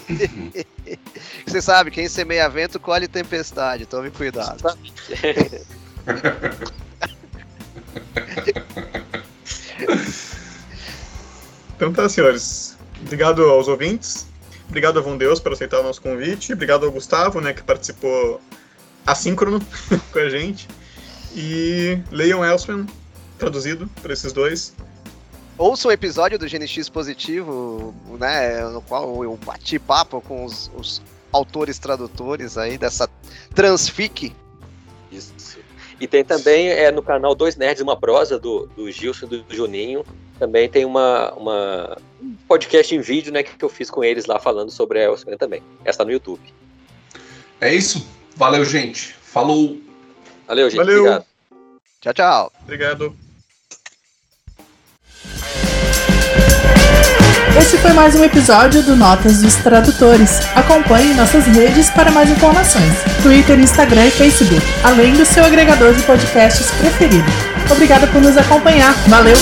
Você 1.46 1.62
sabe, 1.62 1.92
quem 1.92 2.08
semeia 2.08 2.50
vento 2.50 2.80
colhe 2.80 3.08
tempestade, 3.08 3.86
tome 3.86 4.10
cuidado. 4.12 4.64
então 11.76 11.94
tá, 11.94 12.10
senhores. 12.10 12.78
Obrigado 13.02 13.44
aos 13.44 13.68
ouvintes. 13.68 14.28
Obrigado 14.70 15.00
a 15.00 15.02
Von 15.02 15.18
Deus 15.18 15.40
por 15.40 15.54
aceitar 15.54 15.80
o 15.80 15.84
nosso 15.84 16.02
convite. 16.02 16.54
Obrigado 16.54 16.86
ao 16.86 16.92
Gustavo, 16.92 17.42
né, 17.42 17.54
que 17.54 17.62
participou 17.62 18.40
assíncrono 19.06 19.60
com 20.12 20.20
a 20.20 20.30
gente. 20.30 20.68
E 21.36 22.00
leiam 22.12 22.44
Elsman, 22.44 22.86
traduzido 23.38 23.90
por 24.02 24.12
esses 24.12 24.32
dois 24.32 24.74
ouça 25.62 25.88
um 25.88 25.92
episódio 25.92 26.40
do 26.40 26.48
GNX 26.48 26.90
Positivo, 26.90 27.94
né, 28.20 28.68
no 28.70 28.82
qual 28.82 29.24
eu 29.24 29.38
bati 29.46 29.78
papo 29.78 30.22
com 30.22 30.44
os, 30.44 30.72
os 30.76 31.02
autores 31.32 31.78
tradutores 31.78 32.58
aí 32.58 32.78
dessa 32.78 33.10
Transfic. 33.54 34.34
Isso. 35.12 35.60
E 36.00 36.08
tem 36.08 36.24
também 36.24 36.70
é, 36.70 36.92
no 36.92 37.04
canal 37.04 37.36
Dois 37.36 37.56
Nerds 37.56 37.82
Uma 37.82 37.96
Prosa, 37.96 38.40
do, 38.40 38.66
do 38.76 38.90
Gilson 38.90 39.28
e 39.28 39.30
do 39.30 39.56
Juninho, 39.56 40.04
também 40.40 40.68
tem 40.68 40.84
uma, 40.84 41.32
uma 41.34 41.98
um 42.20 42.36
podcast 42.48 42.96
em 42.96 43.00
vídeo 43.00 43.32
né, 43.32 43.44
que 43.44 43.64
eu 43.64 43.70
fiz 43.70 43.92
com 43.92 44.04
eles 44.04 44.26
lá 44.26 44.40
falando 44.40 44.72
sobre 44.72 45.00
a 45.00 45.04
Elsewhere 45.04 45.38
também. 45.38 45.62
Essa 45.86 46.04
no 46.04 46.12
YouTube. 46.12 46.42
É 47.60 47.74
isso. 47.74 48.08
Valeu, 48.36 48.66
gente. 48.66 49.14
Falou. 49.14 49.78
Valeu, 50.48 50.70
gente. 50.70 50.78
Valeu. 50.78 51.02
Obrigado. 51.02 51.26
Tchau, 52.02 52.14
tchau. 52.14 52.52
Obrigado. 52.64 53.16
Esse 57.60 57.78
foi 57.78 57.92
mais 57.92 58.16
um 58.16 58.24
episódio 58.24 58.82
do 58.82 58.96
Notas 58.96 59.42
dos 59.42 59.56
Tradutores. 59.56 60.40
Acompanhe 60.56 61.14
nossas 61.14 61.46
redes 61.46 61.90
para 61.90 62.10
mais 62.10 62.30
informações: 62.30 62.94
Twitter, 63.22 63.60
Instagram 63.60 64.08
e 64.08 64.12
Facebook, 64.12 64.66
além 64.84 65.14
do 65.14 65.26
seu 65.26 65.44
agregador 65.44 65.94
de 65.94 66.02
podcasts 66.04 66.72
preferido. 66.72 67.30
Obrigada 67.70 68.08
por 68.08 68.22
nos 68.22 68.38
acompanhar. 68.38 68.94
Valeu! 69.08 69.36